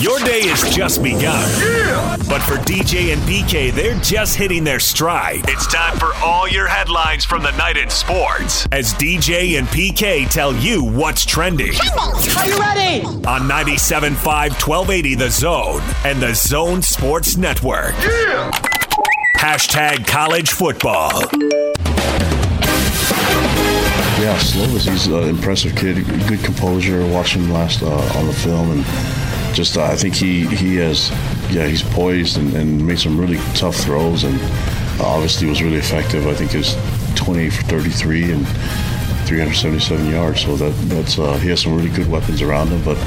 Your 0.00 0.18
day 0.18 0.40
is 0.40 0.62
just 0.74 1.02
begun. 1.02 1.48
Yeah! 1.58 2.16
But 2.28 2.42
for 2.42 2.56
DJ 2.56 3.14
and 3.14 3.22
PK, 3.22 3.72
they're 3.72 3.98
just 4.00 4.36
hitting 4.36 4.62
their 4.62 4.78
stride. 4.78 5.40
It's 5.48 5.66
time 5.66 5.98
for 5.98 6.12
all 6.16 6.46
your 6.46 6.66
headlines 6.66 7.24
from 7.24 7.42
the 7.42 7.52
night 7.52 7.78
in 7.78 7.88
sports 7.88 8.66
as 8.72 8.92
DJ 8.94 9.58
and 9.58 9.66
PK 9.68 10.28
tell 10.28 10.54
you 10.54 10.84
what's 10.84 11.24
trending. 11.24 11.72
Are 11.98 12.46
you 12.46 12.58
ready? 12.58 13.04
On 13.06 13.48
97.5 13.48 14.12
1280 14.22 15.14
The 15.14 15.30
Zone 15.30 15.80
and 16.04 16.20
The 16.20 16.34
Zone 16.34 16.82
Sports 16.82 17.38
Network. 17.38 17.94
Yeah! 18.00 18.50
Hashtag 19.38 20.06
college 20.06 20.50
football. 20.50 21.22
Yeah, 24.18 24.36
Slovis, 24.38 24.88
he's 24.90 25.06
an 25.06 25.24
impressive 25.24 25.76
kid. 25.76 26.04
Good 26.26 26.42
composure. 26.42 27.06
Watching 27.06 27.42
him 27.44 27.52
last 27.52 27.82
uh, 27.82 27.88
on 28.18 28.26
the 28.26 28.32
film, 28.32 28.70
and 28.72 28.84
just 29.56 29.78
uh, 29.78 29.84
I 29.84 29.96
think 29.96 30.14
he 30.14 30.46
he 30.46 30.76
has 30.76 31.10
yeah 31.50 31.66
he's 31.66 31.82
poised 31.82 32.36
and, 32.36 32.54
and 32.54 32.86
made 32.86 32.98
some 32.98 33.18
really 33.18 33.38
tough 33.54 33.74
throws, 33.76 34.22
and 34.24 34.38
uh, 35.00 35.06
obviously 35.06 35.48
was 35.48 35.62
really 35.62 35.78
effective. 35.78 36.26
I 36.26 36.34
think 36.34 36.54
it's 36.54 36.76
28 37.14 37.50
for 37.50 37.62
33 37.62 38.32
and 38.32 38.46
377 39.26 40.10
yards. 40.10 40.42
So 40.42 40.56
that 40.56 40.72
that's 40.90 41.18
uh, 41.18 41.38
he 41.38 41.48
has 41.48 41.62
some 41.62 41.74
really 41.74 41.88
good 41.88 42.08
weapons 42.08 42.42
around 42.42 42.68
him, 42.68 42.84
but. 42.84 42.98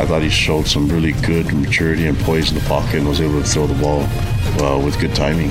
I 0.00 0.06
thought 0.06 0.22
he 0.22 0.30
showed 0.30 0.66
some 0.66 0.88
really 0.88 1.12
good 1.12 1.52
maturity 1.52 2.06
and 2.06 2.18
poise 2.20 2.50
in 2.50 2.58
the 2.58 2.64
pocket 2.64 2.94
and 2.94 3.06
was 3.06 3.20
able 3.20 3.42
to 3.42 3.46
throw 3.46 3.66
the 3.66 3.74
ball 3.74 4.00
uh, 4.58 4.82
with 4.82 4.98
good 4.98 5.14
timing. 5.14 5.50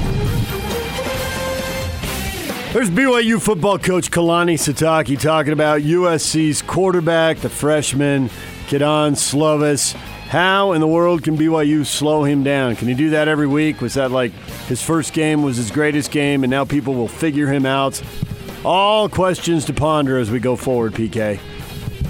There's 2.74 2.90
BYU 2.90 3.40
football 3.40 3.78
coach 3.78 4.10
Kalani 4.10 4.56
Sitake 4.56 5.20
talking 5.20 5.54
about 5.54 5.82
USC's 5.82 6.64
quarterback, 6.64 7.38
the 7.38 7.50
freshman, 7.50 8.32
Kedon 8.68 9.14
Slovis. 9.14 9.96
How 10.30 10.74
in 10.74 10.80
the 10.80 10.88
world 10.88 11.24
can 11.24 11.36
BYU 11.36 11.84
slow 11.84 12.24
him 12.24 12.44
down? 12.44 12.76
Can 12.76 12.88
he 12.88 12.94
do 12.94 13.10
that 13.10 13.28
every 13.28 13.48
week? 13.48 13.82
Was 13.82 13.96
that 13.96 14.12
like 14.12 14.32
his 14.68 14.80
first 14.80 15.12
game 15.12 15.42
was 15.42 15.58
his 15.58 15.72
greatest 15.72 16.12
game 16.12 16.44
and 16.44 16.52
now 16.52 16.66
people 16.66 16.94
will 16.94 17.08
figure 17.08 17.48
him 17.48 17.66
out? 17.66 18.00
All 18.64 19.10
questions 19.10 19.66
to 19.66 19.74
ponder 19.74 20.20
as 20.20 20.30
we 20.30 20.40
go 20.40 20.56
forward, 20.56 20.94
PK. 20.94 21.40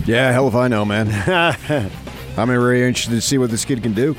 Yeah, 0.06 0.34
hell 0.34 0.50
if 0.50 0.56
I 0.56 0.68
know, 0.68 0.84
man. 0.84 1.08
I'm 2.38 2.48
very 2.48 2.86
interested 2.86 3.16
to 3.16 3.22
see 3.22 3.38
what 3.38 3.52
this 3.52 3.64
kid 3.64 3.82
can 3.82 3.94
do. 3.94 4.18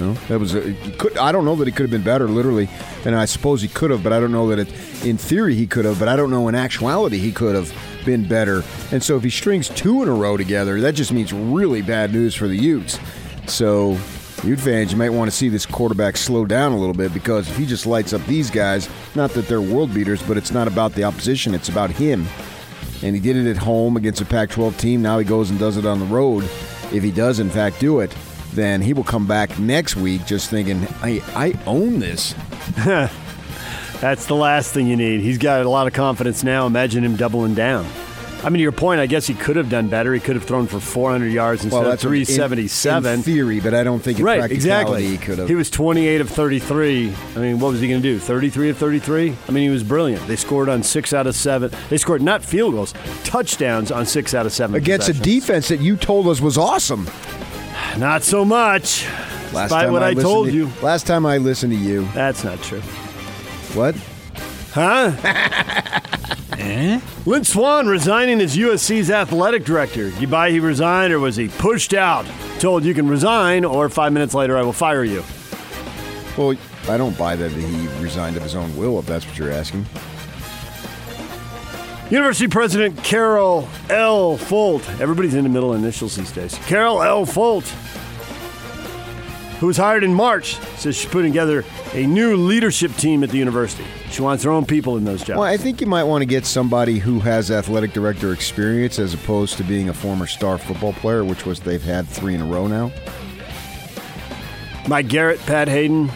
No, 0.00 0.14
that 0.28 0.40
was 0.40 0.56
a, 0.56 0.74
could, 0.98 1.16
I 1.16 1.30
don't 1.30 1.44
know 1.44 1.54
that 1.54 1.68
he 1.68 1.72
could 1.72 1.84
have 1.84 1.90
been 1.92 2.02
better, 2.02 2.26
literally, 2.26 2.68
and 3.04 3.14
I 3.14 3.26
suppose 3.26 3.62
he 3.62 3.68
could 3.68 3.92
have, 3.92 4.02
but 4.02 4.12
I 4.12 4.18
don't 4.18 4.32
know 4.32 4.48
that 4.48 4.58
it, 4.58 5.06
in 5.06 5.16
theory 5.16 5.54
he 5.54 5.68
could 5.68 5.84
have, 5.84 6.00
but 6.00 6.08
I 6.08 6.16
don't 6.16 6.30
know 6.30 6.48
in 6.48 6.56
actuality 6.56 7.18
he 7.18 7.30
could 7.30 7.54
have 7.54 7.72
been 8.06 8.26
better. 8.26 8.64
And 8.90 9.02
so 9.02 9.16
if 9.16 9.22
he 9.22 9.30
strings 9.30 9.68
two 9.68 10.02
in 10.02 10.08
a 10.08 10.14
row 10.14 10.38
together, 10.38 10.80
that 10.80 10.94
just 10.94 11.12
means 11.12 11.32
really 11.32 11.82
bad 11.82 12.12
news 12.12 12.34
for 12.34 12.48
the 12.48 12.56
Utes. 12.56 12.98
So, 13.46 13.98
Ute 14.42 14.60
fans, 14.60 14.92
you 14.92 14.98
might 14.98 15.10
want 15.10 15.30
to 15.30 15.36
see 15.36 15.50
this 15.50 15.66
quarterback 15.66 16.16
slow 16.16 16.46
down 16.46 16.72
a 16.72 16.78
little 16.78 16.94
bit 16.94 17.12
because 17.12 17.50
if 17.50 17.56
he 17.56 17.66
just 17.66 17.84
lights 17.84 18.14
up 18.14 18.24
these 18.26 18.50
guys, 18.50 18.88
not 19.14 19.30
that 19.32 19.46
they're 19.48 19.60
world 19.60 19.92
beaters, 19.92 20.22
but 20.22 20.38
it's 20.38 20.52
not 20.52 20.68
about 20.68 20.94
the 20.94 21.04
opposition, 21.04 21.54
it's 21.54 21.68
about 21.68 21.90
him. 21.90 22.26
And 23.02 23.14
he 23.14 23.20
did 23.20 23.36
it 23.36 23.46
at 23.50 23.58
home 23.58 23.98
against 23.98 24.22
a 24.22 24.24
Pac 24.24 24.48
12 24.48 24.78
team. 24.78 25.02
Now 25.02 25.18
he 25.18 25.24
goes 25.24 25.50
and 25.50 25.58
does 25.58 25.76
it 25.76 25.84
on 25.84 26.00
the 26.00 26.06
road 26.06 26.48
if 26.92 27.02
he 27.02 27.10
does 27.10 27.40
in 27.40 27.50
fact 27.50 27.80
do 27.80 28.00
it, 28.00 28.14
then 28.52 28.80
he 28.80 28.92
will 28.92 29.04
come 29.04 29.26
back 29.26 29.58
next 29.58 29.96
week 29.96 30.24
just 30.26 30.50
thinking, 30.50 30.86
I, 31.02 31.22
I 31.34 31.58
own 31.66 31.98
this. 31.98 32.34
That's 34.00 34.26
the 34.26 34.36
last 34.36 34.72
thing 34.72 34.86
you 34.86 34.96
need. 34.96 35.20
He's 35.20 35.38
got 35.38 35.62
a 35.62 35.68
lot 35.68 35.86
of 35.86 35.92
confidence 35.92 36.44
now. 36.44 36.66
Imagine 36.66 37.04
him 37.04 37.16
doubling 37.16 37.54
down. 37.54 37.86
I 38.44 38.50
mean, 38.50 38.58
to 38.58 38.62
your 38.62 38.72
point, 38.72 39.00
I 39.00 39.06
guess 39.06 39.26
he 39.26 39.34
could 39.34 39.56
have 39.56 39.70
done 39.70 39.88
better. 39.88 40.12
He 40.12 40.20
could 40.20 40.36
have 40.36 40.44
thrown 40.44 40.66
for 40.66 40.78
400 40.78 41.32
yards 41.32 41.64
instead 41.64 41.82
well, 41.82 41.92
of 41.92 41.98
377. 41.98 43.10
In, 43.10 43.18
in, 43.18 43.24
theory, 43.24 43.60
but 43.60 43.74
I 43.74 43.82
don't 43.82 43.98
think 43.98 44.18
in 44.18 44.24
right, 44.24 44.50
exactly. 44.50 45.06
he 45.06 45.16
could 45.16 45.38
have. 45.38 45.48
He 45.48 45.54
was 45.54 45.70
28 45.70 46.20
of 46.20 46.30
33. 46.30 47.12
I 47.34 47.38
mean, 47.38 47.58
what 47.58 47.72
was 47.72 47.80
he 47.80 47.88
going 47.88 48.02
to 48.02 48.08
do? 48.08 48.18
33 48.18 48.70
of 48.70 48.76
33? 48.76 49.34
I 49.48 49.50
mean, 49.50 49.64
he 49.64 49.70
was 49.70 49.82
brilliant. 49.82 50.26
They 50.28 50.36
scored 50.36 50.68
on 50.68 50.82
six 50.82 51.12
out 51.12 51.26
of 51.26 51.34
seven. 51.34 51.72
They 51.88 51.96
scored 51.96 52.22
not 52.22 52.44
field 52.44 52.74
goals, 52.74 52.92
touchdowns 53.24 53.90
on 53.90 54.04
six 54.06 54.34
out 54.34 54.46
of 54.46 54.52
seven. 54.52 54.76
Against 54.76 55.08
a 55.08 55.14
defense 55.14 55.68
that 55.68 55.80
you 55.80 55.96
told 55.96 56.28
us 56.28 56.40
was 56.40 56.58
awesome. 56.58 57.08
Not 57.96 58.22
so 58.22 58.44
much. 58.44 59.06
Last 59.52 59.70
Despite 59.70 59.84
time 59.84 59.92
what 59.92 60.02
I, 60.02 60.14
told 60.14 60.48
to, 60.48 60.54
you. 60.54 60.70
Last 60.82 61.06
time 61.06 61.24
I 61.24 61.38
listened 61.38 61.72
to 61.72 61.78
you. 61.78 62.06
That's 62.14 62.44
not 62.44 62.62
true. 62.62 62.82
What? 63.76 63.94
Huh? 64.72 65.12
eh? 66.58 66.98
Lynn 67.26 67.44
Swann 67.44 67.86
resigning 67.86 68.40
as 68.40 68.56
USC's 68.56 69.10
athletic 69.10 69.64
director. 69.64 70.08
You 70.08 70.26
buy 70.26 70.50
he 70.50 70.60
resigned 70.60 71.12
or 71.12 71.20
was 71.20 71.36
he 71.36 71.48
pushed 71.48 71.92
out? 71.92 72.24
Told 72.58 72.84
you 72.84 72.94
can 72.94 73.06
resign 73.06 73.66
or 73.66 73.90
five 73.90 74.14
minutes 74.14 74.32
later 74.32 74.56
I 74.56 74.62
will 74.62 74.72
fire 74.72 75.04
you. 75.04 75.22
Well, 76.38 76.56
I 76.88 76.96
don't 76.96 77.18
buy 77.18 77.36
that 77.36 77.52
he 77.52 77.86
resigned 78.02 78.38
of 78.38 78.42
his 78.42 78.54
own 78.54 78.74
will 78.78 78.98
if 78.98 79.04
that's 79.04 79.26
what 79.26 79.36
you're 79.36 79.52
asking. 79.52 79.84
University 82.08 82.48
President 82.48 82.96
Carol 83.04 83.68
L. 83.90 84.38
Folt. 84.38 84.88
Everybody's 85.00 85.34
in 85.34 85.42
the 85.42 85.50
middle 85.50 85.74
initials 85.74 86.16
these 86.16 86.32
days. 86.32 86.56
Carol 86.66 87.02
L. 87.02 87.26
Folt, 87.26 87.66
who 89.58 89.66
was 89.66 89.76
hired 89.76 90.04
in 90.04 90.12
March, 90.12 90.56
says 90.76 90.96
she's 90.96 91.10
putting 91.10 91.32
together 91.32 91.64
a 91.92 92.06
new 92.06 92.36
leadership 92.36 92.94
team 92.96 93.24
at 93.24 93.30
the 93.30 93.38
university. 93.38 93.84
She 94.10 94.22
wants 94.22 94.44
her 94.44 94.50
own 94.50 94.66
people 94.66 94.96
in 94.96 95.04
those 95.04 95.20
jobs. 95.20 95.38
Well, 95.38 95.42
I 95.42 95.56
think 95.56 95.80
you 95.80 95.86
might 95.86 96.04
want 96.04 96.22
to 96.22 96.26
get 96.26 96.44
somebody 96.44 96.98
who 96.98 97.20
has 97.20 97.50
athletic 97.50 97.92
director 97.92 98.32
experience 98.32 98.98
as 98.98 99.14
opposed 99.14 99.56
to 99.56 99.64
being 99.64 99.88
a 99.88 99.94
former 99.94 100.26
star 100.26 100.58
football 100.58 100.92
player, 100.92 101.24
which 101.24 101.46
was 101.46 101.60
they've 101.60 101.82
had 101.82 102.06
three 102.06 102.34
in 102.34 102.42
a 102.42 102.46
row 102.46 102.66
now. 102.66 102.92
Mike 104.88 105.08
Garrett, 105.08 105.40
Pat 105.40 105.68
Haden, 105.68 106.10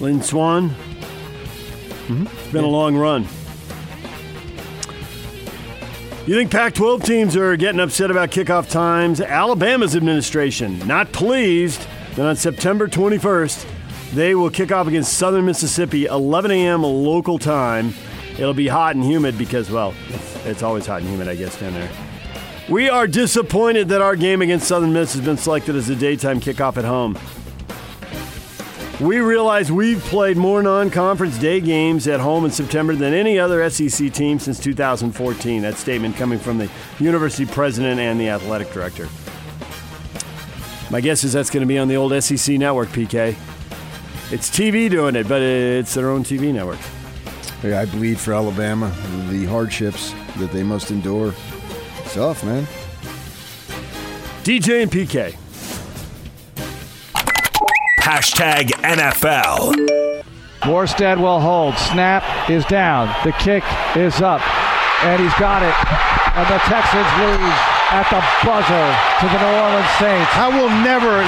Lynn 0.00 0.22
Swann. 0.22 0.70
Mm-hmm. 0.70 2.26
It's 2.26 2.52
been 2.52 2.64
yeah. 2.64 2.70
a 2.70 2.72
long 2.72 2.96
run. 2.96 3.26
You 6.26 6.34
think 6.34 6.50
Pac 6.50 6.74
12 6.74 7.04
teams 7.04 7.36
are 7.36 7.56
getting 7.56 7.80
upset 7.80 8.10
about 8.10 8.30
kickoff 8.30 8.70
times? 8.70 9.18
Alabama's 9.22 9.96
administration 9.96 10.78
not 10.86 11.10
pleased 11.10 11.86
that 12.18 12.26
on 12.26 12.34
September 12.34 12.88
21st, 12.88 13.64
they 14.12 14.34
will 14.34 14.50
kick 14.50 14.72
off 14.72 14.88
against 14.88 15.12
Southern 15.12 15.46
Mississippi, 15.46 16.06
11 16.06 16.50
a.m. 16.50 16.82
local 16.82 17.38
time. 17.38 17.94
It'll 18.32 18.54
be 18.54 18.66
hot 18.66 18.96
and 18.96 19.04
humid 19.04 19.38
because, 19.38 19.70
well, 19.70 19.94
it's 20.44 20.64
always 20.64 20.84
hot 20.84 21.02
and 21.02 21.08
humid, 21.08 21.28
I 21.28 21.36
guess, 21.36 21.60
down 21.60 21.74
there. 21.74 21.88
We 22.68 22.88
are 22.88 23.06
disappointed 23.06 23.90
that 23.90 24.02
our 24.02 24.16
game 24.16 24.42
against 24.42 24.66
Southern 24.66 24.92
Miss 24.92 25.12
has 25.14 25.24
been 25.24 25.36
selected 25.36 25.76
as 25.76 25.90
a 25.90 25.94
daytime 25.94 26.40
kickoff 26.40 26.76
at 26.76 26.84
home. 26.84 27.16
We 29.00 29.18
realize 29.18 29.70
we've 29.70 30.00
played 30.00 30.36
more 30.36 30.60
non 30.60 30.90
conference 30.90 31.38
day 31.38 31.60
games 31.60 32.08
at 32.08 32.18
home 32.18 32.44
in 32.44 32.50
September 32.50 32.96
than 32.96 33.14
any 33.14 33.38
other 33.38 33.70
SEC 33.70 34.12
team 34.12 34.40
since 34.40 34.58
2014. 34.58 35.62
That 35.62 35.76
statement 35.76 36.16
coming 36.16 36.40
from 36.40 36.58
the 36.58 36.68
university 36.98 37.46
president 37.46 38.00
and 38.00 38.18
the 38.18 38.30
athletic 38.30 38.72
director. 38.72 39.08
My 40.90 41.00
guess 41.02 41.22
is 41.22 41.34
that's 41.34 41.50
going 41.50 41.60
to 41.60 41.66
be 41.66 41.78
on 41.78 41.88
the 41.88 41.96
old 41.96 42.12
SEC 42.22 42.56
network, 42.56 42.88
PK. 42.88 43.36
It's 44.32 44.50
TV 44.50 44.88
doing 44.88 45.16
it, 45.16 45.28
but 45.28 45.42
it's 45.42 45.94
their 45.94 46.08
own 46.08 46.24
TV 46.24 46.52
network. 46.52 46.78
Yeah, 47.62 47.80
I 47.80 47.86
bleed 47.86 48.18
for 48.18 48.32
Alabama. 48.32 48.90
The 49.30 49.44
hardships 49.46 50.14
that 50.38 50.50
they 50.52 50.62
must 50.62 50.90
endure. 50.90 51.34
It's 51.98 52.14
tough, 52.14 52.42
man. 52.44 52.64
DJ 54.44 54.82
and 54.82 54.90
PK. 54.90 55.36
Hashtag 58.00 58.68
NFL. 58.80 60.24
Morstead 60.60 61.20
will 61.20 61.40
hold. 61.40 61.76
Snap 61.76 62.48
is 62.48 62.64
down. 62.64 63.14
The 63.24 63.32
kick 63.32 63.64
is 63.94 64.22
up. 64.22 64.40
And 65.04 65.20
he's 65.22 65.34
got 65.34 65.62
it. 65.62 65.74
And 66.34 66.46
the 66.48 66.58
Texans 66.60 67.08
lose 67.20 67.77
at 67.90 68.04
the 68.12 68.20
buzzer 68.44 68.86
to 69.20 69.26
the 69.32 69.38
New 69.40 69.54
Orleans 69.64 69.92
Saints. 69.96 70.30
I 70.36 70.52
will 70.52 70.72
never 70.84 71.24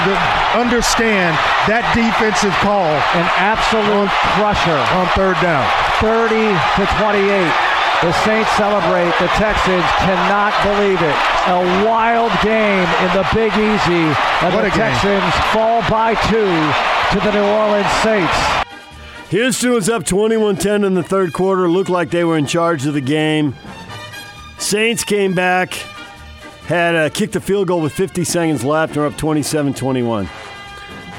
understand 0.53 1.33
that 1.65 1.81
defensive 1.97 2.53
call. 2.61 2.85
An 3.17 3.27
absolute 3.41 4.11
crusher. 4.37 4.81
On 4.97 5.05
third 5.17 5.37
down. 5.41 5.65
30 5.97 6.53
to 6.77 6.83
28. 7.01 7.71
The 8.05 8.13
Saints 8.25 8.49
celebrate. 8.57 9.13
The 9.17 9.29
Texans 9.37 9.85
cannot 10.05 10.53
believe 10.65 11.01
it. 11.01 11.17
A 11.49 11.61
wild 11.85 12.33
game 12.45 12.89
in 13.05 13.09
the 13.17 13.25
Big 13.33 13.53
Easy. 13.57 14.09
And 14.45 14.53
what 14.53 14.61
the 14.61 14.73
Texans 14.73 15.21
game. 15.21 15.53
fall 15.53 15.81
by 15.89 16.13
two 16.29 16.49
to 17.13 17.17
the 17.25 17.31
New 17.33 17.45
Orleans 17.45 17.89
Saints. 18.05 18.37
Houston 19.29 19.71
was 19.71 19.89
up 19.89 20.05
21 20.05 20.57
10 20.57 20.83
in 20.83 20.93
the 20.93 21.03
third 21.03 21.33
quarter. 21.33 21.69
Looked 21.69 21.89
like 21.89 22.09
they 22.09 22.23
were 22.23 22.37
in 22.37 22.45
charge 22.45 22.85
of 22.85 22.93
the 22.93 23.01
game. 23.01 23.55
Saints 24.57 25.03
came 25.03 25.33
back, 25.33 25.73
had 26.71 26.95
a 26.95 27.09
kicked 27.09 27.35
a 27.35 27.41
field 27.41 27.67
goal 27.67 27.81
with 27.81 27.91
50 27.91 28.23
seconds 28.23 28.63
left, 28.63 28.95
and 28.95 29.05
up 29.05 29.17
27 29.17 29.73
21. 29.73 30.29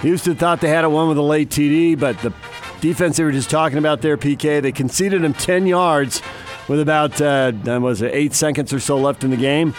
Houston 0.01 0.35
thought 0.35 0.61
they 0.61 0.69
had 0.69 0.85
it 0.85 0.89
one 0.89 1.09
with 1.09 1.19
a 1.19 1.23
late 1.23 1.51
TD, 1.51 1.99
but 1.99 2.19
the 2.21 2.33
defense 2.81 3.19
they 3.19 3.25
were 3.25 3.33
just 3.33 3.51
talking 3.51 3.77
about 3.79 4.01
there, 4.01 4.17
PK, 4.17 4.63
they 4.63 4.73
conceded 4.73 5.23
him 5.23 5.35
10 5.35 5.67
yards 5.67 6.23
with 6.69 6.81
about 6.81 7.21
uh, 7.21 7.53
was 7.83 8.01
it 8.01 8.15
eight 8.15 8.33
seconds 8.33 8.73
or 8.73 8.81
so 8.81 8.97
left 8.97 9.25
in 9.25 9.31
the 9.31 9.37
game. 9.37 9.75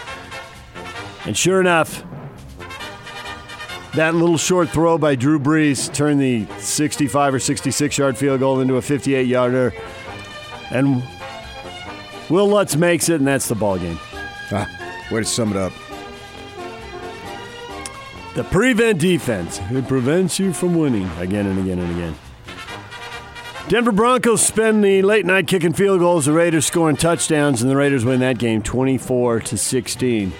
And 1.26 1.36
sure 1.36 1.60
enough, 1.60 2.04
That 3.94 4.14
little 4.14 4.38
short 4.38 4.70
throw 4.70 4.98
by 4.98 5.14
Drew 5.14 5.38
Brees 5.38 5.92
turned 5.92 6.20
the 6.20 6.46
65 6.58 7.34
or 7.34 7.38
66 7.38 7.98
yard 7.98 8.16
field 8.16 8.40
goal 8.40 8.60
into 8.60 8.76
a 8.76 8.82
58 8.82 9.26
yarder. 9.26 9.72
And 10.70 11.02
Wil 12.28 12.48
Lutz 12.48 12.76
makes 12.76 13.08
it, 13.08 13.16
and 13.16 13.26
that's 13.26 13.48
the 13.48 13.54
ball 13.54 13.78
game. 13.78 13.98
Ah, 14.50 14.83
way 15.10 15.20
to 15.20 15.24
sum 15.24 15.50
it 15.50 15.56
up. 15.56 15.72
The 18.34 18.44
prevent 18.44 18.98
defense. 18.98 19.60
It 19.70 19.86
prevents 19.86 20.38
you 20.40 20.52
from 20.52 20.74
winning 20.74 21.08
again 21.18 21.46
and 21.46 21.58
again 21.58 21.78
and 21.78 21.90
again. 21.92 22.16
Denver 23.68 23.92
Broncos 23.92 24.42
spend 24.42 24.84
the 24.84 25.02
late 25.02 25.24
night 25.24 25.46
kicking 25.46 25.72
field 25.72 26.00
goals, 26.00 26.26
the 26.26 26.32
Raiders 26.32 26.66
scoring 26.66 26.96
touchdowns, 26.96 27.62
and 27.62 27.70
the 27.70 27.76
Raiders 27.76 28.04
win 28.04 28.20
that 28.20 28.38
game 28.38 28.60
24 28.60 29.40
to 29.40 29.56
16. 29.56 30.32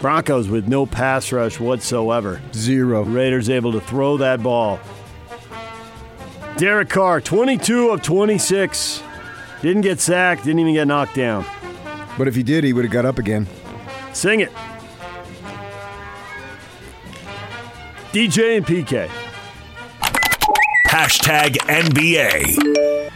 Broncos 0.00 0.48
with 0.48 0.66
no 0.66 0.84
pass 0.84 1.30
rush 1.30 1.60
whatsoever. 1.60 2.40
Zero. 2.52 3.04
Raiders 3.04 3.48
able 3.48 3.70
to 3.72 3.80
throw 3.80 4.16
that 4.16 4.42
ball. 4.42 4.80
Derek 6.56 6.88
Carr, 6.88 7.20
22 7.20 7.90
of 7.90 8.02
26. 8.02 9.02
Didn't 9.60 9.82
get 9.82 10.00
sacked, 10.00 10.44
didn't 10.44 10.58
even 10.58 10.74
get 10.74 10.88
knocked 10.88 11.14
down. 11.14 11.44
But 12.18 12.26
if 12.26 12.34
he 12.34 12.42
did, 12.42 12.64
he 12.64 12.72
would 12.72 12.84
have 12.84 12.92
got 12.92 13.04
up 13.04 13.18
again. 13.18 13.46
Sing 14.12 14.40
it. 14.40 14.52
DJ 18.12 18.58
and 18.58 18.66
PK. 18.66 19.08
Hashtag 20.88 21.56
NBA. 21.68 23.10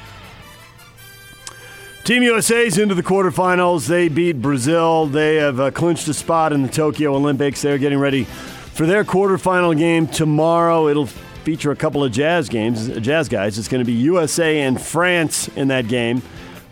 Team 2.04 2.22
USA's 2.22 2.78
into 2.78 2.94
the 2.94 3.02
quarterfinals. 3.02 3.88
They 3.88 4.08
beat 4.08 4.40
Brazil. 4.40 5.06
They 5.06 5.36
have 5.36 5.60
uh, 5.60 5.70
clinched 5.70 6.08
a 6.08 6.14
spot 6.14 6.52
in 6.52 6.62
the 6.62 6.68
Tokyo 6.68 7.14
Olympics. 7.14 7.60
They're 7.60 7.78
getting 7.78 7.98
ready 7.98 8.24
for 8.24 8.86
their 8.86 9.04
quarterfinal 9.04 9.76
game 9.76 10.06
tomorrow. 10.06 10.88
It'll 10.88 11.06
feature 11.06 11.70
a 11.72 11.76
couple 11.76 12.02
of 12.02 12.12
jazz 12.12 12.48
games, 12.48 12.88
jazz 13.00 13.28
guys. 13.28 13.58
It's 13.58 13.68
going 13.68 13.80
to 13.80 13.84
be 13.84 13.92
USA 13.92 14.62
and 14.62 14.80
France 14.80 15.48
in 15.48 15.68
that 15.68 15.88
game, 15.88 16.22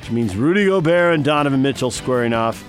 which 0.00 0.10
means 0.10 0.34
Rudy 0.34 0.66
Gobert 0.66 1.14
and 1.14 1.24
Donovan 1.24 1.62
Mitchell 1.62 1.90
squaring 1.90 2.32
off. 2.32 2.64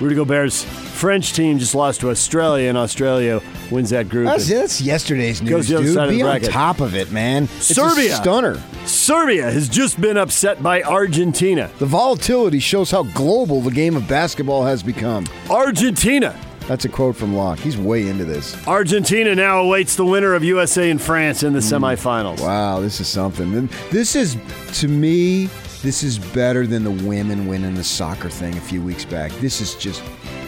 Rudy 0.00 0.16
Gobert's 0.16 0.64
French 0.64 1.32
team 1.34 1.58
just 1.58 1.74
lost 1.74 2.00
to 2.00 2.10
Australia, 2.10 2.68
and 2.68 2.76
Australia 2.78 3.40
wins 3.70 3.90
that 3.90 4.08
group. 4.08 4.26
That's, 4.26 4.48
that's 4.48 4.80
yesterday's 4.80 5.40
news, 5.40 5.50
Goes 5.50 5.68
the 5.68 5.76
other 5.76 5.84
dude. 5.84 5.94
side 5.94 6.04
of 6.04 6.10
Be 6.10 6.16
the 6.16 6.22
on 6.22 6.30
bracket. 6.30 6.50
top 6.50 6.80
of 6.80 6.94
it, 6.94 7.12
man. 7.12 7.44
It's 7.44 7.70
a 7.70 7.74
Serbia. 7.74 8.16
stunner. 8.16 8.62
Serbia 8.86 9.50
has 9.50 9.68
just 9.68 10.00
been 10.00 10.16
upset 10.16 10.62
by 10.62 10.82
Argentina. 10.82 11.70
The 11.78 11.86
volatility 11.86 12.58
shows 12.58 12.90
how 12.90 13.04
global 13.04 13.60
the 13.60 13.70
game 13.70 13.96
of 13.96 14.08
basketball 14.08 14.64
has 14.64 14.82
become. 14.82 15.26
Argentina. 15.50 16.38
That's 16.66 16.86
a 16.86 16.88
quote 16.88 17.14
from 17.14 17.34
Locke. 17.36 17.58
He's 17.58 17.76
way 17.76 18.08
into 18.08 18.24
this. 18.24 18.56
Argentina 18.66 19.34
now 19.34 19.60
awaits 19.60 19.96
the 19.96 20.04
winner 20.06 20.32
of 20.34 20.42
USA 20.42 20.90
and 20.90 21.00
France 21.00 21.42
in 21.42 21.52
the 21.52 21.58
mm. 21.58 21.78
semifinals. 21.96 22.40
Wow, 22.40 22.80
this 22.80 23.00
is 23.00 23.08
something. 23.08 23.68
This 23.90 24.16
is, 24.16 24.38
to 24.80 24.88
me, 24.88 25.50
this 25.84 26.02
is 26.02 26.18
better 26.18 26.66
than 26.66 26.82
the 26.82 27.06
women 27.06 27.46
winning 27.46 27.74
the 27.74 27.84
soccer 27.84 28.30
thing 28.30 28.56
a 28.56 28.60
few 28.60 28.80
weeks 28.80 29.04
back. 29.04 29.30
This 29.32 29.60
is 29.60 29.74
just 29.74 30.02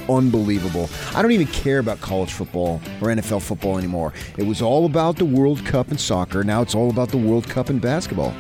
unbelievable. 0.09 0.89
I 1.15 1.21
don't 1.21 1.33
even 1.33 1.47
care 1.49 1.79
about 1.79 2.01
college 2.01 2.33
football 2.33 2.81
or 3.03 3.09
NFL 3.09 3.43
football 3.43 3.77
anymore. 3.77 4.15
It 4.39 4.47
was 4.47 4.63
all 4.63 4.87
about 4.87 5.17
the 5.17 5.27
World 5.27 5.63
Cup 5.67 5.91
and 5.91 6.01
soccer. 6.01 6.43
Now 6.43 6.63
it's 6.63 6.75
all 6.75 6.89
about 6.89 7.11
the 7.11 7.19
World 7.19 7.47
Cup 7.51 7.69
and 7.69 7.83
basketball. 7.83 8.35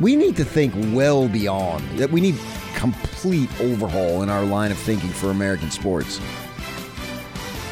We 0.00 0.16
need 0.16 0.36
to 0.38 0.44
think 0.44 0.74
well 0.92 1.28
beyond 1.28 1.88
that. 2.00 2.10
We 2.10 2.20
need 2.20 2.34
complete 2.74 3.48
overhaul 3.60 4.24
in 4.24 4.28
our 4.28 4.44
line 4.44 4.72
of 4.72 4.78
thinking 4.78 5.10
for 5.10 5.30
American 5.30 5.70
sports. 5.70 6.20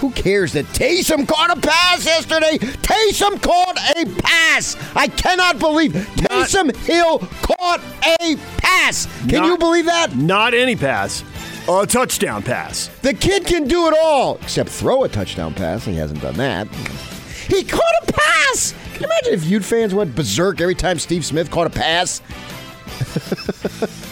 Who 0.00 0.10
cares 0.12 0.52
that 0.54 0.64
Taysom 0.66 1.28
caught 1.28 1.56
a 1.56 1.60
pass 1.60 2.04
yesterday? 2.06 2.56
Taysom 2.58 3.42
caught 3.42 3.76
a 3.96 4.06
pass. 4.22 4.76
I 4.96 5.08
cannot 5.08 5.58
believe 5.58 5.92
Taysom 5.92 6.74
Hill 6.86 7.18
caught 7.42 7.80
a 8.20 8.36
pass. 8.56 9.06
Can 9.28 9.42
Not- 9.42 9.46
you 9.46 9.58
believe 9.58 9.84
that? 9.86 10.16
Not 10.16 10.54
any 10.54 10.74
pass, 10.74 11.22
a 11.68 11.86
touchdown 11.86 12.42
pass. 12.42 12.88
The 13.02 13.12
kid 13.12 13.44
can 13.44 13.68
do 13.68 13.88
it 13.88 13.94
all 14.02 14.36
except 14.42 14.70
throw 14.70 15.04
a 15.04 15.08
touchdown 15.08 15.52
pass. 15.52 15.84
He 15.84 15.94
hasn't 15.96 16.22
done 16.22 16.34
that. 16.36 16.66
He 17.48 17.62
caught 17.64 17.82
a 18.08 18.12
pass. 18.12 18.72
Can 18.94 19.02
you 19.02 19.06
imagine 19.06 19.34
if 19.34 19.44
Ute 19.44 19.64
fans 19.64 19.94
went 19.94 20.14
berserk 20.16 20.60
every 20.62 20.74
time 20.74 20.98
Steve 20.98 21.26
Smith 21.26 21.50
caught 21.50 21.66
a 21.66 21.70
pass? 21.70 22.22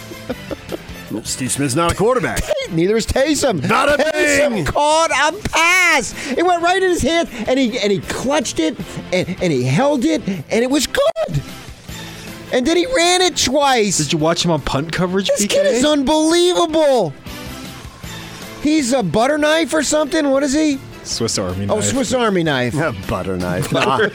Steve 1.23 1.51
Smith's 1.51 1.75
not 1.75 1.91
a 1.91 1.95
quarterback. 1.95 2.41
Neither 2.71 2.95
is 2.97 3.07
Taysom. 3.07 3.67
Not 3.67 3.89
a 3.89 4.03
Taysom 4.03 4.49
thing. 4.51 4.65
caught 4.65 5.11
a 5.11 5.49
pass. 5.49 6.13
It 6.31 6.45
went 6.45 6.61
right 6.61 6.81
in 6.81 6.89
his 6.89 7.01
hand, 7.01 7.29
and 7.47 7.59
he 7.59 7.79
and 7.79 7.91
he 7.91 7.99
clutched 7.99 8.59
it, 8.59 8.77
and, 9.11 9.27
and 9.41 9.51
he 9.51 9.63
held 9.63 10.05
it, 10.05 10.27
and 10.27 10.63
it 10.63 10.69
was 10.69 10.87
good. 10.87 11.41
And 12.51 12.65
then 12.65 12.77
he 12.77 12.85
ran 12.95 13.21
it 13.21 13.37
twice. 13.37 13.97
Did 13.97 14.13
you 14.13 14.19
watch 14.19 14.43
him 14.43 14.51
on 14.51 14.61
punt 14.61 14.91
coverage? 14.91 15.27
This 15.27 15.45
PK? 15.45 15.49
kid 15.49 15.65
is 15.67 15.85
unbelievable. 15.85 17.13
He's 18.61 18.91
a 18.91 19.03
butter 19.03 19.37
knife 19.37 19.73
or 19.73 19.83
something. 19.83 20.29
What 20.29 20.43
is 20.43 20.53
he? 20.53 20.79
Swiss 21.03 21.37
Army 21.37 21.65
oh, 21.65 21.75
knife. 21.75 21.77
Oh. 21.77 21.81
Swiss 21.81 22.13
Army 22.13 22.43
knife. 22.43 22.75
A 22.75 22.93
butter 23.07 23.37
knife. 23.37 23.71
Nah. 23.79 24.09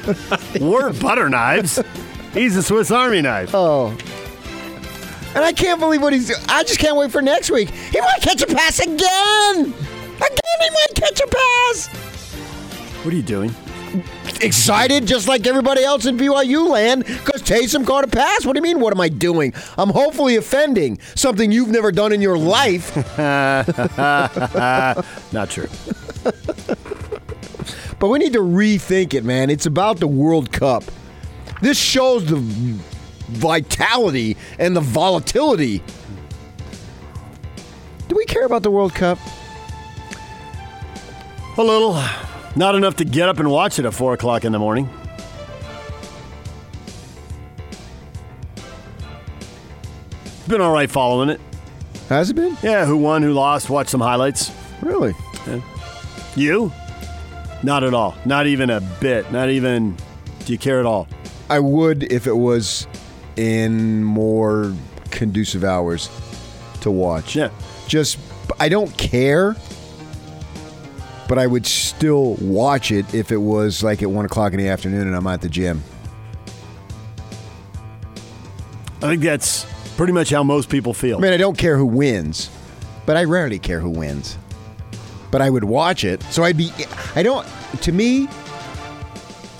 We're 0.60 0.92
butter 0.92 1.28
knives. 1.28 1.80
He's 2.32 2.56
a 2.56 2.62
Swiss 2.62 2.90
Army 2.90 3.22
knife. 3.22 3.54
Oh. 3.54 3.96
And 5.34 5.44
I 5.44 5.52
can't 5.52 5.80
believe 5.80 6.02
what 6.02 6.12
he's. 6.12 6.30
I 6.48 6.62
just 6.62 6.78
can't 6.78 6.96
wait 6.96 7.10
for 7.10 7.20
next 7.20 7.50
week. 7.50 7.70
He 7.70 8.00
might 8.00 8.20
catch 8.20 8.42
a 8.42 8.46
pass 8.46 8.78
again. 8.78 9.56
Again, 9.56 10.60
he 10.60 10.70
might 10.70 10.94
catch 10.94 11.20
a 11.20 11.26
pass. 11.26 11.88
What 13.04 13.12
are 13.12 13.16
you 13.16 13.22
doing? 13.22 13.54
excited 14.40 15.06
just 15.06 15.28
like 15.28 15.46
everybody 15.46 15.82
else 15.82 16.06
in 16.06 16.16
BYU 16.16 16.68
land 16.68 17.04
because 17.04 17.42
Taysom 17.42 17.86
caught 17.86 18.04
a 18.04 18.08
pass. 18.08 18.44
What 18.44 18.54
do 18.54 18.58
you 18.58 18.62
mean? 18.62 18.80
What 18.80 18.92
am 18.92 19.00
I 19.00 19.08
doing? 19.08 19.54
I'm 19.78 19.90
hopefully 19.90 20.36
offending 20.36 20.98
something 21.14 21.52
you've 21.52 21.70
never 21.70 21.92
done 21.92 22.12
in 22.12 22.20
your 22.20 22.38
life. 22.38 22.94
Not 23.18 23.66
true. 25.50 25.68
but 27.98 28.08
we 28.08 28.18
need 28.18 28.32
to 28.32 28.40
rethink 28.40 29.14
it, 29.14 29.24
man. 29.24 29.50
It's 29.50 29.66
about 29.66 30.00
the 30.00 30.08
World 30.08 30.52
Cup. 30.52 30.84
This 31.62 31.78
shows 31.78 32.26
the 32.26 32.36
vitality 33.28 34.36
and 34.58 34.76
the 34.76 34.80
volatility. 34.80 35.82
Do 38.08 38.16
we 38.16 38.24
care 38.26 38.44
about 38.44 38.62
the 38.62 38.70
World 38.70 38.94
Cup? 38.94 39.18
A 41.56 41.62
little. 41.62 42.02
Not 42.56 42.74
enough 42.74 42.96
to 42.96 43.04
get 43.04 43.28
up 43.28 43.38
and 43.38 43.50
watch 43.50 43.78
it 43.78 43.84
at 43.84 43.94
4 43.94 44.14
o'clock 44.14 44.44
in 44.44 44.52
the 44.52 44.58
morning. 44.58 44.88
Been 50.46 50.60
all 50.60 50.72
right 50.72 50.90
following 50.90 51.30
it. 51.30 51.40
Has 52.08 52.30
it 52.30 52.34
been? 52.34 52.56
Yeah, 52.62 52.84
who 52.84 52.98
won, 52.98 53.22
who 53.22 53.32
lost, 53.32 53.70
watch 53.70 53.88
some 53.88 54.00
highlights. 54.00 54.52
Really? 54.82 55.14
You? 56.36 56.70
Not 57.62 57.82
at 57.82 57.94
all. 57.94 58.14
Not 58.26 58.46
even 58.46 58.68
a 58.68 58.80
bit. 58.80 59.32
Not 59.32 59.48
even. 59.48 59.96
Do 60.44 60.52
you 60.52 60.58
care 60.58 60.78
at 60.80 60.86
all? 60.86 61.08
I 61.48 61.60
would 61.60 62.12
if 62.12 62.26
it 62.26 62.36
was 62.36 62.86
in 63.36 64.04
more 64.04 64.74
conducive 65.10 65.64
hours 65.64 66.08
to 66.80 66.90
watch. 66.90 67.36
Yeah. 67.36 67.50
Just, 67.86 68.18
I 68.58 68.68
don't 68.68 68.96
care, 68.96 69.56
but 71.28 71.38
I 71.38 71.46
would 71.46 71.66
still 71.66 72.34
watch 72.34 72.90
it 72.90 73.14
if 73.14 73.32
it 73.32 73.38
was 73.38 73.82
like 73.82 74.02
at 74.02 74.10
one 74.10 74.24
o'clock 74.24 74.52
in 74.52 74.58
the 74.58 74.68
afternoon 74.68 75.06
and 75.06 75.16
I'm 75.16 75.26
at 75.26 75.40
the 75.40 75.48
gym. 75.48 75.82
I 79.02 79.08
think 79.08 79.22
that's 79.22 79.66
pretty 79.96 80.12
much 80.12 80.30
how 80.30 80.42
most 80.42 80.68
people 80.70 80.94
feel. 80.94 81.18
I 81.18 81.20
mean, 81.20 81.32
I 81.32 81.36
don't 81.36 81.58
care 81.58 81.76
who 81.76 81.86
wins, 81.86 82.50
but 83.06 83.16
I 83.16 83.24
rarely 83.24 83.58
care 83.58 83.80
who 83.80 83.90
wins. 83.90 84.38
But 85.30 85.42
I 85.42 85.50
would 85.50 85.64
watch 85.64 86.04
it. 86.04 86.22
So 86.24 86.42
I'd 86.42 86.56
be, 86.56 86.70
I 87.14 87.22
don't, 87.22 87.46
to 87.82 87.92
me, 87.92 88.28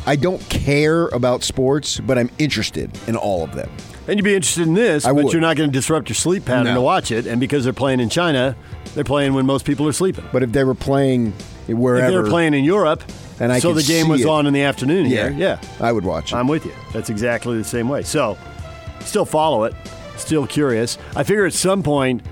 I 0.06 0.16
don't 0.16 0.40
care 0.50 1.08
about 1.08 1.42
sports, 1.42 1.98
but 2.00 2.18
I'm 2.18 2.30
interested 2.38 2.90
in 3.08 3.16
all 3.16 3.42
of 3.42 3.54
them. 3.54 3.70
And 4.06 4.18
you'd 4.18 4.24
be 4.24 4.34
interested 4.34 4.66
in 4.66 4.74
this, 4.74 5.06
I 5.06 5.12
but 5.12 5.24
would. 5.24 5.32
you're 5.32 5.40
not 5.40 5.56
going 5.56 5.70
to 5.70 5.72
disrupt 5.72 6.08
your 6.10 6.14
sleep 6.14 6.44
pattern 6.44 6.64
No. 6.64 6.74
to 6.74 6.80
watch 6.82 7.10
it. 7.10 7.26
And 7.26 7.40
because 7.40 7.64
they're 7.64 7.72
playing 7.72 8.00
in 8.00 8.10
China, 8.10 8.54
they're 8.94 9.02
playing 9.02 9.32
when 9.32 9.46
most 9.46 9.64
people 9.64 9.88
are 9.88 9.92
sleeping. 9.92 10.24
But 10.30 10.42
if 10.42 10.52
they 10.52 10.62
were 10.62 10.74
playing 10.74 11.32
wherever, 11.68 12.04
If 12.06 12.10
they 12.12 12.16
were 12.18 12.28
playing 12.28 12.52
in 12.52 12.64
Europe, 12.64 13.02
And 13.40 13.50
I 13.50 13.60
so 13.60 13.68
could 13.72 13.78
the 13.82 13.88
game 13.88 14.04
see 14.06 14.10
was 14.10 14.20
it. 14.20 14.28
on 14.28 14.46
in 14.46 14.52
the 14.52 14.62
afternoon 14.62 15.06
yeah, 15.06 15.30
here, 15.30 15.58
yeah, 15.58 15.60
I 15.80 15.90
would 15.90 16.04
watch 16.04 16.32
it. 16.32 16.36
I'm 16.36 16.48
with 16.48 16.66
you. 16.66 16.72
That's 16.92 17.08
exactly 17.08 17.56
the 17.56 17.64
same 17.64 17.88
way. 17.88 18.02
So, 18.02 18.36
still 19.00 19.24
follow 19.24 19.64
it. 19.64 19.74
Still 20.18 20.46
curious. 20.46 20.98
I 21.16 21.22
figure 21.24 21.46
at 21.46 21.54
some 21.54 21.82
point 21.82 22.22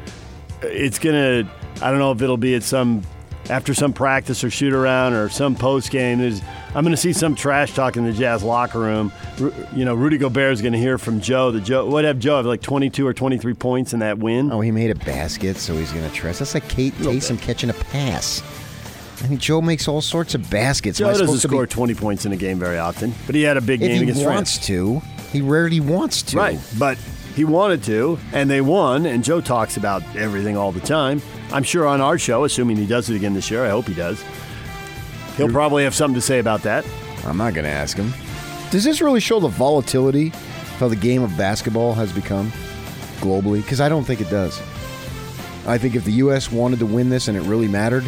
uh, 0.62 0.66
it's 0.68 0.98
gonna. 0.98 1.50
I 1.80 1.90
don't 1.90 1.98
know 1.98 2.12
if 2.12 2.20
it'll 2.22 2.36
be 2.36 2.54
at 2.54 2.62
some 2.62 3.02
after 3.50 3.74
some 3.74 3.92
practice 3.92 4.44
or 4.44 4.50
shoot 4.50 4.72
around 4.72 5.14
or 5.14 5.28
some 5.30 5.54
post 5.56 5.90
game. 5.90 6.18
There's. 6.20 6.40
I'm 6.74 6.84
gonna 6.84 6.96
see 6.96 7.12
some 7.12 7.34
trash 7.34 7.74
talk 7.74 7.96
in 7.98 8.04
the 8.04 8.12
Jazz 8.12 8.42
locker 8.42 8.78
room. 8.80 9.12
Ru- 9.38 9.52
You 9.74 9.84
know, 9.84 9.94
Rudy 9.94 10.16
Gobert 10.16 10.52
is 10.54 10.62
gonna 10.62 10.78
hear 10.78 10.96
from 10.96 11.20
Joe. 11.20 11.50
The 11.50 11.60
Joe. 11.60 11.86
What 11.86 12.04
have 12.04 12.18
Joe 12.18 12.36
have 12.38 12.46
like 12.46 12.62
22 12.62 13.06
or 13.06 13.12
23 13.12 13.52
points 13.54 13.92
in 13.92 14.00
that 14.00 14.18
win? 14.18 14.50
Oh, 14.50 14.60
he 14.60 14.70
made 14.70 14.90
a 14.90 14.94
basket, 14.94 15.56
so 15.58 15.74
he's 15.74 15.92
going 15.92 16.08
to 16.08 16.14
trust. 16.14 16.38
That's 16.38 16.54
like 16.54 16.68
Kate 16.68 16.94
Taysom 16.94 17.38
catching 17.40 17.68
a 17.70 17.74
pass. 17.74 18.42
I 19.22 19.28
mean, 19.28 19.38
Joe 19.38 19.60
makes 19.60 19.86
all 19.86 20.00
sorts 20.00 20.34
of 20.34 20.48
baskets. 20.50 20.98
Joe 20.98 21.08
doesn't 21.08 21.26
to 21.26 21.32
be- 21.48 21.52
score 21.54 21.66
20 21.66 21.94
points 21.94 22.24
in 22.26 22.32
a 22.32 22.36
game 22.36 22.58
very 22.58 22.78
often, 22.78 23.14
but 23.26 23.34
he 23.34 23.42
had 23.42 23.56
a 23.56 23.60
big 23.60 23.82
if 23.82 23.88
game 23.88 23.96
he 23.98 24.02
against 24.04 24.24
wants 24.26 24.54
France. 24.56 24.66
to. 24.66 25.02
He 25.30 25.40
rarely 25.42 25.78
wants 25.80 26.22
to. 26.22 26.36
Right, 26.38 26.58
but 26.78 26.96
he 27.36 27.44
wanted 27.44 27.82
to, 27.84 28.18
and 28.32 28.48
they 28.50 28.60
won. 28.62 29.04
And 29.06 29.22
Joe 29.22 29.40
talks 29.42 29.76
about 29.76 30.02
everything 30.16 30.56
all 30.56 30.72
the 30.72 30.80
time. 30.80 31.20
I'm 31.52 31.62
sure 31.62 31.86
on 31.86 32.00
our 32.00 32.18
show, 32.18 32.44
assuming 32.44 32.78
he 32.78 32.86
does 32.86 33.10
it 33.10 33.16
again 33.16 33.34
this 33.34 33.50
year, 33.50 33.64
I 33.64 33.68
hope 33.68 33.86
he 33.86 33.94
does. 33.94 34.22
He'll 35.36 35.48
probably 35.48 35.84
have 35.84 35.94
something 35.94 36.14
to 36.14 36.20
say 36.20 36.38
about 36.38 36.62
that. 36.62 36.86
I'm 37.24 37.36
not 37.36 37.54
going 37.54 37.64
to 37.64 37.70
ask 37.70 37.96
him. 37.96 38.12
Does 38.70 38.84
this 38.84 39.00
really 39.00 39.20
show 39.20 39.40
the 39.40 39.48
volatility 39.48 40.28
of 40.28 40.76
how 40.78 40.88
the 40.88 40.96
game 40.96 41.22
of 41.22 41.36
basketball 41.36 41.94
has 41.94 42.12
become 42.12 42.50
globally? 43.20 43.62
Because 43.62 43.80
I 43.80 43.88
don't 43.88 44.04
think 44.04 44.20
it 44.20 44.30
does. 44.30 44.60
I 45.66 45.78
think 45.78 45.94
if 45.94 46.04
the 46.04 46.12
U.S. 46.12 46.50
wanted 46.50 46.80
to 46.80 46.86
win 46.86 47.08
this 47.08 47.28
and 47.28 47.36
it 47.36 47.42
really 47.42 47.68
mattered, 47.68 48.04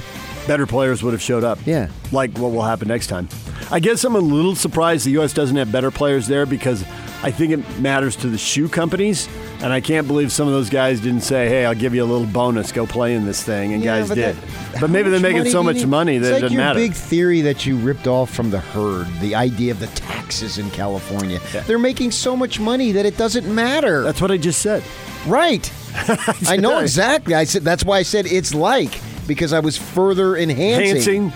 Better 0.46 0.66
players 0.66 1.02
would 1.02 1.12
have 1.12 1.22
showed 1.22 1.42
up. 1.42 1.58
Yeah. 1.64 1.88
Like 2.12 2.36
what 2.36 2.52
will 2.52 2.62
happen 2.62 2.88
next 2.88 3.06
time. 3.06 3.28
I 3.70 3.80
guess 3.80 4.04
I'm 4.04 4.14
a 4.16 4.20
little 4.20 4.54
surprised 4.54 5.06
the 5.06 5.12
U.S. 5.12 5.32
doesn't 5.32 5.56
have 5.56 5.70
better 5.72 5.90
players 5.90 6.26
there 6.26 6.46
because 6.46 6.82
I 7.22 7.30
think 7.30 7.52
it 7.52 7.78
matters 7.80 8.16
to 8.16 8.28
the 8.28 8.38
shoe 8.38 8.68
companies. 8.68 9.28
And 9.62 9.72
I 9.72 9.80
can't 9.80 10.06
believe 10.06 10.30
some 10.30 10.46
of 10.46 10.52
those 10.52 10.68
guys 10.68 11.00
didn't 11.00 11.22
say, 11.22 11.48
hey, 11.48 11.64
I'll 11.64 11.74
give 11.74 11.94
you 11.94 12.04
a 12.04 12.06
little 12.06 12.26
bonus, 12.26 12.70
go 12.72 12.86
play 12.86 13.14
in 13.14 13.24
this 13.24 13.42
thing. 13.42 13.72
And 13.72 13.82
Yeah, 13.82 13.98
guys 14.00 14.08
but 14.08 14.14
did. 14.16 14.36
that- 14.36 14.80
but 14.80 14.90
maybe 14.90 15.08
they're 15.08 15.20
making 15.20 15.46
so 15.46 15.62
much 15.62 15.76
need? 15.76 15.88
money 15.88 16.16
it's 16.16 16.26
that 16.26 16.32
like 16.32 16.38
it 16.38 16.42
doesn't 16.42 16.54
your 16.54 16.62
matter. 16.64 16.78
big 16.80 16.92
theory 16.92 17.40
that 17.42 17.64
you 17.64 17.76
ripped 17.76 18.06
off 18.06 18.28
from 18.34 18.50
the 18.50 18.58
herd, 18.58 19.06
the 19.20 19.34
idea 19.34 19.70
of 19.72 19.78
the 19.80 19.86
taxes 19.88 20.58
in 20.58 20.68
California. 20.72 21.40
They're 21.66 21.78
making 21.78 22.10
so 22.10 22.36
much 22.36 22.58
money 22.60 22.92
that 22.92 23.06
it 23.06 23.16
doesn't 23.16 23.46
matter. 23.52 24.02
That's 24.02 24.20
what 24.20 24.30
I 24.32 24.36
just 24.36 24.60
said. 24.60 24.82
right. 25.26 25.72
I 26.48 26.56
know 26.56 26.80
exactly. 26.80 27.34
I 27.34 27.44
said 27.44 27.62
that's 27.62 27.84
why 27.84 27.98
I 27.98 28.02
said 28.02 28.26
it's 28.26 28.52
like 28.52 29.00
because 29.28 29.52
I 29.52 29.60
was 29.60 29.76
further 29.78 30.36
enhancing. 30.36 31.30
Hansing. 31.30 31.32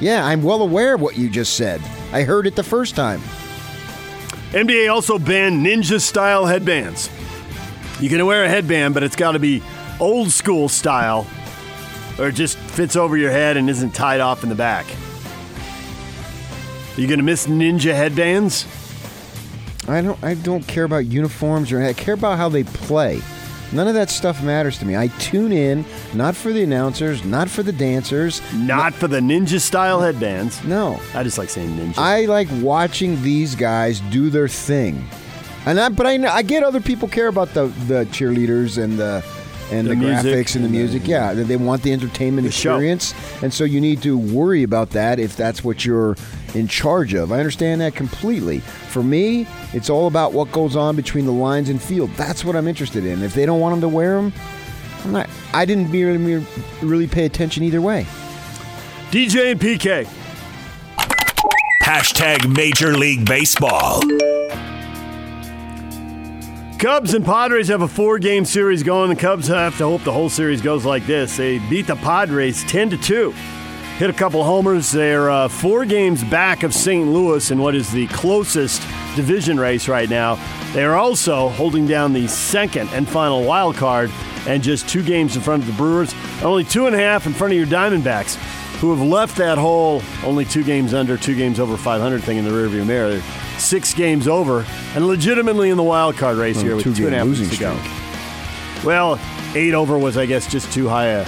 Yeah, 0.00 0.24
I'm 0.24 0.42
well 0.42 0.62
aware 0.62 0.94
of 0.94 1.00
what 1.00 1.16
you 1.16 1.30
just 1.30 1.56
said. 1.56 1.80
I 2.12 2.22
heard 2.22 2.46
it 2.46 2.56
the 2.56 2.62
first 2.62 2.96
time. 2.96 3.20
NBA 4.50 4.92
also 4.92 5.18
banned 5.18 5.64
ninja 5.64 6.00
style 6.00 6.46
headbands. 6.46 7.10
You 8.00 8.08
can 8.08 8.24
wear 8.26 8.44
a 8.44 8.48
headband, 8.48 8.94
but 8.94 9.02
it's 9.02 9.16
got 9.16 9.32
to 9.32 9.38
be 9.38 9.62
old 10.00 10.30
school 10.30 10.68
style, 10.68 11.26
or 12.18 12.28
it 12.28 12.34
just 12.34 12.56
fits 12.58 12.96
over 12.96 13.16
your 13.16 13.30
head 13.30 13.56
and 13.56 13.70
isn't 13.70 13.92
tied 13.92 14.20
off 14.20 14.42
in 14.42 14.48
the 14.48 14.54
back. 14.54 14.86
Are 16.96 17.00
you 17.00 17.06
going 17.08 17.18
to 17.18 17.24
miss 17.24 17.46
ninja 17.46 17.94
headbands? 17.94 18.66
I 19.88 20.00
don't. 20.00 20.22
I 20.22 20.34
don't 20.34 20.66
care 20.66 20.84
about 20.84 21.06
uniforms 21.06 21.72
or 21.72 21.82
I 21.82 21.92
care 21.92 22.14
about 22.14 22.38
how 22.38 22.48
they 22.48 22.64
play. 22.64 23.20
None 23.72 23.88
of 23.88 23.94
that 23.94 24.10
stuff 24.10 24.42
matters 24.42 24.78
to 24.78 24.86
me. 24.86 24.96
I 24.96 25.08
tune 25.18 25.52
in 25.52 25.84
not 26.14 26.36
for 26.36 26.52
the 26.52 26.62
announcers, 26.62 27.24
not 27.24 27.48
for 27.48 27.62
the 27.62 27.72
dancers. 27.72 28.40
Not 28.54 28.94
for 28.94 29.08
the 29.08 29.20
ninja 29.20 29.60
style 29.60 30.00
headbands. 30.00 30.62
No, 30.64 31.00
I 31.14 31.22
just 31.22 31.38
like 31.38 31.48
saying 31.48 31.70
ninja. 31.70 31.98
I 31.98 32.26
like 32.26 32.48
watching 32.60 33.20
these 33.22 33.54
guys 33.54 34.00
do 34.00 34.30
their 34.30 34.48
thing, 34.48 35.08
and 35.66 35.80
I, 35.80 35.88
but 35.88 36.06
I 36.06 36.14
I 36.26 36.42
get 36.42 36.62
other 36.62 36.80
people 36.80 37.08
care 37.08 37.28
about 37.28 37.54
the 37.54 37.66
the 37.86 38.04
cheerleaders 38.06 38.82
and 38.82 38.98
the 38.98 39.24
and 39.72 39.86
The 39.86 39.94
the, 39.94 40.04
graphics 40.04 40.54
and 40.56 40.64
the 40.64 40.68
music. 40.68 41.06
Yeah, 41.06 41.32
they- 41.34 41.42
they 41.44 41.56
want 41.56 41.82
the 41.82 41.92
entertainment 41.92 42.46
The 42.46 42.52
show. 42.52 42.74
experience, 42.74 43.14
and 43.42 43.52
so 43.52 43.64
you 43.64 43.80
need 43.80 44.02
to 44.02 44.16
worry 44.18 44.62
about 44.62 44.90
that 44.90 45.18
if 45.18 45.36
that's 45.36 45.62
what 45.64 45.84
you're 45.84 46.16
in 46.54 46.68
charge 46.68 47.14
of. 47.14 47.32
I 47.32 47.38
understand 47.38 47.80
that 47.80 47.94
completely. 47.94 48.60
For 48.60 49.02
me, 49.02 49.46
it's 49.72 49.90
all 49.90 50.06
about 50.06 50.32
what 50.32 50.52
goes 50.52 50.76
on 50.76 50.94
between 50.96 51.26
the 51.26 51.32
lines 51.32 51.68
and 51.68 51.80
field. 51.82 52.10
That's 52.16 52.44
what 52.44 52.54
I'm 52.56 52.68
interested 52.68 53.04
in. 53.04 53.22
If 53.22 53.34
they 53.34 53.46
don't 53.46 53.60
want 53.60 53.72
them 53.72 53.80
to 53.80 53.88
wear 53.88 54.16
them, 54.16 54.32
I'm 55.04 55.12
not. 55.12 55.28
I 55.52 55.64
didn't 55.64 55.90
really 55.90 56.44
really 56.82 57.06
pay 57.06 57.24
attention 57.24 57.62
either 57.64 57.80
way. 57.80 58.06
DJ 59.10 59.52
and 59.52 59.60
PK. 59.60 60.06
Hashtag 61.82 62.54
Major 62.56 62.96
League 62.96 63.26
Baseball. 63.26 64.00
Cubs 66.78 67.14
and 67.14 67.24
Padres 67.24 67.68
have 67.68 67.82
a 67.82 67.88
four 67.88 68.18
game 68.18 68.44
series 68.44 68.82
going. 68.82 69.08
The 69.08 69.16
Cubs 69.16 69.48
have 69.48 69.78
to 69.78 69.84
hope 69.84 70.02
the 70.02 70.12
whole 70.12 70.28
series 70.28 70.60
goes 70.60 70.84
like 70.84 71.06
this. 71.06 71.36
They 71.36 71.58
beat 71.70 71.86
the 71.86 71.96
Padres 71.96 72.62
10 72.64 72.90
to 72.90 72.98
2. 72.98 73.30
Hit 73.96 74.10
a 74.10 74.12
couple 74.12 74.42
homers. 74.44 74.90
They're 74.90 75.30
uh, 75.30 75.48
four 75.48 75.84
games 75.86 76.22
back 76.24 76.62
of 76.62 76.74
St. 76.74 77.08
Louis 77.08 77.50
in 77.50 77.58
what 77.58 77.74
is 77.74 77.90
the 77.90 78.06
closest 78.08 78.82
division 79.14 79.58
race 79.58 79.88
right 79.88 80.10
now. 80.10 80.34
They 80.74 80.84
are 80.84 80.96
also 80.96 81.48
holding 81.50 81.86
down 81.86 82.12
the 82.12 82.26
second 82.26 82.90
and 82.90 83.08
final 83.08 83.44
wild 83.44 83.76
card 83.76 84.10
and 84.46 84.62
just 84.62 84.88
two 84.88 85.02
games 85.02 85.36
in 85.36 85.42
front 85.42 85.62
of 85.62 85.68
the 85.68 85.74
Brewers. 85.74 86.12
Only 86.42 86.64
two 86.64 86.86
and 86.86 86.94
a 86.94 86.98
half 86.98 87.26
in 87.26 87.32
front 87.32 87.52
of 87.52 87.56
your 87.56 87.68
Diamondbacks, 87.68 88.34
who 88.80 88.90
have 88.90 89.00
left 89.00 89.36
that 89.36 89.56
whole 89.56 90.02
only 90.24 90.44
two 90.44 90.64
games 90.64 90.92
under, 90.92 91.16
two 91.16 91.36
games 91.36 91.60
over 91.60 91.76
500 91.76 92.22
thing 92.22 92.36
in 92.36 92.44
the 92.44 92.50
rearview 92.50 92.84
mirror. 92.84 93.22
They're 93.64 93.80
six 93.80 93.94
games 93.94 94.28
over 94.28 94.66
and 94.94 95.06
legitimately 95.06 95.70
in 95.70 95.78
the 95.78 95.82
wild 95.82 96.16
card 96.18 96.36
race 96.36 96.60
here 96.60 96.74
with 96.76 96.84
two 96.84 96.90
two-game 96.92 97.06
and 97.06 97.14
a 97.14 97.18
half 97.20 97.26
losing 97.26 97.46
weeks 97.46 97.56
to 97.56 97.62
go. 97.64 98.86
Well, 98.86 99.18
eight 99.54 99.72
over 99.72 99.96
was, 99.98 100.18
I 100.18 100.26
guess, 100.26 100.46
just 100.46 100.70
too 100.70 100.86
high. 100.86 101.06
A, 101.06 101.22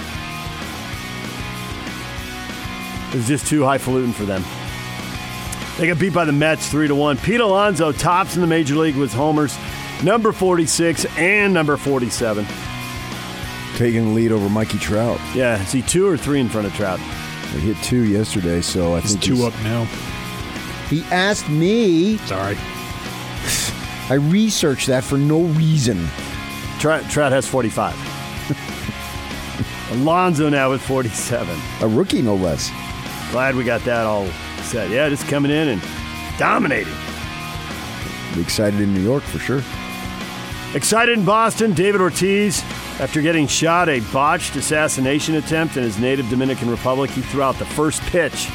it 3.09 3.15
was 3.15 3.27
just 3.27 3.47
too 3.47 3.63
highfalutin 3.63 4.13
for 4.13 4.25
them. 4.25 4.43
They 5.79 5.87
got 5.87 5.97
beat 5.99 6.13
by 6.13 6.25
the 6.25 6.31
Mets 6.31 6.69
three 6.69 6.87
to 6.87 6.93
one. 6.95 7.17
Pete 7.17 7.39
Alonso 7.39 7.91
tops 7.91 8.35
in 8.35 8.41
the 8.41 8.47
major 8.47 8.75
league 8.75 8.95
with 8.97 9.11
homers, 9.13 9.57
number 10.03 10.31
46 10.31 11.05
and 11.17 11.51
number 11.55 11.75
47. 11.75 12.45
Taking 13.77 14.05
the 14.09 14.11
lead 14.11 14.31
over 14.31 14.47
Mikey 14.47 14.77
Trout. 14.77 15.19
Yeah, 15.33 15.59
is 15.61 15.71
he 15.71 15.81
two 15.81 16.07
or 16.07 16.17
three 16.17 16.39
in 16.39 16.49
front 16.49 16.67
of 16.67 16.73
Trout? 16.75 16.99
They 17.53 17.61
hit 17.61 17.77
two 17.83 18.03
yesterday, 18.03 18.61
so 18.61 18.93
I 18.93 18.99
He's 19.01 19.11
think 19.13 19.23
two 19.23 19.35
he's- 19.37 19.53
up 19.53 19.63
now. 19.63 19.87
He 20.89 21.03
asked 21.05 21.49
me. 21.49 22.17
Sorry. 22.19 22.55
I 24.09 24.13
researched 24.13 24.87
that 24.87 25.03
for 25.03 25.17
no 25.17 25.41
reason. 25.41 26.07
Trout, 26.79 27.09
Trout 27.09 27.31
has 27.31 27.47
45. 27.47 27.93
Alonso 29.91 30.49
now 30.49 30.69
with 30.69 30.81
47. 30.81 31.59
A 31.81 31.87
rookie, 31.87 32.21
no 32.21 32.35
less. 32.35 32.71
Glad 33.31 33.55
we 33.55 33.63
got 33.63 33.81
that 33.81 34.05
all 34.05 34.27
set. 34.63 34.89
Yeah, 34.89 35.09
just 35.09 35.27
coming 35.27 35.51
in 35.51 35.67
and 35.69 35.81
dominating. 36.37 36.93
Be 38.35 38.41
excited 38.41 38.79
in 38.79 38.93
New 38.93 39.01
York 39.01 39.23
for 39.23 39.39
sure. 39.39 39.61
Excited 40.73 41.17
in 41.17 41.25
Boston, 41.25 41.73
David 41.73 42.01
Ortiz, 42.01 42.61
after 42.99 43.21
getting 43.21 43.47
shot 43.47 43.89
a 43.89 43.99
botched 44.11 44.55
assassination 44.55 45.35
attempt 45.35 45.77
in 45.77 45.83
his 45.83 45.97
native 45.97 46.29
Dominican 46.29 46.69
Republic, 46.69 47.09
he 47.11 47.21
threw 47.21 47.41
out 47.41 47.57
the 47.57 47.65
first 47.65 48.01
pitch. 48.03 48.49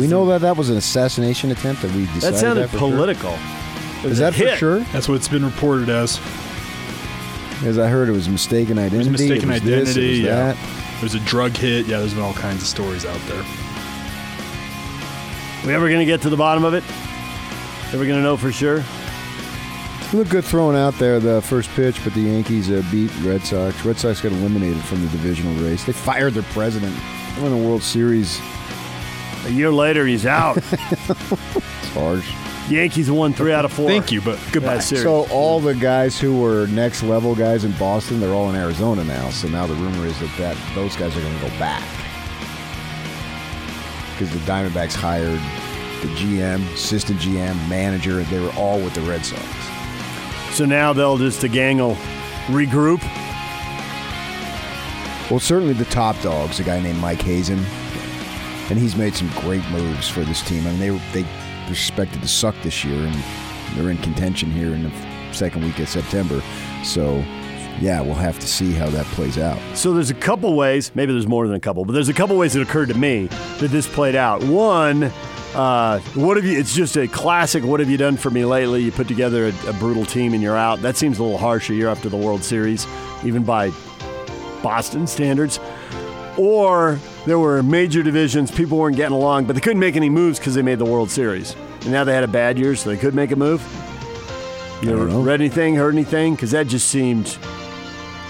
We 0.00 0.06
know 0.06 0.26
that 0.26 0.40
that 0.42 0.56
was 0.56 0.70
an 0.70 0.76
assassination 0.76 1.50
attempt. 1.50 1.82
That 1.82 1.92
we 1.92 2.06
decided 2.06 2.22
That 2.34 2.38
sounded 2.38 2.70
for 2.70 2.78
sure? 2.78 2.90
political. 2.90 3.32
It 3.32 4.04
was 4.04 4.12
Is 4.12 4.18
a 4.20 4.22
that 4.22 4.32
for 4.34 4.38
hit. 4.44 4.58
sure? 4.58 4.78
That's 4.92 5.08
what 5.08 5.14
it's 5.16 5.28
been 5.28 5.44
reported 5.44 5.88
as. 5.88 6.20
As 7.64 7.78
I 7.78 7.88
heard, 7.88 8.08
it 8.08 8.12
was 8.12 8.28
mistaken 8.28 8.78
identity. 8.78 8.96
It 8.96 8.98
was 8.98 9.20
mistaken 9.20 9.50
it 9.50 9.54
was 9.54 9.62
this, 9.62 9.88
identity. 9.90 10.06
it 10.06 10.10
was 10.10 10.18
yeah. 10.20 10.52
that. 10.52 11.00
There's 11.00 11.14
a 11.14 11.20
drug 11.20 11.56
hit. 11.56 11.86
Yeah, 11.86 11.98
there's 12.00 12.12
been 12.14 12.22
all 12.22 12.34
kinds 12.34 12.60
of 12.62 12.68
stories 12.68 13.04
out 13.06 13.20
there. 13.28 13.42
We 15.66 15.74
ever 15.74 15.88
going 15.88 16.00
to 16.00 16.04
get 16.06 16.22
to 16.22 16.30
the 16.30 16.36
bottom 16.36 16.64
of 16.64 16.74
it? 16.74 16.84
Ever 17.92 18.04
going 18.04 18.18
to 18.18 18.22
know 18.22 18.36
for 18.36 18.52
sure? 18.52 18.84
Look 20.12 20.28
good 20.28 20.44
throwing 20.44 20.76
out 20.76 20.94
there 20.98 21.18
the 21.18 21.42
first 21.42 21.68
pitch, 21.70 22.02
but 22.04 22.14
the 22.14 22.20
Yankees 22.20 22.70
uh, 22.70 22.82
beat 22.92 23.10
Red 23.22 23.42
Sox. 23.42 23.84
Red 23.84 23.98
Sox 23.98 24.20
got 24.20 24.30
eliminated 24.32 24.80
from 24.84 25.02
the 25.02 25.08
divisional 25.08 25.54
race. 25.64 25.84
They 25.84 25.92
fired 25.92 26.34
their 26.34 26.44
president. 26.44 26.94
They 27.34 27.42
won 27.42 27.50
the 27.50 27.56
World 27.66 27.82
Series. 27.82 28.38
A 29.46 29.50
year 29.50 29.70
later, 29.70 30.06
he's 30.06 30.26
out. 30.26 30.58
It's 31.86 31.94
harsh. 31.94 32.30
Yankees 32.68 33.10
won 33.10 33.32
three 33.32 33.52
out 33.52 33.64
of 33.64 33.72
four. 33.72 33.88
Thank 33.88 34.10
you, 34.10 34.20
but 34.20 34.38
goodbye. 34.52 34.74
That 34.74 34.82
series. 34.82 35.04
So 35.04 35.26
all 35.30 35.60
the 35.60 35.74
guys 35.74 36.18
who 36.20 36.40
were 36.40 36.66
next 36.66 37.02
level 37.04 37.34
guys 37.34 37.64
in 37.64 37.72
Boston, 37.78 38.18
they're 38.20 38.34
all 38.34 38.50
in 38.50 38.56
Arizona 38.56 39.04
now. 39.04 39.30
So 39.30 39.48
now 39.48 39.66
the 39.66 39.74
rumor 39.74 40.04
is 40.04 40.18
that, 40.20 40.36
that 40.38 40.74
those 40.74 40.96
guys 40.96 41.16
are 41.16 41.20
going 41.20 41.34
to 41.36 41.42
go 41.42 41.58
back 41.58 41.82
because 44.12 44.32
the 44.32 44.40
Diamondbacks 44.40 44.94
hired 44.94 45.38
the 46.02 46.08
GM, 46.16 46.62
assistant 46.74 47.20
GM, 47.20 47.54
manager. 47.68 48.22
They 48.24 48.40
were 48.40 48.52
all 48.56 48.80
with 48.80 48.94
the 48.94 49.02
Red 49.02 49.24
Sox. 49.24 49.42
So 50.56 50.64
now 50.64 50.92
they'll 50.92 51.18
just, 51.18 51.40
the 51.42 51.48
gang 51.48 51.78
will 51.78 51.96
regroup. 52.46 53.02
Well, 55.30 55.40
certainly 55.40 55.74
the 55.74 55.84
top 55.86 56.20
dogs, 56.22 56.60
a 56.60 56.64
guy 56.64 56.80
named 56.80 56.98
Mike 57.00 57.20
Hazen, 57.20 57.64
and 58.70 58.78
he's 58.78 58.96
made 58.96 59.14
some 59.14 59.30
great 59.40 59.66
moves 59.70 60.08
for 60.08 60.20
this 60.20 60.42
team. 60.42 60.66
I 60.66 60.70
mean, 60.70 60.78
they 60.80 60.90
were- 60.90 61.00
they 61.12 61.24
expected 61.70 62.22
to 62.22 62.28
suck 62.28 62.54
this 62.62 62.84
year, 62.84 63.06
and 63.06 63.16
they're 63.74 63.90
in 63.90 63.98
contention 63.98 64.50
here 64.50 64.74
in 64.74 64.84
the 64.84 64.90
second 65.32 65.64
week 65.64 65.78
of 65.78 65.88
September. 65.88 66.42
So, 66.84 67.24
yeah, 67.80 68.00
we'll 68.00 68.14
have 68.14 68.38
to 68.38 68.46
see 68.46 68.72
how 68.72 68.88
that 68.90 69.04
plays 69.06 69.36
out. 69.38 69.58
So 69.74 69.92
there's 69.92 70.10
a 70.10 70.14
couple 70.14 70.54
ways, 70.56 70.90
maybe 70.94 71.12
there's 71.12 71.26
more 71.26 71.46
than 71.46 71.56
a 71.56 71.60
couple, 71.60 71.84
but 71.84 71.92
there's 71.92 72.08
a 72.08 72.14
couple 72.14 72.36
ways 72.36 72.52
that 72.54 72.62
occurred 72.62 72.88
to 72.88 72.94
me 72.98 73.26
that 73.58 73.70
this 73.70 73.86
played 73.86 74.14
out. 74.14 74.42
One, 74.44 75.10
uh, 75.54 75.98
what 76.14 76.36
have 76.36 76.46
you? 76.46 76.58
It's 76.58 76.74
just 76.74 76.96
a 76.96 77.06
classic. 77.08 77.64
What 77.64 77.80
have 77.80 77.90
you 77.90 77.96
done 77.96 78.16
for 78.16 78.30
me 78.30 78.44
lately? 78.44 78.82
You 78.82 78.92
put 78.92 79.08
together 79.08 79.46
a, 79.46 79.68
a 79.70 79.72
brutal 79.74 80.04
team 80.06 80.32
and 80.34 80.42
you're 80.42 80.56
out. 80.56 80.80
That 80.82 80.96
seems 80.96 81.18
a 81.18 81.22
little 81.22 81.38
harsh 81.38 81.70
a 81.70 81.74
year 81.74 81.88
after 81.88 82.08
the 82.08 82.16
World 82.16 82.42
Series, 82.44 82.86
even 83.24 83.42
by 83.42 83.70
Boston 84.62 85.06
standards. 85.06 85.58
Or 86.36 86.98
there 87.26 87.38
were 87.38 87.62
major 87.62 88.02
divisions, 88.02 88.50
people 88.50 88.78
weren't 88.78 88.96
getting 88.96 89.14
along, 89.14 89.44
but 89.44 89.54
they 89.54 89.60
couldn't 89.60 89.80
make 89.80 89.96
any 89.96 90.08
moves 90.08 90.38
because 90.38 90.54
they 90.54 90.62
made 90.62 90.78
the 90.78 90.84
World 90.84 91.10
Series. 91.10 91.54
And 91.82 91.90
now 91.90 92.04
they 92.04 92.14
had 92.14 92.24
a 92.24 92.28
bad 92.28 92.58
year, 92.58 92.74
so 92.76 92.88
they 92.88 92.96
could 92.96 93.14
make 93.14 93.32
a 93.32 93.36
move. 93.36 93.60
You 94.82 94.90
don't 94.90 95.08
know. 95.08 95.22
read 95.22 95.40
anything, 95.40 95.74
heard 95.74 95.94
anything? 95.94 96.34
Because 96.34 96.52
that 96.52 96.66
just 96.68 96.88
seemed 96.88 97.36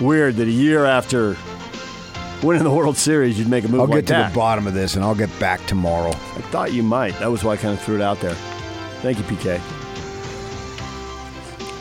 weird 0.00 0.37
that 0.37 0.49
a 0.49 0.50
year 0.50 0.85
after 0.85 1.37
winning 2.43 2.62
the 2.62 2.71
World 2.71 2.97
Series, 2.97 3.38
you'd 3.38 3.49
make 3.49 3.65
a 3.65 3.69
move 3.69 3.81
I'll 3.81 3.87
like 3.87 3.99
get 3.99 4.07
to 4.09 4.12
that. 4.15 4.33
the 4.33 4.37
bottom 4.37 4.67
of 4.67 4.75
this, 4.75 4.95
and 4.95 5.05
I'll 5.05 5.15
get 5.15 5.37
back 5.38 5.65
tomorrow. 5.67 6.11
I 6.11 6.41
thought 6.50 6.73
you 6.73 6.83
might. 6.83 7.19
That 7.19 7.31
was 7.31 7.45
why 7.45 7.53
I 7.53 7.57
kind 7.57 7.75
of 7.75 7.83
threw 7.83 7.97
it 7.97 8.00
out 8.03 8.21
there. 8.21 8.35
Thank 9.03 9.19
you, 9.19 9.25
PK. 9.25 9.59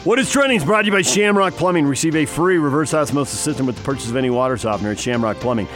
What 0.05 0.19
is 0.19 0.29
trending 0.29 0.57
is 0.57 0.63
brought 0.63 0.81
to 0.81 0.85
you 0.87 0.91
by 0.91 1.01
Shamrock 1.01 1.53
Plumbing. 1.53 1.87
Receive 1.87 2.15
a 2.15 2.25
free 2.25 2.57
reverse 2.57 2.93
osmosis 2.93 3.39
system 3.39 3.65
with 3.65 3.75
the 3.77 3.83
purchase 3.83 4.09
of 4.09 4.15
any 4.15 4.29
water 4.29 4.57
softener 4.57 4.91
at 4.91 4.99
Shamrock 4.99 5.37
Plumbing. 5.37 5.67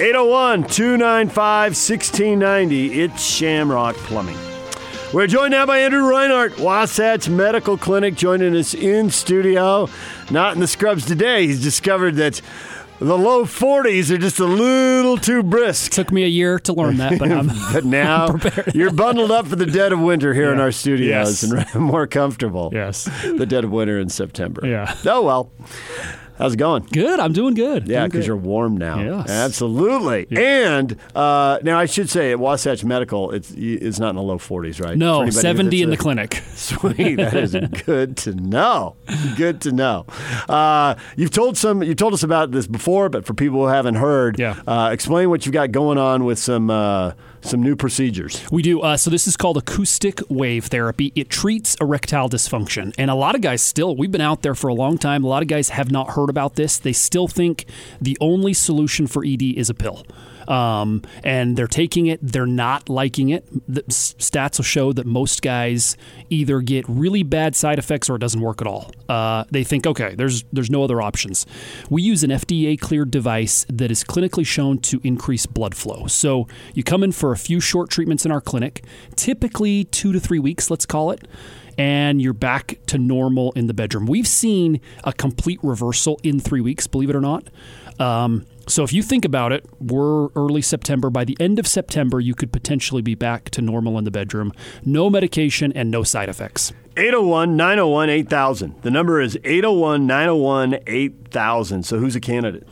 801 0.00 0.62
295 0.68 1.70
1690. 1.72 3.00
It's 3.00 3.20
Shamrock 3.24 3.96
Plumbing. 3.96 4.38
We're 5.12 5.26
joined 5.26 5.50
now 5.50 5.66
by 5.66 5.78
Andrew 5.80 6.08
Reinhardt, 6.08 6.56
Wasatch 6.60 7.28
Medical 7.28 7.76
Clinic, 7.76 8.14
joining 8.14 8.54
us 8.54 8.74
in 8.74 9.10
studio. 9.10 9.88
Not 10.30 10.54
in 10.54 10.60
the 10.60 10.68
scrubs 10.68 11.04
today. 11.04 11.46
He's 11.48 11.60
discovered 11.60 12.14
that 12.16 12.40
the 13.00 13.18
low 13.18 13.44
40s 13.44 14.10
are 14.12 14.18
just 14.18 14.38
a 14.38 14.44
little 14.44 15.16
too 15.16 15.42
brisk. 15.42 15.90
Took 15.92 16.12
me 16.12 16.22
a 16.24 16.28
year 16.28 16.60
to 16.60 16.72
learn 16.72 16.98
that, 16.98 17.18
but 17.18 17.32
I'm, 17.32 17.48
But 17.72 17.84
now 17.84 18.36
you're 18.74 18.92
bundled 18.92 19.32
up 19.32 19.48
for 19.48 19.56
the 19.56 19.66
dead 19.66 19.92
of 19.92 19.98
winter 20.00 20.32
here 20.32 20.52
in 20.52 20.60
our 20.60 20.70
studios 20.72 21.42
Yes. 21.42 21.42
and 21.42 21.74
more 21.82 22.06
comfortable. 22.06 22.70
yes. 22.72 23.04
The 23.24 23.46
dead 23.46 23.64
of 23.64 23.70
winter 23.72 23.98
in 23.98 24.10
September. 24.10 24.64
Yeah. 24.64 24.94
Oh, 25.06 25.22
well. 25.22 25.50
How's 26.38 26.54
it 26.54 26.58
going? 26.58 26.84
Good. 26.92 27.18
I'm 27.18 27.32
doing 27.32 27.54
good. 27.54 27.88
Yeah, 27.88 28.06
because 28.06 28.26
you're 28.26 28.36
warm 28.36 28.76
now. 28.76 29.00
Yes. 29.00 29.28
Absolutely. 29.28 30.26
And 30.36 30.96
uh, 31.14 31.58
now 31.64 31.78
I 31.78 31.86
should 31.86 32.08
say 32.08 32.30
at 32.30 32.38
Wasatch 32.38 32.84
Medical, 32.84 33.32
it's 33.32 33.50
it's 33.56 33.98
not 33.98 34.10
in 34.10 34.16
the 34.16 34.22
low 34.22 34.38
40s, 34.38 34.80
right? 34.80 34.96
No 34.96 35.28
70 35.28 35.82
in 35.82 35.90
the 35.90 35.96
clinic. 35.96 36.34
Sweet, 36.54 37.16
that 37.16 37.34
is 37.34 37.56
good 37.84 38.16
to 38.18 38.34
know. 38.34 38.94
Good 39.36 39.60
to 39.62 39.72
know. 39.72 40.06
Uh, 40.48 40.94
you've 41.16 41.30
told 41.32 41.56
some, 41.56 41.82
you 41.82 41.94
told 41.94 42.14
us 42.14 42.22
about 42.22 42.52
this 42.52 42.66
before, 42.68 43.08
but 43.08 43.24
for 43.26 43.34
people 43.34 43.58
who 43.60 43.66
haven't 43.66 43.96
heard, 43.96 44.38
Yeah. 44.38 44.60
uh, 44.66 44.90
explain 44.92 45.30
what 45.30 45.44
you've 45.44 45.52
got 45.52 45.72
going 45.72 45.98
on 45.98 46.24
with 46.24 46.38
some 46.38 46.70
uh, 46.70 47.12
some 47.40 47.62
new 47.62 47.76
procedures. 47.76 48.42
We 48.50 48.62
do. 48.62 48.80
Uh, 48.80 48.96
so 48.96 49.10
this 49.10 49.26
is 49.28 49.36
called 49.36 49.56
acoustic 49.56 50.20
wave 50.28 50.66
therapy. 50.66 51.12
It 51.14 51.30
treats 51.30 51.76
erectile 51.80 52.28
dysfunction, 52.28 52.94
and 52.98 53.10
a 53.10 53.14
lot 53.14 53.34
of 53.34 53.40
guys 53.40 53.62
still. 53.62 53.96
We've 53.96 54.10
been 54.10 54.20
out 54.20 54.42
there 54.42 54.54
for 54.54 54.68
a 54.68 54.74
long 54.74 54.98
time. 54.98 55.24
A 55.24 55.28
lot 55.28 55.42
of 55.42 55.48
guys 55.48 55.68
have 55.70 55.90
not 55.90 56.10
heard 56.10 56.27
about 56.28 56.54
this. 56.54 56.78
They 56.78 56.92
still 56.92 57.28
think 57.28 57.66
the 58.00 58.16
only 58.20 58.52
solution 58.52 59.06
for 59.06 59.24
ED 59.24 59.42
is 59.42 59.70
a 59.70 59.74
pill. 59.74 60.04
Um, 60.48 61.02
and 61.22 61.56
they're 61.56 61.66
taking 61.66 62.06
it. 62.06 62.20
They're 62.22 62.46
not 62.46 62.88
liking 62.88 63.28
it. 63.28 63.46
The 63.68 63.82
stats 63.82 64.58
will 64.58 64.64
show 64.64 64.94
that 64.94 65.06
most 65.06 65.42
guys 65.42 65.96
either 66.30 66.62
get 66.62 66.86
really 66.88 67.22
bad 67.22 67.54
side 67.54 67.78
effects 67.78 68.08
or 68.08 68.16
it 68.16 68.20
doesn't 68.20 68.40
work 68.40 68.62
at 68.62 68.66
all. 68.66 68.90
Uh, 69.10 69.44
they 69.50 69.62
think, 69.62 69.86
okay, 69.86 70.14
there's 70.14 70.44
there's 70.50 70.70
no 70.70 70.82
other 70.82 71.02
options. 71.02 71.44
We 71.90 72.00
use 72.00 72.24
an 72.24 72.30
FDA 72.30 72.80
cleared 72.80 73.10
device 73.10 73.66
that 73.68 73.90
is 73.90 74.02
clinically 74.02 74.46
shown 74.46 74.78
to 74.78 75.00
increase 75.04 75.44
blood 75.44 75.74
flow. 75.74 76.06
So 76.06 76.48
you 76.72 76.82
come 76.82 77.02
in 77.02 77.12
for 77.12 77.32
a 77.32 77.36
few 77.36 77.60
short 77.60 77.90
treatments 77.90 78.24
in 78.24 78.32
our 78.32 78.40
clinic, 78.40 78.84
typically 79.16 79.84
two 79.84 80.12
to 80.12 80.20
three 80.20 80.38
weeks, 80.38 80.70
let's 80.70 80.86
call 80.86 81.10
it. 81.10 81.28
And 81.78 82.20
you're 82.20 82.32
back 82.32 82.78
to 82.86 82.98
normal 82.98 83.52
in 83.52 83.68
the 83.68 83.74
bedroom. 83.74 84.06
We've 84.06 84.26
seen 84.26 84.80
a 85.04 85.12
complete 85.12 85.60
reversal 85.62 86.20
in 86.22 86.40
three 86.40 86.60
weeks, 86.60 86.86
believe 86.86 87.08
it 87.08 87.16
or 87.16 87.20
not. 87.20 87.48
Um, 88.00 88.46
so 88.66 88.82
if 88.82 88.92
you 88.92 89.02
think 89.02 89.24
about 89.24 89.52
it, 89.52 89.64
we're 89.80 90.28
early 90.36 90.60
September. 90.60 91.08
By 91.08 91.24
the 91.24 91.36
end 91.40 91.58
of 91.58 91.66
September, 91.66 92.20
you 92.20 92.34
could 92.34 92.52
potentially 92.52 93.00
be 93.00 93.14
back 93.14 93.48
to 93.50 93.62
normal 93.62 93.96
in 93.96 94.04
the 94.04 94.10
bedroom. 94.10 94.52
No 94.84 95.08
medication 95.08 95.72
and 95.72 95.90
no 95.90 96.02
side 96.02 96.28
effects. 96.28 96.72
801 96.98 97.56
901 97.56 98.10
8000. 98.10 98.82
The 98.82 98.90
number 98.90 99.20
is 99.20 99.38
801 99.44 100.04
901 100.06 100.78
8000. 100.84 101.84
So 101.84 101.98
who's 101.98 102.16
a 102.16 102.20
candidate? 102.20 102.66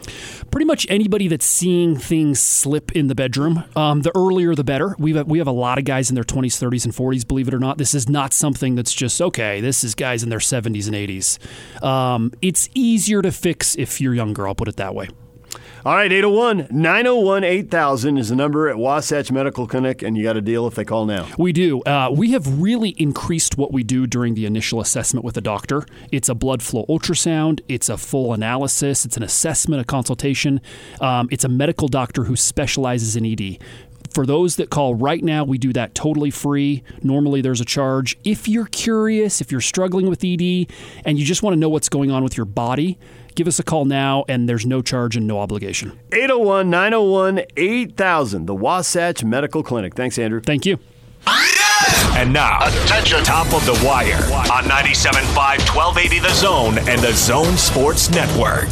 Pretty 0.50 0.64
much 0.64 0.84
anybody 0.90 1.28
that's 1.28 1.46
seeing 1.46 1.96
things 1.96 2.40
slip 2.40 2.90
in 2.92 3.06
the 3.06 3.14
bedroom, 3.14 3.62
um, 3.76 4.02
the 4.02 4.10
earlier 4.16 4.56
the 4.56 4.64
better. 4.64 4.96
We 4.98 5.14
have 5.14 5.28
we 5.28 5.38
have 5.38 5.46
a 5.46 5.52
lot 5.52 5.78
of 5.78 5.84
guys 5.84 6.08
in 6.08 6.16
their 6.16 6.24
20s, 6.24 6.60
30s, 6.60 6.84
and 6.84 6.92
40s. 6.92 7.26
Believe 7.26 7.46
it 7.46 7.54
or 7.54 7.60
not, 7.60 7.78
this 7.78 7.94
is 7.94 8.08
not 8.08 8.32
something 8.32 8.74
that's 8.74 8.92
just 8.92 9.22
okay. 9.22 9.60
This 9.60 9.84
is 9.84 9.94
guys 9.94 10.24
in 10.24 10.28
their 10.28 10.40
70s 10.40 10.86
and 10.88 10.96
80s. 10.96 11.84
Um, 11.84 12.32
it's 12.42 12.68
easier 12.74 13.22
to 13.22 13.30
fix 13.30 13.76
if 13.76 14.00
you're 14.00 14.14
younger. 14.14 14.48
I'll 14.48 14.56
put 14.56 14.66
it 14.66 14.76
that 14.76 14.94
way. 14.94 15.08
All 15.86 15.94
right, 15.94 16.10
801 16.10 16.66
901 16.72 17.44
8000 17.44 18.18
is 18.18 18.30
the 18.30 18.34
number 18.34 18.68
at 18.68 18.76
Wasatch 18.76 19.30
Medical 19.30 19.68
Clinic, 19.68 20.02
and 20.02 20.16
you 20.18 20.24
got 20.24 20.36
a 20.36 20.40
deal 20.40 20.66
if 20.66 20.74
they 20.74 20.84
call 20.84 21.06
now. 21.06 21.28
We 21.38 21.52
do. 21.52 21.80
Uh, 21.82 22.10
we 22.12 22.32
have 22.32 22.60
really 22.60 22.88
increased 22.98 23.56
what 23.56 23.70
we 23.70 23.84
do 23.84 24.04
during 24.08 24.34
the 24.34 24.46
initial 24.46 24.80
assessment 24.80 25.24
with 25.24 25.36
a 25.36 25.40
doctor. 25.40 25.86
It's 26.10 26.28
a 26.28 26.34
blood 26.34 26.60
flow 26.60 26.86
ultrasound, 26.88 27.60
it's 27.68 27.88
a 27.88 27.96
full 27.96 28.32
analysis, 28.32 29.04
it's 29.04 29.16
an 29.16 29.22
assessment, 29.22 29.80
a 29.80 29.84
consultation. 29.84 30.60
Um, 31.00 31.28
it's 31.30 31.44
a 31.44 31.48
medical 31.48 31.86
doctor 31.86 32.24
who 32.24 32.34
specializes 32.34 33.14
in 33.14 33.24
ED. 33.24 33.58
For 34.10 34.26
those 34.26 34.56
that 34.56 34.70
call 34.70 34.96
right 34.96 35.22
now, 35.22 35.44
we 35.44 35.56
do 35.56 35.72
that 35.74 35.94
totally 35.94 36.32
free. 36.32 36.82
Normally, 37.04 37.42
there's 37.42 37.60
a 37.60 37.64
charge. 37.64 38.18
If 38.24 38.48
you're 38.48 38.66
curious, 38.66 39.40
if 39.40 39.52
you're 39.52 39.60
struggling 39.60 40.08
with 40.08 40.24
ED, 40.24 40.66
and 41.04 41.16
you 41.16 41.24
just 41.24 41.44
want 41.44 41.54
to 41.54 41.60
know 41.60 41.68
what's 41.68 41.88
going 41.88 42.10
on 42.10 42.24
with 42.24 42.36
your 42.36 42.46
body, 42.46 42.98
give 43.36 43.46
us 43.46 43.58
a 43.60 43.62
call 43.62 43.84
now, 43.84 44.24
and 44.28 44.48
there's 44.48 44.66
no 44.66 44.82
charge 44.82 45.16
and 45.16 45.26
no 45.28 45.38
obligation. 45.38 45.92
801 46.12 46.68
901 46.68 47.42
8000, 47.56 48.46
the 48.46 48.54
Wasatch 48.54 49.22
Medical 49.22 49.62
Clinic. 49.62 49.94
Thanks, 49.94 50.18
Andrew. 50.18 50.40
Thank 50.40 50.66
you. 50.66 50.78
And 52.16 52.32
now, 52.32 52.66
Attention. 52.66 53.22
top 53.24 53.52
of 53.52 53.64
the 53.66 53.78
wire 53.86 54.14
on 54.50 54.64
97.5 54.64 55.76
1280 55.76 56.18
The 56.20 56.32
Zone 56.34 56.78
and 56.88 57.00
the 57.00 57.12
Zone 57.12 57.56
Sports 57.58 58.08
Network. 58.10 58.68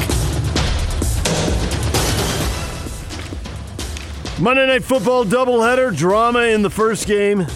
Monday 4.40 4.66
Night 4.66 4.82
Football 4.82 5.24
doubleheader, 5.26 5.94
drama 5.96 6.40
in 6.40 6.62
the 6.62 6.70
first 6.70 7.06
game. 7.06 7.46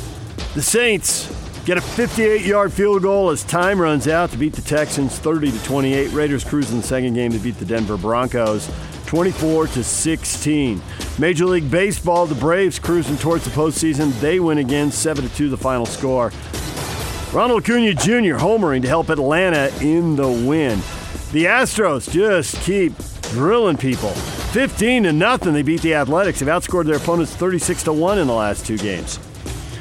The 0.54 0.62
Saints 0.62 1.26
get 1.68 1.76
a 1.76 1.80
58-yard 1.82 2.72
field 2.72 3.02
goal 3.02 3.28
as 3.28 3.44
time 3.44 3.78
runs 3.78 4.08
out 4.08 4.30
to 4.30 4.38
beat 4.38 4.54
the 4.54 4.62
Texans 4.62 5.18
30 5.18 5.52
to 5.52 5.64
28. 5.64 6.12
Raiders 6.12 6.42
cruise 6.42 6.70
in 6.70 6.78
the 6.78 6.82
second 6.82 7.12
game 7.12 7.30
to 7.30 7.38
beat 7.38 7.58
the 7.58 7.64
Denver 7.66 7.98
Broncos 7.98 8.70
24 9.04 9.66
to 9.66 9.84
16. 9.84 10.80
Major 11.18 11.44
League 11.44 11.70
Baseball, 11.70 12.24
the 12.24 12.34
Braves 12.36 12.78
cruising 12.78 13.18
towards 13.18 13.44
the 13.44 13.50
postseason. 13.50 14.18
They 14.18 14.40
win 14.40 14.56
again, 14.56 14.90
7 14.90 15.28
to 15.28 15.36
2 15.36 15.50
the 15.50 15.58
final 15.58 15.84
score. 15.84 16.32
Ronald 17.34 17.64
Acuna 17.64 17.92
Jr. 17.92 18.38
homering 18.38 18.80
to 18.80 18.88
help 18.88 19.10
Atlanta 19.10 19.70
in 19.82 20.16
the 20.16 20.26
win. 20.26 20.78
The 21.32 21.44
Astros 21.44 22.10
just 22.10 22.58
keep 22.62 22.94
drilling 23.32 23.76
people. 23.76 24.12
15 24.54 25.02
to 25.02 25.12
nothing, 25.12 25.52
they 25.52 25.60
beat 25.60 25.82
the 25.82 25.92
Athletics. 25.92 26.40
They've 26.40 26.48
outscored 26.48 26.86
their 26.86 26.96
opponents 26.96 27.36
36 27.36 27.82
to 27.82 27.92
1 27.92 28.18
in 28.20 28.26
the 28.26 28.32
last 28.32 28.64
two 28.64 28.78
games. 28.78 29.18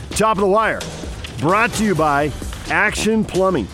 Top 0.10 0.36
of 0.36 0.42
the 0.42 0.48
wire, 0.48 0.82
brought 1.40 1.72
to 1.74 1.84
you 1.84 1.96
by 1.96 2.32
Action 2.70 3.24
Plumbing. 3.24 3.68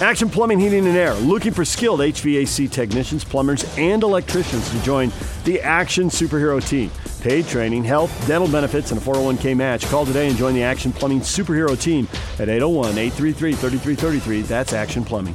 Action 0.00 0.30
Plumbing, 0.30 0.60
Heating 0.60 0.86
and 0.86 0.96
Air, 0.96 1.14
looking 1.14 1.52
for 1.52 1.64
skilled 1.64 2.00
HVAC 2.00 2.70
technicians, 2.70 3.24
plumbers, 3.24 3.64
and 3.76 4.02
electricians 4.04 4.70
to 4.70 4.80
join 4.82 5.10
the 5.44 5.60
Action 5.60 6.08
Superhero 6.08 6.64
Team. 6.66 6.90
Paid 7.20 7.46
training, 7.48 7.82
health, 7.82 8.26
dental 8.28 8.48
benefits, 8.48 8.92
and 8.92 9.00
a 9.00 9.04
401k 9.04 9.56
match. 9.56 9.84
Call 9.86 10.06
today 10.06 10.28
and 10.28 10.36
join 10.36 10.54
the 10.54 10.62
Action 10.62 10.92
Plumbing 10.92 11.20
Superhero 11.20 11.80
Team 11.80 12.06
at 12.38 12.48
801 12.48 12.96
833 12.96 13.52
3333. 13.54 14.42
That's 14.42 14.72
Action 14.72 15.04
Plumbing. 15.04 15.34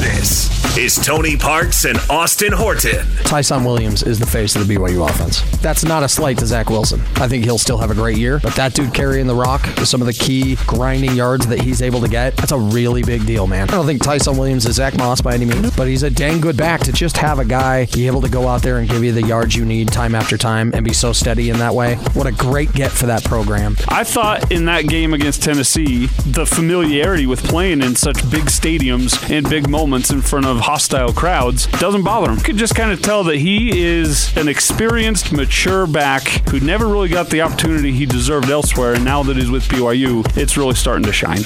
This 0.00 0.53
is 0.76 0.96
Tony 0.96 1.36
Parks 1.36 1.84
and 1.84 1.96
Austin 2.10 2.52
Horton. 2.52 3.06
Ty'Son 3.22 3.64
Williams 3.64 4.02
is 4.02 4.18
the 4.18 4.26
face 4.26 4.56
of 4.56 4.66
the 4.66 4.74
BYU 4.74 5.08
offense. 5.08 5.40
That's 5.60 5.84
not 5.84 6.02
a 6.02 6.08
slight 6.08 6.36
to 6.38 6.46
Zach 6.46 6.68
Wilson. 6.68 7.00
I 7.14 7.28
think 7.28 7.44
he'll 7.44 7.58
still 7.58 7.78
have 7.78 7.92
a 7.92 7.94
great 7.94 8.18
year, 8.18 8.40
but 8.42 8.56
that 8.56 8.74
dude 8.74 8.92
carrying 8.92 9.28
the 9.28 9.36
rock, 9.36 9.62
with 9.78 9.86
some 9.86 10.00
of 10.00 10.08
the 10.08 10.12
key 10.12 10.56
grinding 10.66 11.14
yards 11.14 11.46
that 11.46 11.60
he's 11.60 11.80
able 11.80 12.00
to 12.00 12.08
get, 12.08 12.36
that's 12.36 12.50
a 12.50 12.58
really 12.58 13.04
big 13.04 13.24
deal, 13.24 13.46
man. 13.46 13.68
I 13.68 13.72
don't 13.72 13.86
think 13.86 14.02
Ty'Son 14.02 14.36
Williams 14.36 14.66
is 14.66 14.74
Zach 14.74 14.96
Moss 14.96 15.20
by 15.20 15.34
any 15.34 15.44
means, 15.44 15.76
but 15.76 15.86
he's 15.86 16.02
a 16.02 16.10
dang 16.10 16.40
good 16.40 16.56
back 16.56 16.80
to 16.80 16.92
just 16.92 17.16
have 17.18 17.38
a 17.38 17.44
guy 17.44 17.86
be 17.94 18.08
able 18.08 18.20
to 18.22 18.28
go 18.28 18.48
out 18.48 18.62
there 18.62 18.78
and 18.78 18.88
give 18.88 19.04
you 19.04 19.12
the 19.12 19.22
yards 19.22 19.54
you 19.54 19.64
need 19.64 19.92
time 19.92 20.16
after 20.16 20.36
time 20.36 20.72
and 20.74 20.84
be 20.84 20.92
so 20.92 21.12
steady 21.12 21.50
in 21.50 21.58
that 21.58 21.74
way. 21.74 21.94
What 22.14 22.26
a 22.26 22.32
great 22.32 22.72
get 22.72 22.90
for 22.90 23.06
that 23.06 23.22
program. 23.22 23.76
I 23.88 24.02
thought 24.02 24.50
in 24.50 24.64
that 24.64 24.88
game 24.88 25.14
against 25.14 25.40
Tennessee, 25.40 26.06
the 26.26 26.44
familiarity 26.44 27.26
with 27.26 27.44
playing 27.44 27.80
in 27.80 27.94
such 27.94 28.16
big 28.28 28.46
stadiums 28.46 29.30
and 29.30 29.48
big 29.48 29.68
moments 29.68 30.10
in 30.10 30.20
front 30.20 30.46
of 30.46 30.63
hostile 30.64 31.12
crowds 31.12 31.66
doesn't 31.78 32.04
bother 32.04 32.30
him. 32.30 32.38
You 32.38 32.42
could 32.42 32.56
just 32.56 32.74
kind 32.74 32.90
of 32.90 33.02
tell 33.02 33.22
that 33.24 33.36
he 33.36 33.84
is 33.84 34.34
an 34.34 34.48
experienced, 34.48 35.30
mature 35.30 35.86
back 35.86 36.26
who 36.48 36.58
never 36.58 36.86
really 36.86 37.10
got 37.10 37.28
the 37.28 37.42
opportunity 37.42 37.92
he 37.92 38.06
deserved 38.06 38.48
elsewhere, 38.48 38.94
and 38.94 39.04
now 39.04 39.22
that 39.24 39.36
he's 39.36 39.50
with 39.50 39.64
BYU, 39.64 40.24
it's 40.38 40.56
really 40.56 40.74
starting 40.74 41.04
to 41.04 41.12
shine. 41.12 41.42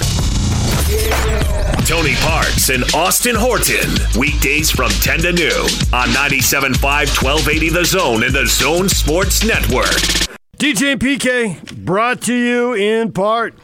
Tony 1.85 2.15
Parks 2.17 2.69
and 2.69 2.85
Austin 2.95 3.35
Horton. 3.35 3.91
Weekdays 4.17 4.71
from 4.71 4.91
10 4.91 5.23
to 5.23 5.33
noon 5.33 5.67
on 5.93 6.09
97.5 6.11 6.81
1280 6.81 7.71
The 7.71 7.85
Zone 7.85 8.23
and 8.23 8.33
the 8.33 8.47
Zone 8.47 8.89
Sports 8.89 9.45
Network. 9.45 10.29
DJ 10.59 10.93
and 10.93 11.01
PK 11.01 11.85
brought 11.85 12.21
to 12.23 12.35
you 12.35 12.75
in 12.75 13.11
part 13.11 13.55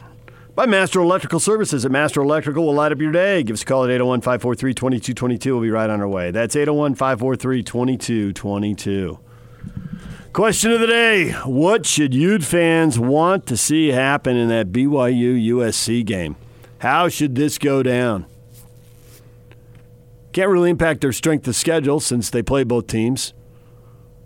by 0.55 0.65
Master 0.65 1.01
Electrical 1.01 1.41
Services. 1.41 1.85
At 1.85 1.91
Master 1.91 2.21
Electrical, 2.21 2.65
we'll 2.65 2.75
light 2.75 2.93
up 2.93 2.99
your 2.99 3.11
day. 3.11 3.43
Give 3.43 3.53
us 3.53 3.61
a 3.61 3.65
call 3.65 3.83
at 3.83 3.89
801 3.89 4.21
543 4.21 4.73
2222. 4.73 5.53
We'll 5.53 5.61
be 5.61 5.69
right 5.69 5.89
on 5.89 6.01
our 6.01 6.07
way. 6.07 6.31
That's 6.31 6.55
801 6.55 6.95
543 6.95 7.63
2222. 7.63 9.19
Question 10.31 10.71
of 10.71 10.79
the 10.79 10.87
day 10.87 11.31
What 11.43 11.85
should 11.85 12.13
Ute 12.13 12.43
fans 12.43 12.97
want 12.97 13.45
to 13.47 13.57
see 13.57 13.89
happen 13.89 14.37
in 14.37 14.47
that 14.47 14.71
BYU 14.71 15.45
USC 15.51 16.05
game? 16.05 16.37
How 16.79 17.09
should 17.09 17.35
this 17.35 17.57
go 17.57 17.83
down? 17.83 18.25
Can't 20.31 20.49
really 20.49 20.69
impact 20.69 21.01
their 21.01 21.13
strength 21.13 21.47
of 21.47 21.55
schedule 21.55 21.99
since 21.99 22.29
they 22.29 22.43
play 22.43 22.63
both 22.63 22.87
teams, 22.87 23.33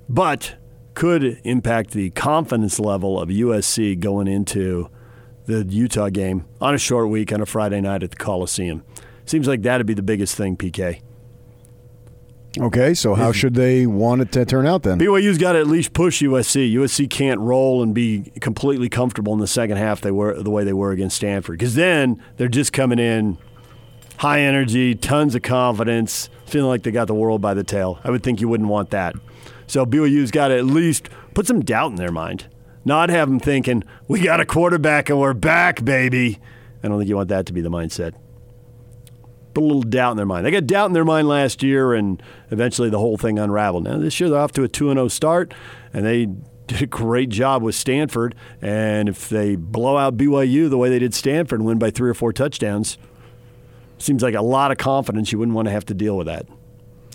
but 0.08 0.56
could 0.96 1.40
impact 1.44 1.92
the 1.92 2.10
confidence 2.10 2.80
level 2.80 3.20
of 3.20 3.30
USC 3.30 4.00
going 4.00 4.28
into 4.28 4.90
the 5.50 5.66
Utah 5.66 6.10
game 6.10 6.46
on 6.62 6.76
a 6.76 6.78
short 6.78 7.10
week 7.10 7.34
on 7.34 7.42
a 7.42 7.46
Friday 7.46 7.82
night 7.82 8.04
at 8.04 8.12
the 8.12 8.18
Coliseum. 8.18 8.84
Seems 9.26 9.48
like 9.48 9.64
that'd 9.64 9.88
be 9.88 9.94
the 9.94 10.04
biggest 10.04 10.36
thing, 10.36 10.56
PK. 10.56 11.02
Okay, 12.58 12.94
so 12.94 13.14
how 13.14 13.32
should 13.32 13.54
they 13.54 13.86
want 13.86 14.22
it 14.22 14.32
to 14.32 14.44
turn 14.44 14.66
out 14.66 14.84
then? 14.84 15.00
BYU's 15.00 15.38
got 15.38 15.54
to 15.54 15.60
at 15.60 15.68
least 15.68 15.94
push 15.94 16.22
USC. 16.22 16.74
USC 16.74 17.10
can't 17.10 17.40
roll 17.40 17.84
and 17.84 17.94
be 17.94 18.32
completely 18.42 18.90
comfortable 18.90 19.34
in 19.34 19.40
the 19.40 19.48
second 19.48 19.78
half. 19.78 20.02
They 20.02 20.12
were 20.12 20.42
the 20.42 20.50
way 20.50 20.64
they 20.64 20.74
were 20.74 20.92
against 20.92 21.18
Stanford 21.18 21.60
because 21.60 21.76
then 21.76 22.22
they're 22.38 22.48
just 22.48 22.74
coming 22.74 22.98
in 22.98 23.38
high 24.18 24.42
energy, 24.42 24.96
tons 24.96 25.36
of 25.36 25.42
confidence, 25.42 26.30
feeling 26.46 26.70
like 26.70 26.84
they 26.84 26.92
got 26.92 27.08
the 27.08 27.14
world 27.14 27.42
by 27.42 27.54
the 27.54 27.64
tail. 27.64 28.00
I 28.04 28.12
would 28.12 28.24
think 28.24 28.42
you 28.42 28.48
wouldn't 28.48 28.70
want 28.70 28.90
that. 28.92 29.16
So 29.68 29.86
BYU's 29.86 30.32
got 30.32 30.50
to 30.50 30.58
at 30.58 30.66
least 30.66 31.10
put 31.34 31.48
some 31.48 31.62
doubt 31.62 31.92
in 31.92 31.96
their 31.96 32.12
mind, 32.12 32.48
not 32.90 33.10
have 33.10 33.30
them 33.30 33.40
thinking 33.40 33.84
we 34.10 34.20
got 34.20 34.42
a 34.42 34.46
quarterback 34.46 35.10
and 35.10 35.20
we're 35.20 35.34
back, 35.34 35.86
baby. 35.86 36.40
I 36.84 36.90
don't 36.90 36.98
think 36.98 37.08
you 37.08 37.16
want 37.16 37.30
that 37.30 37.46
to 37.46 37.54
be 37.54 37.62
the 37.62 37.70
mindset 37.70 38.14
put 39.54 39.64
a 39.64 39.66
little 39.66 39.82
doubt 39.82 40.12
in 40.12 40.18
their 40.18 40.26
mind. 40.26 40.46
They 40.46 40.52
got 40.52 40.68
doubt 40.68 40.88
in 40.88 40.94
their 40.94 41.06
mind 41.06 41.28
last 41.28 41.64
year, 41.64 41.94
and 41.94 42.22
eventually 42.52 42.90
the 42.90 43.00
whole 43.00 43.18
thing 43.18 43.40
unraveled. 43.40 43.84
Now 43.84 43.98
this 43.98 44.20
year 44.20 44.30
they're 44.30 44.40
off 44.40 44.52
to 44.54 44.64
a 44.64 44.68
two 44.68 44.90
and 44.90 44.98
zero 44.98 45.08
start, 45.08 45.54
and 45.94 46.06
they 46.06 46.26
did 46.68 46.82
a 46.82 46.88
great 46.88 47.30
job 47.30 47.64
with 47.64 47.76
Stanford. 47.76 48.36
And 48.62 49.10
if 49.10 49.30
they 49.30 49.56
blow 49.56 49.98
out 49.98 50.18
BYU 50.18 50.70
the 50.70 50.78
way 50.78 50.90
they 50.90 51.00
did 51.00 51.14
Stanford 51.14 51.60
and 51.60 51.68
win 51.68 51.80
by 51.80 51.90
three 51.90 52.10
or 52.10 52.14
four 52.14 52.32
touchdowns, 52.32 52.98
seems 53.98 54.22
like 54.24 54.36
a 54.36 54.42
lot 54.42 54.72
of 54.72 54.78
confidence. 54.78 55.32
You 55.32 55.40
wouldn't 55.40 55.56
want 55.56 55.68
to 55.68 55.72
have 55.72 55.86
to 55.86 55.94
deal 55.94 56.16
with 56.16 56.28
that 56.28 56.46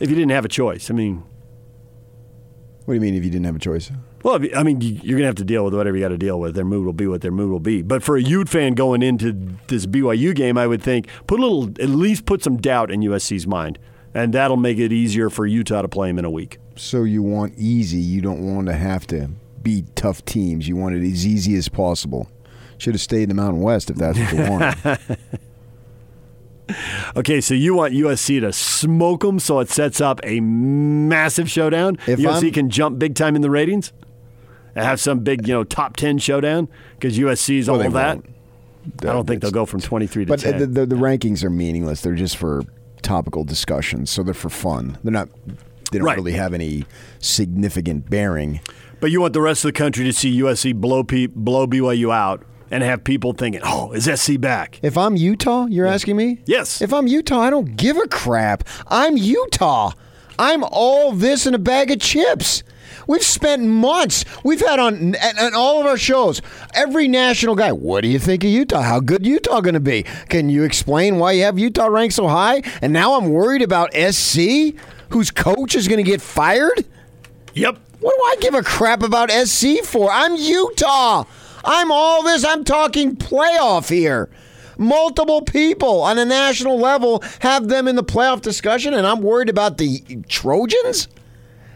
if 0.00 0.10
you 0.10 0.16
didn't 0.16 0.32
have 0.32 0.44
a 0.44 0.48
choice. 0.48 0.90
I 0.90 0.94
mean, 0.94 1.22
what 2.84 2.92
do 2.92 2.94
you 2.94 3.00
mean 3.00 3.14
if 3.14 3.24
you 3.24 3.30
didn't 3.30 3.46
have 3.46 3.56
a 3.56 3.60
choice? 3.60 3.90
Well, 4.24 4.40
I 4.56 4.62
mean, 4.62 4.80
you're 4.80 5.18
going 5.18 5.20
to 5.20 5.26
have 5.26 5.34
to 5.37 5.44
deal 5.44 5.64
with 5.66 5.74
whatever 5.74 5.96
you 5.96 6.02
got 6.02 6.08
to 6.08 6.18
deal 6.18 6.40
with. 6.40 6.54
Their 6.54 6.64
mood 6.64 6.87
will 6.87 6.94
be 6.94 7.06
what 7.06 7.20
their 7.20 7.30
mood 7.30 7.50
will 7.50 7.60
be. 7.60 7.82
But 7.82 8.02
for 8.02 8.16
a 8.16 8.22
Ute 8.22 8.48
fan 8.48 8.72
going 8.72 9.02
into 9.02 9.32
this 9.68 9.84
BYU 9.84 10.34
game, 10.34 10.56
I 10.56 10.66
would 10.66 10.82
think 10.82 11.08
put 11.26 11.38
a 11.40 11.42
little, 11.46 11.64
at 11.82 11.90
least 11.90 12.24
put 12.24 12.42
some 12.42 12.56
doubt 12.56 12.90
in 12.90 13.00
USC's 13.00 13.46
mind, 13.46 13.78
and 14.14 14.32
that'll 14.32 14.56
make 14.56 14.78
it 14.78 14.92
easier 14.92 15.28
for 15.28 15.46
Utah 15.46 15.82
to 15.82 15.88
play 15.88 16.08
them 16.08 16.18
in 16.18 16.24
a 16.24 16.30
week. 16.30 16.56
So 16.74 17.04
you 17.04 17.22
want 17.22 17.52
easy. 17.58 17.98
You 17.98 18.22
don't 18.22 18.40
want 18.54 18.66
to 18.68 18.72
have 18.72 19.06
to 19.08 19.28
beat 19.62 19.94
tough 19.94 20.24
teams. 20.24 20.66
You 20.66 20.76
want 20.76 20.96
it 20.96 21.06
as 21.06 21.26
easy 21.26 21.54
as 21.56 21.68
possible. 21.68 22.30
Should 22.78 22.94
have 22.94 23.02
stayed 23.02 23.24
in 23.24 23.28
the 23.28 23.34
Mountain 23.34 23.60
West 23.60 23.90
if 23.90 23.96
that's 23.96 24.18
what 24.18 24.32
you 24.32 24.50
want. 24.50 25.00
Okay, 27.14 27.42
so 27.42 27.52
you 27.52 27.74
want 27.74 27.92
USC 27.92 28.40
to 28.40 28.50
smoke 28.50 29.20
them 29.20 29.38
so 29.38 29.60
it 29.60 29.68
sets 29.68 30.00
up 30.00 30.18
a 30.24 30.40
massive 30.40 31.50
showdown? 31.50 31.98
If 32.06 32.18
USC 32.18 32.44
I'm- 32.44 32.52
can 32.52 32.70
jump 32.70 32.98
big 32.98 33.14
time 33.14 33.37
in 33.37 33.42
the 33.42 33.50
ratings? 33.50 33.92
And 34.76 34.84
have 34.84 35.00
some 35.00 35.20
big, 35.20 35.46
you 35.46 35.54
know, 35.54 35.62
top 35.64 35.96
10 35.96 36.18
showdown? 36.18 36.68
Because 36.98 37.16
USC's 37.18 37.68
Well, 37.68 37.82
all 37.82 37.90
that? 37.90 38.16
won't. 38.16 38.30
I 39.02 39.06
don't 39.06 39.26
think 39.26 39.40
they'll 39.40 39.50
go 39.50 39.64
from 39.66 39.80
23 39.80 40.24
to 40.24 40.28
But 40.28 40.40
10. 40.40 40.58
the, 40.58 40.66
the, 40.66 40.87
the 40.87 40.96
rankings 40.96 41.42
are 41.44 41.50
meaningless. 41.50 42.02
They're 42.02 42.14
just 42.14 42.37
for 42.37 42.62
topical 43.02 43.44
discussions, 43.44 44.10
so 44.10 44.22
they're 44.22 44.34
for 44.34 44.50
fun. 44.50 44.98
They're 45.04 45.12
not. 45.12 45.28
They 45.90 45.98
don't 45.98 46.06
Right. 46.06 46.16
really 46.16 46.32
have 46.32 46.52
any 46.54 46.84
significant 47.20 48.10
bearing. 48.10 48.60
But 49.00 49.10
you 49.10 49.20
want 49.20 49.32
the 49.32 49.40
rest 49.40 49.64
of 49.64 49.68
the 49.68 49.78
country 49.78 50.04
to 50.04 50.12
see 50.12 50.40
USC 50.42 50.72
blow 50.78 51.02
P- 51.04 51.26
blow 51.28 51.66
BYU 51.66 52.12
out 52.12 52.42
and 52.70 52.82
have 52.82 53.04
people 53.04 53.32
thinking, 53.32 53.60
"Oh, 53.64 53.92
is 53.92 54.06
SC 54.08 54.37
back?" 54.40 54.80
If 54.82 54.96
I'm 54.98 55.16
Utah, 55.16 55.66
you're 55.66 55.87
asking 55.87 56.16
me? 56.16 56.40
Yes. 56.46 56.82
If 56.82 56.92
I'm 56.92 57.06
Utah, 57.06 57.40
I 57.40 57.50
don't 57.50 57.76
give 57.76 57.96
a 57.96 58.08
crap. 58.08 58.64
I'm 58.88 59.16
Utah. 59.16 59.92
I'm 60.38 60.64
all 60.64 61.12
this 61.12 61.46
in 61.46 61.54
a 61.54 61.58
bag 61.58 61.90
of 61.90 62.00
chips. 62.00 62.62
We've 63.06 63.22
spent 63.22 63.62
months. 63.62 64.24
We've 64.42 64.60
had 64.60 64.78
on, 64.78 65.14
on 65.16 65.54
all 65.54 65.80
of 65.80 65.86
our 65.86 65.96
shows 65.96 66.40
every 66.74 67.08
national 67.08 67.54
guy. 67.54 67.72
What 67.72 68.02
do 68.02 68.08
you 68.08 68.18
think 68.18 68.44
of 68.44 68.50
Utah? 68.50 68.82
How 68.82 69.00
good 69.00 69.26
Utah 69.26 69.60
going 69.60 69.74
to 69.74 69.80
be? 69.80 70.04
Can 70.28 70.48
you 70.48 70.64
explain 70.64 71.18
why 71.18 71.32
you 71.32 71.42
have 71.42 71.58
Utah 71.58 71.86
ranked 71.86 72.14
so 72.14 72.28
high? 72.28 72.62
And 72.82 72.92
now 72.92 73.14
I'm 73.14 73.30
worried 73.30 73.62
about 73.62 73.94
SC, 73.94 74.74
whose 75.10 75.30
coach 75.30 75.74
is 75.74 75.88
going 75.88 76.04
to 76.04 76.10
get 76.10 76.20
fired. 76.20 76.84
Yep. 77.54 77.78
What 78.00 78.14
do 78.16 78.22
I 78.24 78.36
give 78.40 78.54
a 78.54 78.62
crap 78.62 79.02
about 79.02 79.30
SC 79.30 79.82
for? 79.84 80.10
I'm 80.10 80.36
Utah. 80.36 81.24
I'm 81.64 81.90
all 81.90 82.22
this. 82.22 82.44
I'm 82.44 82.64
talking 82.64 83.16
playoff 83.16 83.88
here. 83.88 84.28
Multiple 84.76 85.42
people 85.42 86.02
on 86.02 86.18
a 86.18 86.24
national 86.24 86.78
level 86.78 87.22
have 87.40 87.68
them 87.68 87.86
in 87.86 87.96
the 87.96 88.04
playoff 88.04 88.42
discussion, 88.42 88.92
and 88.92 89.06
I'm 89.06 89.22
worried 89.22 89.48
about 89.48 89.78
the 89.78 90.00
Trojans? 90.28 91.08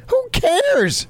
Who 0.09 0.29
cares? 0.33 1.07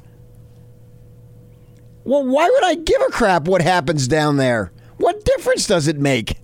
Well, 2.09 2.25
why 2.25 2.49
would 2.49 2.65
I 2.65 2.75
give 2.75 3.03
a 3.07 3.11
crap 3.11 3.47
what 3.47 3.61
happens 3.61 4.09
down 4.09 4.39
there? 4.39 4.73
What 4.97 5.27
difference 5.27 5.67
does 5.67 5.89
it 5.89 5.99
make? 5.99 6.39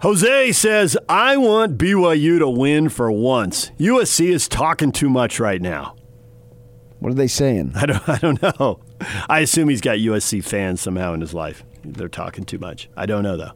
Jose 0.00 0.52
says, 0.52 0.96
"I 1.10 1.36
want 1.36 1.76
BYU 1.76 2.38
to 2.38 2.48
win 2.48 2.88
for 2.88 3.12
once. 3.12 3.70
USC 3.78 4.32
is 4.32 4.48
talking 4.48 4.92
too 4.92 5.10
much 5.10 5.38
right 5.38 5.60
now." 5.60 5.94
What 7.00 7.10
are 7.10 7.14
they 7.16 7.26
saying? 7.26 7.72
I 7.74 7.84
don't 7.84 8.08
I 8.08 8.16
don't 8.16 8.40
know. 8.42 8.80
I 9.28 9.40
assume 9.40 9.68
he's 9.68 9.82
got 9.82 9.98
USC 9.98 10.42
fans 10.42 10.80
somehow 10.80 11.12
in 11.12 11.20
his 11.20 11.34
life. 11.34 11.62
They're 11.84 12.08
talking 12.08 12.44
too 12.44 12.58
much. 12.58 12.88
I 12.96 13.04
don't 13.04 13.24
know 13.24 13.36
though. 13.36 13.52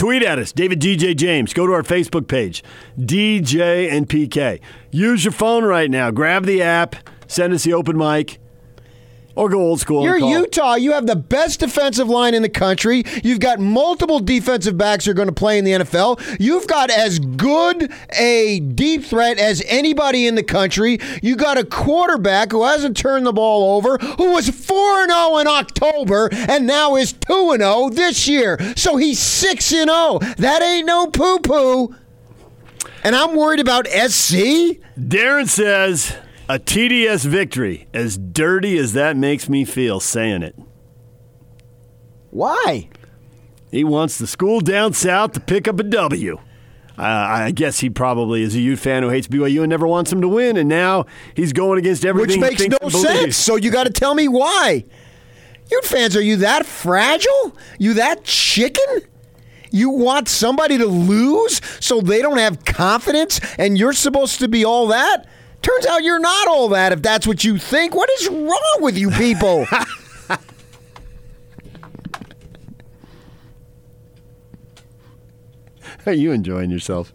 Tweet 0.00 0.22
at 0.22 0.38
us, 0.38 0.50
David 0.50 0.80
DJ 0.80 1.14
James. 1.14 1.52
Go 1.52 1.66
to 1.66 1.74
our 1.74 1.82
Facebook 1.82 2.26
page, 2.26 2.64
DJ 2.98 3.92
and 3.92 4.08
PK. 4.08 4.58
Use 4.90 5.26
your 5.26 5.32
phone 5.32 5.62
right 5.62 5.90
now. 5.90 6.10
Grab 6.10 6.46
the 6.46 6.62
app. 6.62 6.96
Send 7.26 7.52
us 7.52 7.64
the 7.64 7.74
open 7.74 7.98
mic. 7.98 8.38
Or 9.40 9.48
go 9.48 9.58
old 9.60 9.80
school. 9.80 10.04
You're. 10.04 10.18
Utah. 10.18 10.74
You 10.74 10.92
have 10.92 11.06
the 11.06 11.16
best 11.16 11.60
defensive 11.60 12.10
line 12.10 12.34
in 12.34 12.42
the 12.42 12.48
country. 12.50 13.04
You've 13.24 13.40
got 13.40 13.58
multiple 13.58 14.20
defensive 14.20 14.76
backs 14.76 15.06
who 15.06 15.12
are 15.12 15.14
going 15.14 15.28
to 15.28 15.34
play 15.34 15.56
in 15.56 15.64
the 15.64 15.72
NFL. 15.72 16.36
You've 16.38 16.66
got 16.66 16.90
as 16.90 17.18
good 17.18 17.90
a 18.18 18.60
deep 18.60 19.02
threat 19.02 19.38
as 19.38 19.62
anybody 19.66 20.26
in 20.26 20.34
the 20.34 20.42
country. 20.42 20.98
You 21.22 21.36
got 21.36 21.56
a 21.56 21.64
quarterback 21.64 22.52
who 22.52 22.64
hasn't 22.64 22.98
turned 22.98 23.24
the 23.24 23.32
ball 23.32 23.76
over, 23.76 23.96
who 23.96 24.32
was 24.32 24.50
4 24.50 25.06
0 25.06 25.38
in 25.38 25.46
October 25.46 26.28
and 26.32 26.66
now 26.66 26.96
is 26.96 27.14
2 27.14 27.56
0 27.56 27.88
this 27.88 28.28
year. 28.28 28.58
So 28.76 28.98
he's 28.98 29.18
6 29.18 29.64
0. 29.64 30.18
That 30.36 30.60
ain't 30.60 30.86
no 30.86 31.06
poo 31.06 31.38
poo. 31.38 31.96
And 33.02 33.16
I'm 33.16 33.34
worried 33.34 33.60
about 33.60 33.86
SC? 33.86 34.76
Darren 34.98 35.48
says, 35.48 36.14
a 36.50 36.58
TDS 36.58 37.26
victory, 37.26 37.86
as 37.94 38.18
dirty 38.18 38.76
as 38.76 38.92
that 38.94 39.16
makes 39.16 39.48
me 39.48 39.64
feel 39.64 40.00
saying 40.00 40.42
it. 40.42 40.56
Why? 42.30 42.88
He 43.70 43.84
wants 43.84 44.18
the 44.18 44.26
school 44.26 44.60
down 44.60 44.92
south 44.92 45.32
to 45.34 45.40
pick 45.40 45.68
up 45.68 45.78
a 45.78 45.84
W. 45.84 46.38
Uh, 46.98 47.02
I 47.02 47.52
guess 47.52 47.78
he 47.78 47.88
probably 47.88 48.42
is 48.42 48.56
a 48.56 48.60
Ute 48.60 48.80
fan 48.80 49.04
who 49.04 49.10
hates 49.10 49.28
BYU 49.28 49.60
and 49.60 49.70
never 49.70 49.86
wants 49.86 50.12
him 50.12 50.20
to 50.22 50.28
win, 50.28 50.56
and 50.56 50.68
now 50.68 51.06
he's 51.36 51.52
going 51.52 51.78
against 51.78 52.04
everything. 52.04 52.40
Which 52.40 52.58
makes 52.58 52.66
no 52.66 52.78
thinks 52.78 52.94
and 52.96 53.04
believes. 53.04 53.20
sense. 53.20 53.36
So 53.36 53.54
you 53.54 53.70
got 53.70 53.84
to 53.84 53.92
tell 53.92 54.14
me 54.16 54.26
why. 54.26 54.84
Ute 55.70 55.84
fans, 55.84 56.16
are 56.16 56.20
you 56.20 56.34
that 56.36 56.66
fragile? 56.66 57.56
You 57.78 57.94
that 57.94 58.24
chicken? 58.24 59.02
You 59.70 59.90
want 59.90 60.28
somebody 60.28 60.78
to 60.78 60.86
lose 60.86 61.60
so 61.78 62.00
they 62.00 62.20
don't 62.20 62.38
have 62.38 62.64
confidence 62.64 63.40
and 63.56 63.78
you're 63.78 63.92
supposed 63.92 64.40
to 64.40 64.48
be 64.48 64.64
all 64.64 64.88
that? 64.88 65.28
Turns 65.62 65.86
out 65.86 66.02
you're 66.02 66.18
not 66.18 66.48
all 66.48 66.68
that 66.68 66.92
if 66.92 67.02
that's 67.02 67.26
what 67.26 67.44
you 67.44 67.58
think. 67.58 67.94
What 67.94 68.08
is 68.18 68.28
wrong 68.28 68.78
with 68.80 68.96
you 68.96 69.10
people? 69.10 69.66
Are 76.06 76.12
you 76.12 76.32
enjoying 76.32 76.70
yourself? 76.70 77.12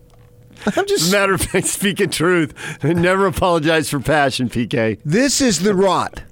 I'm 0.75 0.87
just 0.87 1.11
Matter 1.11 1.33
of 1.33 1.41
fact, 1.41 1.67
speaking 1.67 2.09
truth, 2.09 2.83
never 2.83 3.27
apologize 3.27 3.89
for 3.89 3.99
passion, 3.99 4.49
PK. 4.49 4.99
This 5.05 5.41
is 5.41 5.59
the 5.59 5.75
rot. 5.75 6.23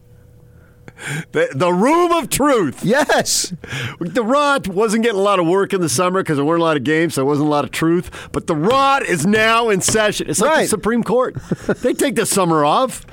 The, 1.32 1.50
the 1.54 1.72
room 1.74 2.12
of 2.14 2.30
truth. 2.30 2.84
Yes. 2.84 3.54
The 4.00 4.24
Rot 4.24 4.68
wasn't 4.68 5.04
getting 5.04 5.20
a 5.20 5.24
lot 5.24 5.40
of 5.40 5.46
work 5.48 5.74
in 5.74 5.82
the 5.82 5.90
summer 5.90 6.22
because 6.24 6.38
there 6.38 6.46
weren't 6.46 6.62
a 6.62 6.64
lot 6.66 6.78
of 6.78 6.84
games, 6.84 7.16
so 7.16 7.22
there 7.22 7.26
wasn't 7.26 7.48
a 7.48 7.50
lot 7.52 7.66
of 7.66 7.72
truth. 7.72 8.30
But 8.32 8.48
the 8.48 8.56
Rot 8.56 9.04
is 9.04 9.26
now 9.26 9.70
in 9.70 9.82
session. 9.82 10.30
It's 10.30 10.40
like 10.40 10.62
the 10.64 10.68
Supreme 10.68 11.04
Court. 11.04 11.36
they 11.82 11.94
take 11.94 12.16
the 12.16 12.26
summer 12.26 12.64
off. 12.64 13.06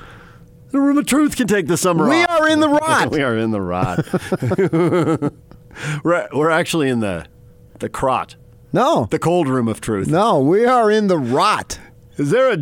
The 0.70 0.79
room 0.81 0.98
of 0.98 1.07
truth 1.07 1.37
can 1.37 1.48
take 1.48 1.66
the 1.66 1.76
summer 1.76 2.09
We 2.09 2.22
off. 2.22 2.29
We 2.40 2.46
are 2.46 2.48
in 2.48 2.61
the 2.61 2.68
Rot. 2.81 3.11
we 3.11 3.22
are 3.22 3.37
in 3.37 3.50
the 3.50 3.61
Rot. 3.61 4.07
we're, 6.05 6.29
we're 6.33 6.50
actually 6.50 6.88
in 6.88 7.00
the 7.00 7.26
the 7.81 7.88
crot, 7.88 8.37
No. 8.72 9.07
the 9.11 9.18
cold 9.18 9.48
room 9.48 9.66
of 9.66 9.81
truth. 9.81 10.07
No, 10.09 10.38
we 10.38 10.66
are 10.66 10.90
in 10.90 11.07
the 11.07 11.16
rot. 11.18 11.81
Is 12.18 12.31
there 12.31 12.50
a 12.53 12.59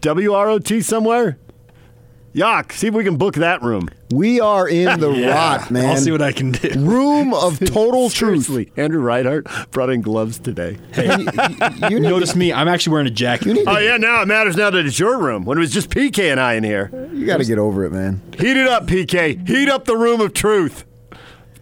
WROT 0.00 0.82
somewhere? 0.82 1.38
Yuck. 2.36 2.72
See 2.72 2.88
if 2.88 2.92
we 2.94 3.02
can 3.02 3.16
book 3.16 3.36
that 3.36 3.62
room. 3.62 3.88
We 4.12 4.40
are 4.40 4.68
in 4.68 5.00
the 5.00 5.10
Yeah. 5.16 5.30
rot, 5.56 5.70
man. 5.70 5.86
I'll 5.86 5.96
see 5.96 6.10
what 6.12 6.20
I 6.20 6.32
can 6.32 6.52
do. 6.52 6.68
Room 6.78 7.32
of 7.32 7.58
total 7.64 8.10
truth. 8.10 8.50
Andrew 8.76 9.00
Reinhardt 9.00 9.46
brought 9.70 9.88
in 9.88 10.02
gloves 10.02 10.38
today. 10.38 10.76
Hey, 10.92 11.06
you 11.90 11.98
need, 11.98 12.02
Notice 12.02 12.36
me. 12.36 12.52
I'm 12.52 12.68
actually 12.68 12.92
wearing 12.92 13.06
a 13.06 13.10
jacket. 13.10 13.46
you 13.46 13.54
need 13.54 13.66
Oh 13.66 13.76
to, 13.76 13.82
yeah, 13.82 13.96
now 13.96 14.20
it 14.20 14.26
matters 14.28 14.54
now 14.56 14.68
that 14.68 14.84
it's 14.84 14.98
your 14.98 15.18
room. 15.18 15.44
When 15.46 15.56
it 15.56 15.60
was 15.62 15.72
just 15.72 15.88
PK 15.88 16.30
and 16.30 16.38
I 16.38 16.54
in 16.54 16.64
here. 16.64 16.90
you 17.12 17.24
got 17.24 17.38
to 17.38 17.44
get 17.46 17.58
over 17.58 17.84
it, 17.86 17.90
man. 17.92 18.20
Heat 18.38 18.56
it 18.58 18.68
up, 18.68 18.86
PK. 18.86 19.48
Heat 19.48 19.68
up 19.70 19.86
the 19.86 19.96
room 19.96 20.20
of 20.20 20.34
truth. 20.34 20.84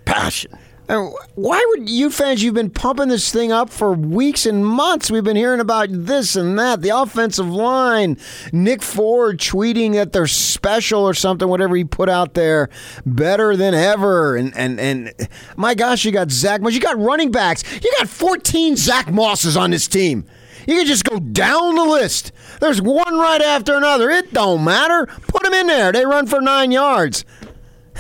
Passion. 0.05 0.59
Why 0.87 1.65
would 1.71 1.89
you 1.89 2.11
fans? 2.11 2.43
You've 2.43 2.55
been 2.55 2.71
pumping 2.71 3.09
this 3.09 3.33
thing 3.33 3.51
up 3.51 3.71
for 3.71 3.93
weeks 3.95 4.45
and 4.45 4.65
months. 4.65 5.11
We've 5.11 5.25
been 5.25 5.37
hearing 5.37 5.61
about 5.61 5.89
this 5.91 6.37
and 6.37 6.59
that. 6.59 6.83
The 6.83 6.91
offensive 6.91 7.49
line, 7.49 8.19
Nick 8.53 8.83
Ford 8.83 9.39
tweeting 9.39 9.95
that 9.95 10.13
they're 10.13 10.27
special 10.27 11.01
or 11.01 11.15
something. 11.15 11.49
Whatever 11.49 11.75
he 11.77 11.85
put 11.85 12.11
out 12.11 12.35
there, 12.35 12.69
better 13.07 13.57
than 13.57 13.73
ever. 13.73 14.37
And 14.37 14.55
and 14.57 14.79
and 14.79 15.15
my 15.57 15.75
gosh, 15.75 16.05
you 16.05 16.13
got 16.13 16.31
Zach 16.31 16.61
Moss. 16.61 16.75
You 16.75 16.81
got 16.81 16.99
running 16.99 17.31
backs. 17.31 17.65
You 17.83 17.91
got 17.99 18.09
14 18.09 18.77
Zach 18.77 19.11
Mosses 19.11 19.57
on 19.57 19.71
this 19.71 19.89
team. 19.89 20.27
You 20.67 20.77
can 20.77 20.87
just 20.87 21.05
go 21.05 21.19
down 21.19 21.75
the 21.75 21.85
list. 21.85 22.33
There's 22.61 22.81
one 22.81 23.19
right 23.19 23.43
after 23.43 23.75
another. 23.75 24.11
It 24.11 24.33
don't 24.33 24.65
matter. 24.65 25.07
Put 25.29 25.43
them 25.43 25.53
in 25.53 25.67
there. 25.67 25.93
They 25.93 26.07
run 26.07 26.27
for 26.27 26.41
nine 26.41 26.73
yards. 26.73 27.25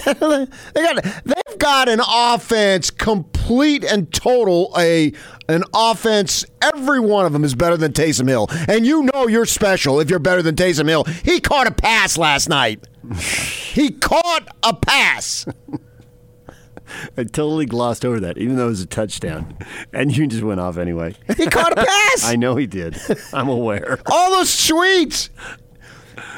They 0.04 0.12
got 0.82 1.04
they've 1.24 1.58
got 1.58 1.88
an 1.88 2.00
offense 2.06 2.90
complete 2.90 3.84
and 3.84 4.12
total 4.12 4.72
a 4.76 5.12
an 5.48 5.62
offense 5.74 6.44
every 6.60 7.00
one 7.00 7.26
of 7.26 7.32
them 7.32 7.44
is 7.44 7.54
better 7.54 7.76
than 7.76 7.92
Taysom 7.92 8.28
Hill 8.28 8.48
and 8.68 8.86
you 8.86 9.08
know 9.14 9.28
you're 9.28 9.46
special 9.46 10.00
if 10.00 10.10
you're 10.10 10.18
better 10.18 10.42
than 10.42 10.56
Taysom 10.56 10.88
Hill 10.88 11.04
he 11.04 11.40
caught 11.40 11.66
a 11.66 11.72
pass 11.72 12.18
last 12.18 12.48
night 12.48 12.86
he 13.18 13.90
caught 13.90 14.48
a 14.62 14.74
pass 14.74 15.46
I 17.16 17.24
totally 17.24 17.66
glossed 17.66 18.04
over 18.04 18.20
that, 18.20 18.38
even 18.38 18.56
though 18.56 18.66
it 18.66 18.70
was 18.70 18.82
a 18.82 18.86
touchdown. 18.86 19.56
And 19.92 20.14
you 20.16 20.26
just 20.26 20.42
went 20.42 20.60
off 20.60 20.76
anyway. 20.76 21.14
he 21.36 21.46
caught 21.46 21.72
a 21.72 21.76
pass 21.86 22.24
I 22.24 22.36
know 22.36 22.56
he 22.56 22.66
did. 22.66 22.96
I'm 23.32 23.48
aware. 23.48 23.98
all 24.06 24.30
those 24.30 24.50
tweets 24.50 25.30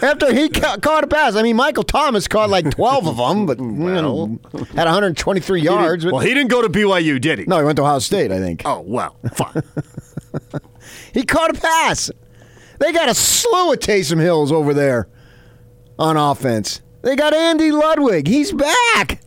after 0.03 0.33
he 0.33 0.49
ca- 0.49 0.79
caught 0.79 1.05
a 1.05 1.07
pass 1.07 1.37
I 1.37 1.43
mean 1.43 1.57
Michael 1.57 1.83
Thomas 1.85 2.27
caught 2.29 2.49
like 2.51 2.71
12 2.71 3.07
of 3.09 3.17
them 3.17 3.47
but 3.47 3.59
you 3.59 3.65
know, 3.65 4.39
had 4.75 4.85
123 4.85 5.61
yards 5.61 6.05
but 6.05 6.13
Well, 6.15 6.23
he 6.23 6.35
didn't 6.35 6.51
go 6.51 6.63
to 6.63 6.69
BYU, 6.69 7.21
did 7.21 7.39
he? 7.41 7.45
no 7.47 7.59
he 7.59 7.65
went 7.65 7.77
to 7.77 7.83
Ohio 7.83 7.99
State 7.99 8.31
I 8.33 8.39
think 8.39 8.63
Oh, 8.65 8.81
well, 8.81 9.17
fine. 9.35 9.63
He 11.13 11.25
caught 11.25 11.57
a 11.57 11.61
pass. 11.61 12.11
They 12.79 12.93
got 12.93 13.09
a 13.09 13.15
slew 13.15 13.73
of 13.73 13.79
Taysom 13.79 14.21
Hills 14.21 14.53
over 14.53 14.75
there 14.75 15.09
on 15.99 16.17
offense. 16.19 16.83
They 17.03 17.17
got 17.17 17.33
Andy 17.35 17.73
Ludwig. 17.73 18.29
He's 18.29 18.53
back. 18.53 19.21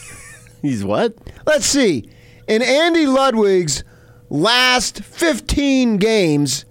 He's 0.62 0.84
what? 0.84 1.14
Let's 1.46 1.64
see. 1.66 2.08
In 2.46 2.60
Andy 2.62 3.06
Ludwig's 3.06 3.84
last 4.28 5.02
15 5.02 5.96
games 5.96 6.64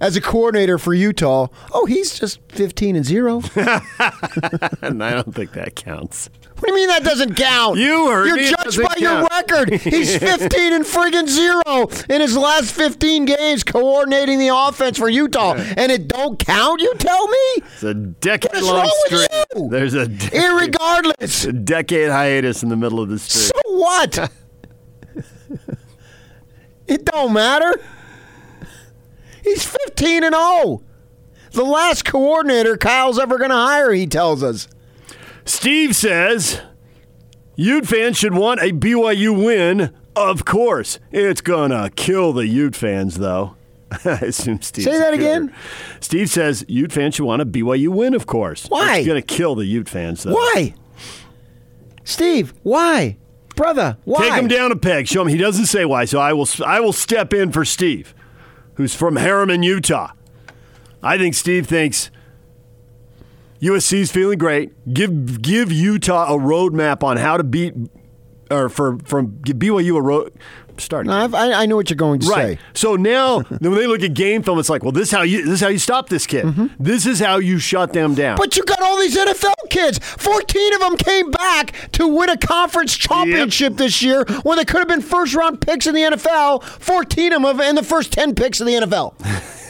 as 0.00 0.16
a 0.16 0.20
coordinator 0.20 0.78
for 0.78 0.94
Utah, 0.94 1.48
oh, 1.72 1.86
he's 1.86 2.18
just 2.18 2.40
15 2.52 2.96
and 2.96 3.04
0. 3.04 3.42
And 4.82 5.02
I 5.02 5.10
don't 5.12 5.34
think 5.34 5.52
that 5.52 5.74
counts. 5.74 6.28
What 6.58 6.68
do 6.68 6.72
you 6.72 6.76
mean 6.76 6.88
that 6.88 7.02
doesn't 7.04 7.34
count? 7.34 7.78
You 7.78 8.10
heard 8.10 8.26
You're 8.28 8.36
me, 8.36 8.50
judged 8.50 8.82
by 8.82 8.94
your 8.98 9.26
record. 9.26 9.72
He's 9.74 10.16
15 10.18 10.72
and 10.72 10.84
friggin' 10.84 11.28
0 11.28 11.88
in 12.08 12.20
his 12.20 12.36
last 12.36 12.72
15 12.74 13.26
games 13.26 13.62
coordinating 13.62 14.38
the 14.38 14.48
offense 14.48 14.96
for 14.98 15.08
Utah. 15.08 15.54
And 15.54 15.92
it 15.92 16.08
don't 16.08 16.38
count, 16.38 16.80
you 16.80 16.94
tell 16.94 17.28
me? 17.28 17.36
It's 17.56 17.82
a 17.82 17.94
decade 17.94 18.62
long 18.62 18.90
streak. 19.06 19.28
There's 19.70 19.94
a, 19.94 20.06
Irregardless. 20.06 21.46
a 21.48 21.52
decade 21.52 22.08
hiatus 22.10 22.62
in 22.62 22.70
the 22.70 22.76
middle 22.76 23.00
of 23.00 23.10
the 23.10 23.18
streak. 23.18 23.52
So 23.54 23.76
what? 23.76 24.32
it 26.86 27.04
don't 27.04 27.32
matter. 27.34 27.80
He's 29.46 29.64
15 29.64 30.24
and 30.24 30.34
0. 30.34 30.82
The 31.52 31.64
last 31.64 32.04
coordinator 32.04 32.76
Kyle's 32.76 33.18
ever 33.18 33.38
going 33.38 33.50
to 33.50 33.56
hire, 33.56 33.92
he 33.92 34.06
tells 34.08 34.42
us. 34.42 34.66
Steve 35.44 35.94
says 35.94 36.60
Ute 37.54 37.86
fans 37.86 38.18
should 38.18 38.34
want 38.34 38.60
a 38.60 38.72
BYU 38.72 39.44
win. 39.44 39.94
Of 40.16 40.44
course, 40.44 40.98
it's 41.12 41.40
gonna 41.40 41.90
kill 41.90 42.32
the 42.32 42.46
Ute 42.46 42.74
fans, 42.74 43.18
though. 43.18 43.54
I 44.04 44.12
assume 44.22 44.60
Steve. 44.62 44.84
Say 44.84 44.98
that 44.98 45.14
again? 45.14 45.54
Steve 46.00 46.28
says 46.28 46.64
Ute 46.66 46.90
fans 46.90 47.14
should 47.14 47.26
want 47.26 47.42
a 47.42 47.46
BYU 47.46 47.88
win. 47.88 48.14
Of 48.14 48.26
course. 48.26 48.66
Why? 48.66 48.96
It's 48.98 49.06
gonna 49.06 49.22
kill 49.22 49.54
the 49.54 49.66
Ute 49.66 49.88
fans, 49.88 50.24
though. 50.24 50.34
Why? 50.34 50.74
Steve, 52.02 52.54
why? 52.62 53.18
Brother, 53.54 53.96
why? 54.04 54.28
Take 54.28 54.32
him 54.34 54.48
down 54.48 54.72
a 54.72 54.76
peg. 54.76 55.06
Show 55.06 55.22
him 55.22 55.28
he 55.28 55.36
doesn't 55.38 55.66
say 55.66 55.84
why. 55.84 56.06
So 56.06 56.18
I 56.18 56.32
will. 56.32 56.48
I 56.64 56.80
will 56.80 56.92
step 56.92 57.32
in 57.32 57.52
for 57.52 57.64
Steve, 57.64 58.14
who's 58.76 58.94
from 58.94 59.16
Herriman, 59.16 59.64
Utah. 59.64 60.12
I 61.02 61.18
think 61.18 61.34
Steve 61.34 61.66
thinks 61.66 62.10
USC's 63.60 64.10
feeling 64.10 64.38
great. 64.38 64.72
Give 64.92 65.42
give 65.42 65.72
Utah 65.72 66.34
a 66.34 66.38
roadmap 66.38 67.02
on 67.02 67.16
how 67.16 67.36
to 67.36 67.44
beat, 67.44 67.74
or 68.50 68.68
for 68.68 68.98
from 69.04 69.40
give 69.42 69.56
BYU 69.56 69.96
a 69.96 70.02
road. 70.02 70.32
Starting. 70.80 71.10
No, 71.10 71.30
I, 71.34 71.62
I 71.62 71.66
know 71.66 71.76
what 71.76 71.90
you're 71.90 71.96
going 71.96 72.20
to 72.20 72.26
say. 72.26 72.32
Right. 72.32 72.58
say. 72.58 72.64
So 72.74 72.96
now, 72.96 73.40
when 73.40 73.74
they 73.74 73.86
look 73.86 74.02
at 74.02 74.14
game 74.14 74.42
film, 74.42 74.58
it's 74.58 74.70
like, 74.70 74.82
well, 74.82 74.92
this 74.92 75.08
is 75.08 75.12
how 75.12 75.22
you 75.22 75.44
this 75.44 75.54
is 75.54 75.60
how 75.60 75.68
you 75.68 75.78
stop 75.78 76.08
this 76.08 76.26
kid. 76.26 76.46
This 76.78 77.06
is 77.06 77.20
how 77.20 77.38
you 77.38 77.58
shut 77.58 77.92
them 77.92 78.14
down. 78.14 78.36
Mm-hmm. 78.36 78.42
But 78.42 78.56
you 78.56 78.64
got 78.64 78.82
all 78.82 78.98
these 78.98 79.16
NFL 79.16 79.54
kids. 79.70 79.98
14 79.98 80.74
of 80.74 80.80
them 80.80 80.96
came 80.96 81.30
back 81.30 81.90
to 81.92 82.08
win 82.08 82.30
a 82.30 82.36
conference 82.36 82.96
championship 82.96 83.76
this 83.76 84.02
year 84.02 84.24
when 84.42 84.58
they 84.58 84.64
could 84.64 84.78
have 84.78 84.88
been 84.88 85.02
first 85.02 85.34
round 85.34 85.60
picks 85.60 85.86
in 85.86 85.94
the 85.94 86.02
NFL. 86.02 86.62
14 86.62 87.32
of 87.32 87.42
them 87.42 87.60
in 87.60 87.74
the 87.74 87.82
first 87.82 88.12
10 88.12 88.34
picks 88.34 88.60
in 88.60 88.66
the 88.66 88.74
NFL. 88.74 89.14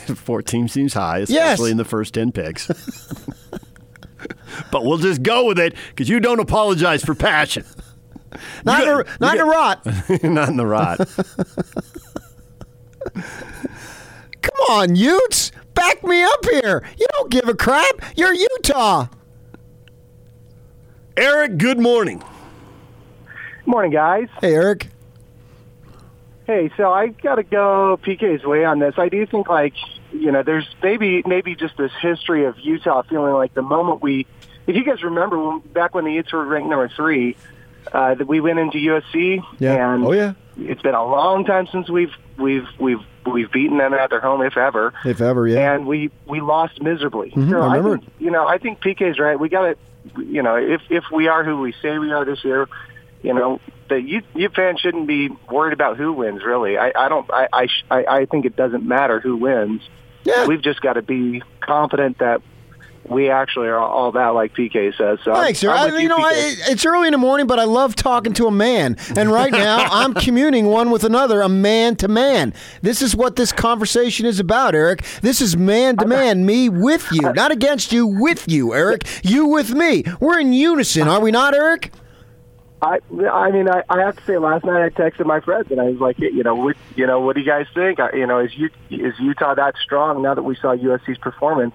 Fourteen 0.16 0.69
seems 0.69 0.95
high, 0.95 1.19
especially 1.19 1.66
Yes. 1.66 1.71
in 1.73 1.77
the 1.79 1.85
first 1.85 2.14
ten 2.14 2.31
picks. 2.31 2.69
but 4.71 4.85
we'll 4.85 4.99
just 4.99 5.23
go 5.23 5.47
with 5.47 5.59
it 5.59 5.75
because 5.88 6.09
you 6.09 6.21
don't 6.21 6.38
apologize 6.38 7.05
for 7.05 7.14
passion. 7.14 7.64
Not, 8.64 8.85
You 8.85 9.01
in, 9.01 9.01
a, 9.01 9.05
not 9.20 9.35
you 9.37 9.42
in 9.42 9.49
a 9.49 9.51
rot. 9.51 9.87
Not 10.22 10.49
in 10.49 10.57
the 10.57 10.66
rot. 10.66 10.99
Come 14.42 14.61
on, 14.70 14.96
Utes. 14.96 15.53
Back 15.75 16.03
me 16.05 16.22
up 16.22 16.44
here. 16.44 16.83
You 16.99 17.07
don't 17.12 17.31
give 17.31 17.49
a 17.49 17.55
crap. 17.55 18.03
You're 18.16 18.33
Utah. 18.33 19.09
Eric, 21.16 21.59
good 21.59 21.79
morning. 21.79 22.22
Morning, 23.64 23.90
guys. 23.90 24.29
Hey, 24.40 24.55
Eric. 24.55 24.88
Hey, 26.46 26.70
so 26.77 26.92
I 26.92 27.09
got 27.09 27.37
to 27.37 27.42
go 27.42 27.99
PK's 28.03 28.44
way 28.44 28.64
on 28.64 28.79
this. 28.79 28.94
I 28.99 29.09
do 29.09 29.27
think, 29.27 29.49
like, 29.49 29.75
you 30.12 30.31
know, 30.31 30.42
there's 30.42 30.68
maybe 30.83 31.22
maybe 31.27 31.57
just 31.57 31.77
this 31.77 31.90
history 32.01 32.44
of 32.44 32.59
Utah 32.61 33.03
feeling 33.03 33.35
like 33.35 33.53
the 33.55 33.62
moment 33.62 34.01
we, 34.03 34.27
if 34.66 34.77
you 34.77 34.85
guys 34.85 35.03
remember, 35.03 35.59
back 35.72 35.94
when 35.94 36.05
the 36.05 36.12
Utes 36.12 36.33
were 36.33 36.44
ranked 36.44 36.68
number 36.70 36.88
three, 36.88 37.37
uh, 37.92 38.14
that 38.14 38.27
we 38.27 38.40
went 38.40 38.59
into 38.59 38.79
USC, 38.79 39.42
Yeah. 39.59 39.94
and 39.94 40.05
Oh, 40.05 40.12
yeah. 40.12 40.33
it's 40.59 40.83
been 40.83 40.94
a 40.94 41.05
long 41.05 41.44
time 41.44 41.66
since 41.72 41.88
we've 41.88 42.12
we've 42.38 42.66
we've 42.79 43.01
we've 43.25 43.51
beaten 43.51 43.79
them 43.79 43.94
at 43.94 44.11
their 44.11 44.20
home, 44.20 44.42
if 44.42 44.57
ever. 44.57 44.92
If 45.05 45.20
ever, 45.20 45.46
yeah. 45.49 45.75
and 45.75 45.87
we 45.87 46.11
we 46.27 46.40
lost 46.40 46.81
miserably. 46.83 47.31
Mhm, 47.31 47.51
so 47.51 47.61
I 47.61 47.66
I, 47.66 47.77
remember 47.77 47.99
think, 47.99 48.12
you 48.18 48.31
know, 48.31 48.46
I 48.46 48.59
think 48.59 48.81
PK's 48.81 49.18
right. 49.18 49.38
We 49.38 49.49
got 49.49 49.62
to, 50.14 50.22
you 50.25 50.42
know, 50.42 50.57
if 50.57 50.83
if 50.90 51.05
we 51.12 51.29
are 51.29 51.44
who 51.44 51.61
we 51.61 51.72
say 51.83 51.99
we 51.99 52.12
are 52.12 52.25
this 52.25 52.44
year, 52.44 52.68
you 53.22 53.35
know, 53.35 53.61
the 53.88 54.01
you 54.01 54.22
you 54.35 54.49
fans 54.51 54.81
shouldn't 54.81 55.07
be 55.07 55.31
worried 55.51 55.72
about 55.72 55.96
who 55.96 56.12
wins. 56.12 56.44
Really, 56.44 56.79
I 56.79 56.92
I 56.96 57.09
don't. 57.09 57.29
I 57.33 57.49
I 57.53 57.66
sh- 57.66 57.85
I, 57.90 58.05
I 58.05 58.25
think 58.27 58.44
it 58.44 58.57
doesn't 58.57 58.85
matter 58.87 59.20
who 59.20 59.37
wins. 59.37 59.83
Yeah. 60.25 60.46
We've 60.46 60.62
just 60.62 60.81
got 60.81 60.94
to 60.94 61.03
be 61.03 61.42
confident 61.61 62.18
that 62.18 62.42
we 63.09 63.31
actually 63.31 63.69
are 63.69 63.79
all 63.79 64.12
that, 64.12 64.29
like 64.29 64.55
PK 64.55 64.97
says. 64.97 65.19
So 65.25 65.35
Thanks, 65.35 65.59
sir. 65.59 65.71
I, 65.71 65.87
with 65.87 66.01
you 66.01 66.09
know, 66.09 66.19
I, 66.19 66.33
it's 66.69 66.85
early 66.85 67.09
in 67.09 67.12
the 67.12 67.19
morning, 67.19 67.47
but 67.47 67.59
I 67.59 67.64
love 67.64 67.97
talking 67.97 68.33
to 68.35 68.47
a 68.47 68.51
man. 68.51 68.97
And 69.16 69.31
right 69.31 69.53
now, 69.53 69.87
I'm 69.90 70.14
communing 70.14 70.66
one 70.66 70.90
with 70.90 71.05
another, 71.05 71.42
a 71.42 71.49
man 71.49 71.97
to 71.97 72.09
man. 72.09 72.55
This 72.83 73.03
is 73.03 73.14
what 73.14 73.37
this 73.37 73.53
conversation 73.53 74.27
is 74.27 74.40
about, 74.40 74.75
Eric. 74.75 75.05
This 75.23 75.40
is 75.40 75.57
man 75.57 75.97
to 75.99 76.07
man, 76.07 76.47
me 76.47 76.69
with 76.69 77.11
you, 77.12 77.33
not 77.33 77.53
against 77.53 77.92
you, 77.92 78.07
with 78.07 78.49
you, 78.49 78.75
Eric. 78.75 79.05
You 79.23 79.47
with 79.47 79.73
me. 79.75 80.05
We're 80.21 80.38
in 80.38 80.53
unison, 80.53 81.09
are 81.09 81.21
we 81.21 81.31
not, 81.31 81.55
Eric? 81.55 81.92
I, 82.83 82.99
I 83.33 83.51
mean, 83.51 83.69
I, 83.71 83.83
I 83.88 84.01
have 84.01 84.16
to 84.16 84.25
say, 84.25 84.37
last 84.37 84.64
night 84.64 84.85
I 84.85 84.90
texted 84.90 85.25
my 85.25 85.40
friends 85.40 85.71
and 85.71 85.81
I 85.81 85.85
was 85.85 85.99
like, 85.99 86.19
you 86.19 86.42
know, 86.42 86.55
what, 86.55 86.77
you 86.95 87.07
know, 87.07 87.21
what 87.21 87.35
do 87.35 87.40
you 87.40 87.47
guys 87.47 87.66
think? 87.75 87.99
I, 87.99 88.12
you 88.12 88.27
know, 88.27 88.38
is 88.38 88.55
U, 88.57 88.69
is 88.90 89.14
Utah 89.19 89.55
that 89.55 89.77
strong 89.83 90.21
now 90.23 90.35
that 90.35 90.42
we 90.42 90.57
saw 90.57 90.77
USC's 90.77 91.16
performance? 91.16 91.75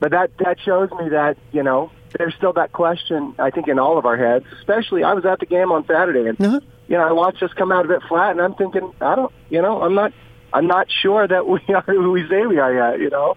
But 0.00 0.10
that 0.12 0.30
that 0.38 0.58
shows 0.60 0.90
me 0.92 1.10
that 1.10 1.36
you 1.52 1.62
know 1.62 1.90
there's 2.18 2.34
still 2.34 2.52
that 2.54 2.72
question. 2.72 3.34
I 3.38 3.50
think 3.50 3.68
in 3.68 3.78
all 3.78 3.98
of 3.98 4.06
our 4.06 4.16
heads, 4.16 4.44
especially 4.58 5.04
I 5.04 5.12
was 5.14 5.24
at 5.24 5.38
the 5.40 5.46
game 5.46 5.70
on 5.70 5.86
Saturday 5.86 6.26
and 6.28 6.40
Uh-huh. 6.40 6.60
you 6.88 6.96
know 6.96 7.06
I 7.06 7.12
watched 7.12 7.42
us 7.42 7.52
come 7.52 7.70
out 7.70 7.84
of 7.84 7.90
it 7.90 8.02
flat, 8.08 8.30
and 8.32 8.40
I'm 8.40 8.54
thinking, 8.54 8.92
I 9.00 9.14
don't, 9.14 9.32
you 9.50 9.60
know, 9.62 9.82
I'm 9.82 9.94
not, 9.94 10.12
I'm 10.52 10.66
not 10.66 10.86
sure 10.90 11.28
that 11.28 11.46
we 11.46 11.60
are 11.74 11.82
who 11.82 12.10
we 12.12 12.26
say 12.28 12.46
we 12.46 12.58
are 12.58 12.72
yet. 12.74 12.98
You 13.00 13.10
know, 13.10 13.34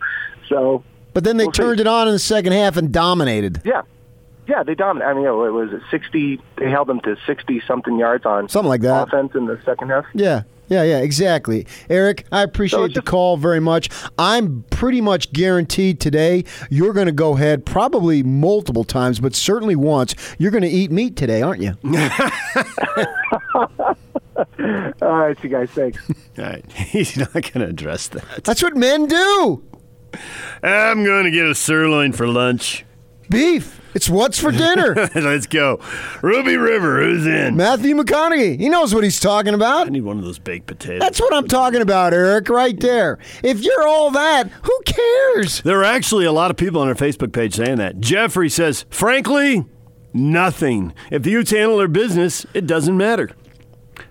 so 0.50 0.84
But 1.14 1.24
then 1.26 1.38
they 1.38 1.44
We'll 1.46 1.54
see. 1.54 1.62
turned 1.62 1.80
it 1.82 1.88
on 1.88 2.08
in 2.08 2.14
the 2.14 2.20
second 2.20 2.54
half 2.54 2.78
and 2.78 2.92
dominated. 2.92 3.62
yeah. 3.66 3.82
Yeah, 4.46 4.62
they 4.64 4.76
dominated. 4.76 5.10
I 5.10 5.14
mean, 5.14 5.26
it 5.26 5.32
was 5.32 5.72
it 5.72 5.82
sixty. 5.90 6.42
They 6.58 6.70
held 6.70 6.88
them 6.90 7.00
to 7.02 7.16
sixty 7.26 7.62
something 7.66 7.98
yards 7.98 8.26
on 8.26 8.50
Something 8.50 8.68
like 8.70 8.82
that. 8.82 9.08
offense 9.08 9.34
in 9.36 9.46
the 9.46 9.58
second 9.64 9.88
half. 9.90 10.06
Yeah, 10.14 10.42
yeah, 10.74 10.84
yeah, 10.84 11.00
exactly. 11.00 11.68
Eric, 11.90 12.26
I 12.32 12.44
appreciate 12.44 12.86
it's 12.86 12.94
the 12.96 13.02
call 13.02 13.38
very 13.38 13.60
much. 13.60 13.90
I'm 14.18 14.64
pretty 14.70 15.02
much 15.02 15.32
guaranteed 15.34 16.00
today 16.00 16.44
you're 16.70 16.94
going 16.94 17.06
to 17.06 17.12
go 17.12 17.36
ahead 17.36 17.66
probably 17.66 18.24
multiple 18.24 18.84
times, 18.84 19.20
but 19.20 19.36
certainly 19.36 19.76
once. 19.76 20.16
You're 20.38 20.52
going 20.52 20.64
to 20.64 20.70
eat 20.70 20.92
meat 20.92 21.16
today, 21.16 21.42
aren't 21.42 21.62
you? 21.62 21.76
All 25.02 25.18
right, 25.18 25.44
you 25.44 25.50
guys. 25.50 25.70
Thanks. 25.72 26.04
All 26.38 26.46
right. 26.46 26.72
He's 26.72 27.18
not 27.18 27.34
going 27.34 27.60
to 27.60 27.68
address 27.68 28.08
that. 28.10 28.44
That's 28.44 28.64
what 28.64 28.76
men 28.76 29.06
do. 29.06 29.64
I'm 30.62 31.04
going 31.04 31.26
to 31.26 31.32
get 31.32 31.48
a 31.48 31.56
sirloin 31.56 32.14
for 32.14 32.28
lunch. 32.28 32.86
Beef. 33.30 33.80
It's 33.94 34.10
what's 34.10 34.40
for 34.40 34.52
dinner. 34.52 34.96
Let's 35.16 35.46
go. 35.46 35.80
Ruby 36.22 36.58
River, 36.58 37.02
who's 37.04 37.26
in? 37.26 37.56
Matthew 37.56 37.96
McConaughey. 37.96 38.60
He 38.60 38.70
knows 38.70 38.94
what 38.94 39.04
he's 39.04 39.20
talking 39.20 39.54
about. 39.54 39.88
I 39.88 39.90
need 39.90 40.04
one 40.04 40.18
of 40.18 40.24
those 40.24 40.40
baked 40.40 40.68
potatoes. 40.68 41.00
That's 41.00 41.20
what 41.20 41.34
I'm 41.34 41.48
talking 41.48 41.82
about, 41.82 42.14
Eric, 42.14 42.50
right 42.50 42.80
there. 42.80 43.20
If 43.44 43.62
you're 43.62 43.88
all 43.88 44.12
that, 44.12 44.50
who 44.50 44.82
cares? 44.86 45.62
There 45.62 45.80
are 45.80 45.84
actually 45.84 46.26
a 46.26 46.32
lot 46.32 46.52
of 46.52 46.58
people 46.58 46.82
on 46.82 46.88
our 46.88 46.96
Facebook 46.96 47.34
page 47.34 47.56
saying 47.56 47.78
that. 47.78 48.00
Jeffrey 48.00 48.50
says, 48.50 48.86
frankly, 48.90 49.66
nothing. 50.14 50.94
If 51.12 51.24
the 51.24 51.32
Utes 51.32 51.52
handle 51.52 51.78
their 51.78 51.88
business, 51.88 52.46
it 52.54 52.66
doesn't 52.66 52.98
matter. 52.98 53.32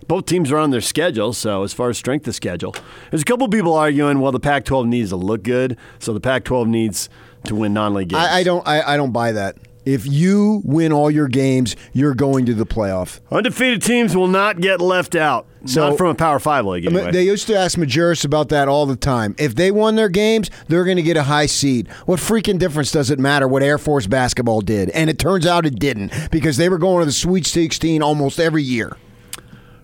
Both 0.06 0.26
teams 0.26 0.52
are 0.52 0.58
on 0.58 0.70
their 0.70 0.80
schedule, 0.80 1.32
so 1.32 1.62
as 1.62 1.72
far 1.72 1.88
as 1.88 1.98
strength 1.98 2.26
of 2.28 2.34
schedule, 2.34 2.74
there's 3.10 3.22
a 3.22 3.24
couple 3.24 3.48
people 3.48 3.72
arguing, 3.74 4.20
well, 4.20 4.32
the 4.32 4.40
Pac-12 4.40 4.86
needs 4.86 5.10
to 5.10 5.16
look 5.16 5.42
good, 5.42 5.76
so 5.98 6.12
the 6.12 6.20
Pac-12 6.20 6.66
needs 6.66 7.08
to 7.44 7.54
win 7.54 7.72
non-league 7.72 8.08
games. 8.08 8.22
I, 8.22 8.38
I 8.38 8.42
don't. 8.42 8.66
I, 8.66 8.94
I 8.94 8.96
don't 8.96 9.12
buy 9.12 9.32
that. 9.32 9.56
If 9.84 10.06
you 10.06 10.62
win 10.64 10.92
all 10.92 11.10
your 11.10 11.28
games, 11.28 11.74
you're 11.92 12.14
going 12.14 12.46
to 12.46 12.54
the 12.54 12.66
playoff. 12.66 13.20
Undefeated 13.30 13.82
teams 13.82 14.16
will 14.16 14.28
not 14.28 14.60
get 14.60 14.80
left 14.80 15.14
out. 15.14 15.46
So- 15.64 15.90
not 15.90 15.98
from 15.98 16.08
a 16.08 16.14
Power 16.14 16.38
Five 16.38 16.66
league. 16.66 16.86
Anyway. 16.86 17.10
They 17.12 17.24
used 17.24 17.46
to 17.48 17.56
ask 17.56 17.78
Majerus 17.78 18.24
about 18.24 18.48
that 18.50 18.68
all 18.68 18.86
the 18.86 18.96
time. 18.96 19.34
If 19.38 19.54
they 19.54 19.70
won 19.70 19.94
their 19.96 20.08
games, 20.08 20.50
they're 20.68 20.84
going 20.84 20.96
to 20.96 21.02
get 21.02 21.16
a 21.16 21.24
high 21.24 21.46
seed. 21.46 21.88
What 22.06 22.20
freaking 22.20 22.58
difference 22.58 22.90
does 22.92 23.10
it 23.10 23.18
matter 23.18 23.46
what 23.46 23.62
Air 23.62 23.78
Force 23.78 24.06
basketball 24.06 24.60
did? 24.60 24.90
And 24.90 25.08
it 25.10 25.18
turns 25.18 25.46
out 25.46 25.66
it 25.66 25.78
didn't 25.78 26.12
because 26.30 26.56
they 26.56 26.68
were 26.68 26.78
going 26.78 27.00
to 27.00 27.06
the 27.06 27.12
Sweet 27.12 27.46
16 27.46 28.02
almost 28.02 28.40
every 28.40 28.62
year. 28.62 28.96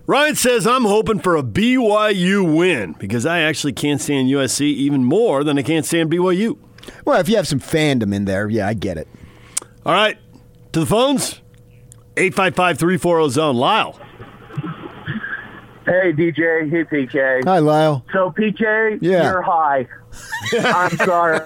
Ryan 0.07 0.35
says, 0.35 0.65
I'm 0.65 0.85
hoping 0.85 1.19
for 1.19 1.35
a 1.35 1.43
BYU 1.43 2.55
win 2.57 2.95
because 2.97 3.25
I 3.27 3.41
actually 3.41 3.73
can't 3.73 4.01
stand 4.01 4.27
USC 4.27 4.61
even 4.61 5.03
more 5.03 5.43
than 5.43 5.57
I 5.59 5.61
can't 5.61 5.85
stand 5.85 6.09
BYU. 6.09 6.57
Well, 7.05 7.19
if 7.19 7.29
you 7.29 7.35
have 7.35 7.47
some 7.47 7.59
fandom 7.59 8.13
in 8.13 8.25
there, 8.25 8.49
yeah, 8.49 8.67
I 8.67 8.73
get 8.73 8.97
it. 8.97 9.07
All 9.89 9.95
right, 9.95 10.19
to 10.73 10.81
the 10.81 10.85
phones. 10.85 11.41
855 12.15 12.77
340 12.77 13.29
zone. 13.31 13.55
Lyle. 13.55 13.99
Hey, 15.83 16.13
DJ. 16.13 16.69
Hey, 16.69 16.83
PK. 16.83 17.43
Hi, 17.43 17.57
Lyle. 17.57 18.05
So, 18.13 18.29
PK, 18.29 18.99
Yeah. 19.01 19.23
you're 19.31 19.41
high. 19.41 19.87
I'm 20.63 20.95
sorry. 20.97 21.39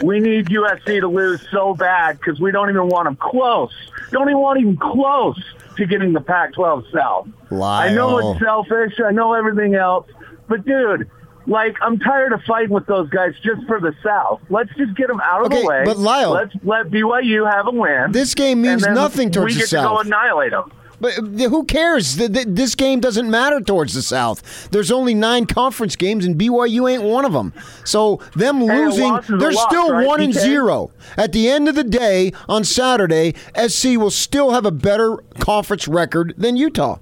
we 0.00 0.20
need 0.20 0.46
USC 0.46 1.00
to 1.00 1.08
lose 1.08 1.44
so 1.50 1.74
bad 1.74 2.20
because 2.20 2.38
we 2.40 2.52
don't 2.52 2.70
even 2.70 2.86
want 2.86 3.06
them 3.06 3.16
close. 3.16 3.72
Don't 4.12 4.28
even 4.28 4.38
want 4.40 4.60
even 4.60 4.76
close 4.76 5.42
to 5.76 5.84
getting 5.84 6.12
the 6.12 6.20
Pac-12 6.20 6.84
South. 6.92 7.26
Lyle. 7.50 7.90
I 7.90 7.92
know 7.92 8.16
it's 8.18 8.38
selfish. 8.40 8.92
I 9.04 9.10
know 9.10 9.32
everything 9.32 9.74
else. 9.74 10.06
But, 10.48 10.64
dude, 10.64 11.10
like, 11.46 11.76
I'm 11.82 11.98
tired 11.98 12.32
of 12.32 12.42
fighting 12.44 12.70
with 12.70 12.86
those 12.86 13.08
guys 13.10 13.34
just 13.42 13.66
for 13.66 13.80
the 13.80 13.94
South. 14.04 14.40
Let's 14.50 14.70
just 14.76 14.94
get 14.96 15.08
them 15.08 15.20
out 15.20 15.40
of 15.40 15.46
Okay, 15.52 15.62
the 15.62 15.66
way. 15.66 15.82
but 15.84 15.98
Lyle- 15.98 16.30
Let's 16.32 16.54
let 16.62 16.90
BYU 16.90 17.50
have 17.50 17.66
a 17.66 17.70
win. 17.72 18.12
This 18.12 18.34
game 18.34 18.62
means 18.62 18.82
nothing 18.82 18.94
then 18.94 18.94
nothing 19.02 19.30
towards 19.30 19.54
we 19.56 19.62
the 19.62 19.66
get 19.68 19.70
to 19.70 19.82
go 19.88 19.98
annihilate 19.98 20.50
them. 20.52 20.72
But 21.00 21.18
uh, 21.18 21.22
who 21.48 21.64
cares? 21.64 22.14
Th- 22.16 22.32
th- 22.32 22.46
This 22.48 22.76
game 22.76 23.00
doesn't 23.00 23.28
matter 23.28 23.60
towards 23.60 23.92
the 23.94 24.02
South. 24.02 24.70
There's 24.70 24.92
only 24.92 25.14
nine 25.14 25.46
conference 25.46 25.96
games, 25.96 26.24
and 26.24 26.38
BYU 26.38 26.88
ain't 26.88 27.02
one 27.02 27.24
of 27.24 27.32
them. 27.32 27.52
So 27.84 28.20
them 28.36 28.62
losing, 28.62 29.10
loss 29.10 29.24
is 29.24 29.30
a 29.30 29.36
they're 29.38 29.50
loss, 29.50 29.66
still 29.68 29.90
right, 29.90 30.06
one 30.06 30.20
and 30.20 30.32
zero. 30.32 30.92
At 31.16 31.32
the 31.32 31.48
end 31.50 31.68
of 31.68 31.74
the 31.74 31.82
day, 31.82 32.32
on 32.48 32.62
Saturday, 32.62 33.34
SC 33.66 33.96
will 33.96 34.12
still 34.12 34.52
have 34.52 34.64
a 34.64 34.70
better 34.70 35.16
conference 35.40 35.88
record 35.88 36.34
than 36.38 36.54
Utah. 36.56 36.98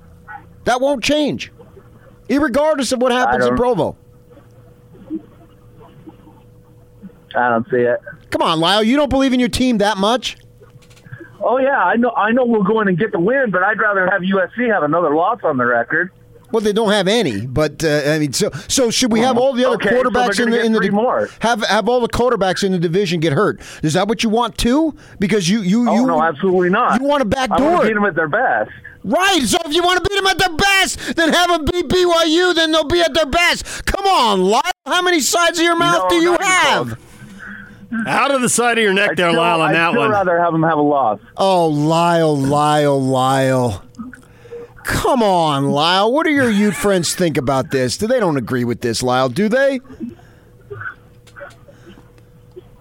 That 0.64 0.80
won't 0.80 1.04
change, 1.04 1.52
regardless 2.30 2.92
of 2.92 3.02
what 3.02 3.12
happens 3.12 3.44
in 3.44 3.54
Provo. 3.54 3.96
I 7.34 7.48
don't 7.48 7.68
see 7.70 7.76
it. 7.78 8.00
Come 8.30 8.42
on, 8.42 8.60
Lyle. 8.60 8.82
You 8.82 8.96
don't 8.96 9.10
believe 9.10 9.32
in 9.32 9.40
your 9.40 9.48
team 9.48 9.78
that 9.78 9.96
much? 9.96 10.36
Oh 11.42 11.58
yeah, 11.58 11.78
I 11.82 11.96
know. 11.96 12.10
I 12.10 12.32
know 12.32 12.44
we'll 12.44 12.62
go 12.64 12.80
in 12.80 12.88
and 12.88 12.98
get 12.98 13.12
the 13.12 13.20
win, 13.20 13.50
but 13.50 13.62
I'd 13.62 13.78
rather 13.80 14.08
have 14.10 14.20
USC 14.22 14.70
have 14.72 14.82
another 14.82 15.14
loss 15.14 15.38
on 15.42 15.56
the 15.56 15.64
record. 15.64 16.10
Well, 16.52 16.60
they 16.60 16.72
don't 16.72 16.90
have 16.90 17.06
any, 17.06 17.46
but 17.46 17.84
uh, 17.84 18.02
I 18.06 18.18
mean, 18.18 18.32
so 18.32 18.50
so 18.66 18.90
should 18.90 19.12
we 19.12 19.20
have 19.20 19.38
all 19.38 19.52
the 19.52 19.64
other 19.64 19.76
Okay, 19.76 19.90
so 19.90 20.02
quarterbacks 20.02 20.40
in 20.42 20.50
the 20.50 20.60
in 20.62 20.72
the 20.72 20.90
more. 20.90 21.28
have 21.38 21.62
have 21.64 21.88
all 21.88 22.00
the 22.00 22.08
quarterbacks 22.08 22.64
in 22.64 22.72
the 22.72 22.78
division 22.78 23.20
get 23.20 23.32
hurt? 23.32 23.60
Is 23.84 23.94
that 23.94 24.08
what 24.08 24.24
you 24.24 24.30
want 24.30 24.58
too? 24.58 24.94
Because 25.20 25.48
you 25.48 25.60
you 25.62 25.88
Oh 25.88 25.94
you 25.94 26.06
no, 26.06 26.20
absolutely 26.20 26.68
not. 26.70 27.00
You 27.00 27.06
want 27.06 27.20
to 27.22 27.24
backdoor 27.28 27.82
to 27.82 27.86
beat 27.88 27.94
them 27.94 28.04
at 28.04 28.16
their 28.16 28.28
best. 28.28 28.70
Right. 29.04 29.40
So 29.44 29.56
if 29.64 29.72
you 29.72 29.82
want 29.82 30.02
to 30.02 30.08
beat 30.10 30.16
them 30.16 30.26
at 30.26 30.38
their 30.38 30.56
best, 30.56 31.16
then 31.16 31.32
have 31.32 31.48
them 31.48 31.64
beat 31.64 31.88
BYU. 31.88 32.54
Then 32.54 32.72
they'll 32.72 32.84
be 32.84 33.00
at 33.00 33.14
their 33.14 33.26
best. 33.26 33.86
Come 33.86 34.04
on, 34.06 34.42
Lyle. 34.42 34.60
How 34.84 35.00
many 35.02 35.20
sides 35.20 35.58
of 35.58 35.64
your 35.64 35.76
mouth 35.76 36.02
No, 36.02 36.08
do 36.10 36.16
you 36.16 36.36
have? 36.38 36.86
close. 36.88 36.98
Out 38.06 38.30
of 38.30 38.40
the 38.40 38.48
side 38.48 38.78
of 38.78 38.84
your 38.84 38.92
neck 38.92 39.10
I'd 39.10 39.16
there, 39.16 39.30
still, 39.30 39.40
Lyle, 39.40 39.60
on 39.62 39.72
that 39.72 39.72
one. 39.72 39.74
I'd 39.74 39.74
that 39.74 39.90
still 39.90 40.00
one. 40.02 40.10
rather 40.10 40.38
have 40.38 40.52
them 40.52 40.62
have 40.62 40.78
a 40.78 40.82
loss. 40.82 41.20
Oh, 41.36 41.66
Lyle, 41.66 42.36
Lyle, 42.36 43.00
Lyle. 43.02 43.84
Come 44.84 45.22
on, 45.22 45.70
Lyle. 45.70 46.12
What 46.12 46.24
do 46.24 46.30
your 46.32 46.50
Ute 46.50 46.74
friends 46.76 47.14
think 47.14 47.36
about 47.36 47.70
this? 47.70 47.96
Do 47.98 48.06
they 48.06 48.20
don't 48.20 48.36
agree 48.36 48.64
with 48.64 48.80
this, 48.80 49.02
Lyle? 49.02 49.28
Do 49.28 49.48
they? 49.48 49.80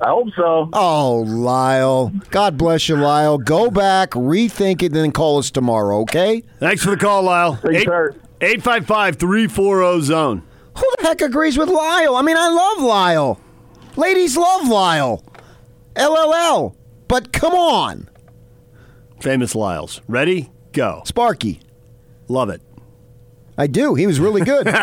I 0.02 0.08
hope 0.10 0.30
so. 0.36 0.70
Oh, 0.72 1.26
Lyle. 1.28 2.14
God 2.30 2.58
bless 2.58 2.88
you, 2.88 2.96
Lyle. 2.96 3.38
Go 3.38 3.70
back, 3.70 4.12
rethink 4.12 4.82
it, 4.82 4.88
and 4.88 4.96
then 4.96 5.12
call 5.12 5.40
us 5.40 5.52
tomorrow, 5.52 6.00
okay? 6.02 6.42
Thanks 6.60 6.84
for 6.84 6.92
the 6.92 6.98
call, 6.98 7.24
Lyle. 7.24 7.56
Thanks, 7.56 7.84
sir. 7.84 8.16
855 8.40 9.18
340 9.18 10.02
zone. 10.02 10.44
Who 10.78 10.90
the 11.00 11.04
heck 11.08 11.22
agrees 11.22 11.58
with 11.58 11.68
Lyle? 11.68 12.16
I 12.16 12.22
mean, 12.22 12.38
I 12.38 12.48
love 12.48 12.84
Lyle. 12.84 13.42
Ladies 14.00 14.38
love 14.38 14.66
Lyle. 14.70 15.22
LLL. 15.96 16.74
But 17.10 17.34
come 17.34 17.54
on. 17.54 18.10
Famous 19.20 19.54
Lyles. 19.56 20.00
Ready? 20.08 20.50
Go. 20.72 21.02
Sparky. 21.06 21.60
Love 22.30 22.50
it. 22.50 22.62
I 23.58 23.68
do. 23.68 23.96
He 23.96 24.08
was 24.08 24.22
really 24.22 24.40
good. 24.42 24.68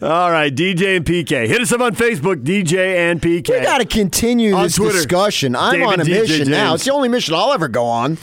All 0.00 0.30
right, 0.30 0.54
DJ 0.54 0.98
and 0.98 1.04
PK. 1.04 1.48
Hit 1.48 1.60
us 1.60 1.72
up 1.72 1.80
on 1.80 1.96
Facebook, 1.96 2.44
DJ 2.44 3.10
and 3.10 3.20
PK. 3.20 3.48
we 3.48 3.60
got 3.64 3.78
to 3.78 3.84
continue 3.84 4.54
On 4.54 4.62
this 4.62 4.76
Twitter, 4.76 4.92
discussion. 4.92 5.56
I'm 5.56 5.72
David 5.72 5.86
on 5.88 6.00
a 6.00 6.04
DJ 6.04 6.20
mission 6.20 6.50
now. 6.50 6.74
It's 6.74 6.84
the 6.84 6.92
only 6.92 7.08
mission 7.08 7.34
I'll 7.34 7.52
ever 7.52 7.66
go 7.66 7.86
on. 7.86 8.16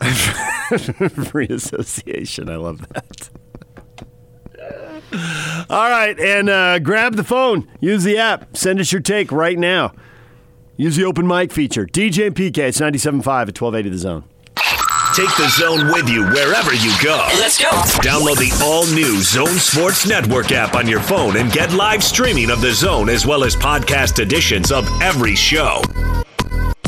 Free 1.30 1.48
association. 1.48 2.48
I 2.48 2.56
love 2.56 2.86
that. 2.88 3.30
All 5.68 5.90
right, 5.90 6.18
and 6.18 6.48
uh, 6.48 6.78
grab 6.78 7.16
the 7.16 7.24
phone. 7.24 7.68
Use 7.80 8.04
the 8.04 8.18
app. 8.18 8.56
Send 8.56 8.80
us 8.80 8.92
your 8.92 9.00
take 9.00 9.32
right 9.32 9.58
now. 9.58 9.92
Use 10.76 10.96
the 10.96 11.04
open 11.04 11.26
mic 11.26 11.52
feature. 11.52 11.86
DJ 11.86 12.28
and 12.28 12.34
PK. 12.36 12.58
It's 12.58 12.80
97.5 12.80 13.18
at 13.18 13.60
1280 13.60 13.88
The 13.90 13.98
Zone. 13.98 14.24
Take 15.14 15.36
the 15.36 15.48
zone 15.48 15.88
with 15.88 16.08
you 16.08 16.24
wherever 16.24 16.72
you 16.72 16.94
go. 17.02 17.16
Let's 17.34 17.58
go. 17.60 17.68
Download 18.00 18.36
the 18.38 18.56
all 18.64 18.86
new 18.94 19.20
Zone 19.20 19.58
Sports 19.58 20.06
Network 20.08 20.52
app 20.52 20.76
on 20.76 20.86
your 20.88 21.00
phone 21.00 21.36
and 21.36 21.50
get 21.50 21.72
live 21.72 22.04
streaming 22.04 22.48
of 22.48 22.60
the 22.60 22.72
zone 22.72 23.08
as 23.08 23.26
well 23.26 23.42
as 23.42 23.56
podcast 23.56 24.20
editions 24.20 24.70
of 24.70 24.88
every 25.02 25.34
show. 25.34 25.82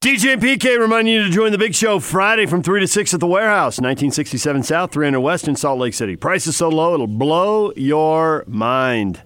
DJ 0.00 0.34
and 0.34 0.40
PK 0.40 0.78
reminding 0.78 1.12
you 1.12 1.24
to 1.24 1.28
join 1.28 1.50
the 1.50 1.58
big 1.58 1.74
show 1.74 1.98
Friday 1.98 2.46
from 2.46 2.62
3 2.62 2.78
to 2.78 2.86
6 2.86 3.14
at 3.14 3.18
the 3.18 3.26
warehouse, 3.26 3.80
1967 3.80 4.62
South, 4.62 4.92
300 4.92 5.18
West 5.18 5.48
in 5.48 5.56
Salt 5.56 5.80
Lake 5.80 5.92
City. 5.92 6.14
Price 6.14 6.46
is 6.46 6.54
so 6.54 6.68
low, 6.68 6.94
it'll 6.94 7.08
blow 7.08 7.72
your 7.74 8.44
mind. 8.46 9.20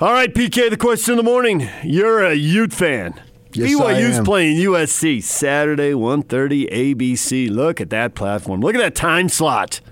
All 0.00 0.12
right, 0.12 0.32
PK, 0.32 0.70
the 0.70 0.78
question 0.78 1.12
of 1.12 1.18
the 1.18 1.30
morning. 1.30 1.68
You're 1.84 2.24
a 2.24 2.32
Ute 2.32 2.72
fan. 2.72 3.20
Yes, 3.52 3.70
BYU's 3.70 4.20
playing 4.20 4.56
USC 4.60 5.22
Saturday, 5.22 5.92
1.30 5.92 6.72
ABC. 6.72 7.50
Look 7.50 7.82
at 7.82 7.90
that 7.90 8.14
platform. 8.14 8.62
Look 8.62 8.74
at 8.74 8.80
that 8.80 8.94
time 8.94 9.28
slot. 9.28 9.82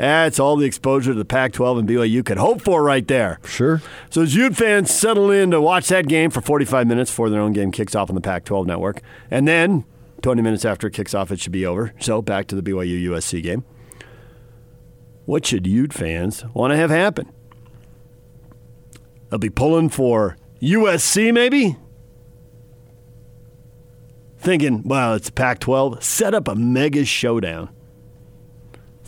That's 0.00 0.40
all 0.40 0.56
the 0.56 0.64
exposure 0.64 1.12
to 1.12 1.18
the 1.18 1.26
Pac 1.26 1.52
12 1.52 1.78
and 1.78 1.88
BYU 1.88 2.24
could 2.24 2.38
hope 2.38 2.62
for 2.62 2.82
right 2.82 3.06
there. 3.06 3.38
Sure. 3.44 3.82
So 4.08 4.22
as 4.22 4.34
Ute 4.34 4.56
fans 4.56 4.90
settle 4.90 5.30
in 5.30 5.50
to 5.50 5.60
watch 5.60 5.88
that 5.88 6.08
game 6.08 6.30
for 6.30 6.40
45 6.40 6.86
minutes 6.86 7.10
before 7.10 7.28
their 7.28 7.42
own 7.42 7.52
game 7.52 7.70
kicks 7.70 7.94
off 7.94 8.08
on 8.08 8.14
the 8.14 8.22
Pac-12 8.22 8.64
network, 8.64 9.02
and 9.30 9.46
then 9.46 9.84
20 10.22 10.40
minutes 10.40 10.64
after 10.64 10.86
it 10.86 10.94
kicks 10.94 11.12
off, 11.12 11.30
it 11.30 11.38
should 11.38 11.52
be 11.52 11.66
over. 11.66 11.92
So 12.00 12.22
back 12.22 12.46
to 12.46 12.56
the 12.56 12.62
BYU 12.62 13.10
USC 13.10 13.42
game. 13.42 13.62
What 15.26 15.44
should 15.44 15.66
Ute 15.66 15.92
fans 15.92 16.46
want 16.54 16.70
to 16.70 16.78
have 16.78 16.88
happen? 16.88 17.30
They'll 19.28 19.38
be 19.38 19.50
pulling 19.50 19.90
for 19.90 20.38
USC, 20.62 21.30
maybe. 21.34 21.76
Thinking, 24.38 24.82
well, 24.82 25.12
it's 25.12 25.28
Pac-12. 25.28 26.02
Set 26.02 26.32
up 26.32 26.48
a 26.48 26.54
mega 26.54 27.04
showdown. 27.04 27.68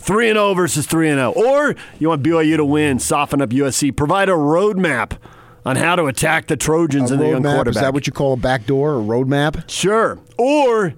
3 0.03 0.29
and 0.29 0.37
0 0.37 0.53
versus 0.53 0.85
3 0.85 1.09
and 1.09 1.17
0. 1.17 1.31
Or 1.31 1.75
you 1.99 2.09
want 2.09 2.23
BYU 2.23 2.57
to 2.57 2.65
win, 2.65 2.99
soften 2.99 3.41
up 3.41 3.49
USC, 3.49 3.95
provide 3.95 4.29
a 4.29 4.33
roadmap 4.33 5.17
on 5.65 5.77
how 5.77 5.95
to 5.95 6.05
attack 6.05 6.47
the 6.47 6.57
Trojans 6.57 7.09
A 7.09 7.13
and 7.13 7.23
the 7.23 7.29
young 7.29 7.43
quarterback. 7.43 7.67
is 7.75 7.81
that 7.81 7.93
what 7.93 8.05
you 8.05 8.13
call 8.13 8.33
a 8.33 8.37
backdoor 8.37 8.95
or 8.95 9.01
roadmap? 9.01 9.69
Sure. 9.69 10.19
Or 10.37 10.93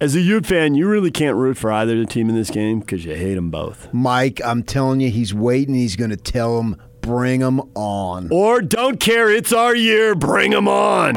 as 0.00 0.14
a 0.14 0.20
Ute 0.20 0.44
fan, 0.44 0.74
you 0.74 0.86
really 0.86 1.10
can't 1.10 1.36
root 1.36 1.56
for 1.56 1.72
either 1.72 1.98
the 1.98 2.04
team 2.04 2.28
in 2.28 2.34
this 2.34 2.50
game 2.50 2.80
because 2.80 3.04
you 3.04 3.14
hate 3.14 3.34
them 3.34 3.50
both. 3.50 3.88
Mike, 3.92 4.40
I'm 4.44 4.62
telling 4.62 5.00
you, 5.00 5.10
he's 5.10 5.32
waiting. 5.32 5.74
He's 5.74 5.96
going 5.96 6.10
to 6.10 6.16
tell 6.16 6.60
him, 6.60 6.76
bring 7.00 7.40
him 7.40 7.60
on. 7.74 8.28
Or 8.30 8.60
don't 8.60 9.00
care, 9.00 9.30
it's 9.30 9.52
our 9.52 9.74
year, 9.74 10.14
bring 10.14 10.50
them 10.50 10.68
on. 10.68 11.14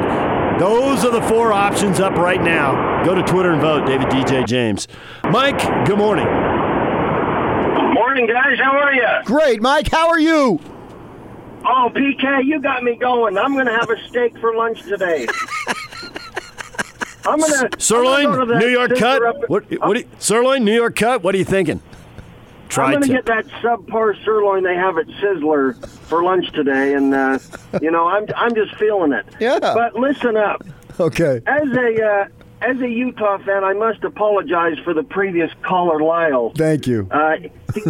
Those 0.60 1.04
are 1.06 1.12
the 1.12 1.22
four 1.22 1.52
options 1.52 2.00
up 2.00 2.14
right 2.14 2.42
now. 2.42 3.04
Go 3.04 3.14
to 3.14 3.22
Twitter 3.22 3.52
and 3.52 3.62
vote, 3.62 3.86
David 3.86 4.08
DJ 4.08 4.46
James. 4.48 4.88
Mike, 5.30 5.60
good 5.86 5.98
morning. 5.98 6.26
Morning, 8.18 8.36
guys. 8.36 8.58
How 8.58 8.76
are 8.76 8.94
you? 8.96 9.08
Great, 9.26 9.62
Mike. 9.62 9.92
How 9.92 10.10
are 10.10 10.20
you? 10.20 10.60
Oh, 11.64 11.92
PK, 11.94 12.46
you 12.46 12.60
got 12.60 12.82
me 12.82 12.96
going. 12.96 13.38
I'm 13.38 13.54
going 13.54 13.68
to 13.68 13.74
have 13.74 13.92
a 13.92 14.08
steak 14.08 14.36
for 14.40 14.56
lunch 14.56 14.82
today. 14.82 15.28
I'm 17.28 17.40
going 17.40 17.70
to 17.70 17.70
Sirloin, 17.80 18.58
New 18.58 18.70
York 18.70 18.98
cut. 18.98 19.22
What, 19.52 19.70
what 19.82 19.94
do 19.94 20.00
you, 20.00 20.10
sirloin, 20.18 20.66
New 20.66 20.74
York 20.74 20.96
cut. 20.96 21.22
What 21.22 21.36
are 21.36 21.38
you 21.38 21.46
thinking? 21.46 21.80
Try 22.70 22.86
I'm 22.86 22.92
going 22.94 23.04
to 23.04 23.08
to. 23.10 23.14
get 23.14 23.26
that 23.28 23.46
subpar 23.62 24.16
sirloin 24.26 24.64
they 24.64 24.76
have 24.76 24.98
at 24.98 25.06
Sizzler 25.06 25.88
for 25.88 26.24
lunch 26.24 26.52
today, 26.54 26.96
and 26.96 27.14
uh, 27.14 27.38
you 27.84 27.92
know 27.92 28.08
I'm 28.08 28.26
I'm 28.36 28.56
just 28.56 28.76
feeling 28.78 29.14
it. 29.14 29.28
Yeah. 29.40 29.60
But 29.60 29.94
listen 29.94 30.36
up. 30.36 30.64
Okay. 31.00 31.42
As 31.46 31.70
a 31.70 32.04
uh, 32.04 32.26
as 32.62 32.80
a 32.82 32.88
Utah 32.90 33.38
fan, 33.40 33.64
I 33.64 33.74
must 33.74 34.04
apologize 34.04 34.78
for 34.84 34.94
the 34.94 35.04
previous 35.04 35.52
caller, 35.64 36.02
Lyle. 36.02 36.52
Thank 36.56 36.88
you. 36.88 37.08
Uh, 37.12 37.36
he, 37.74 37.82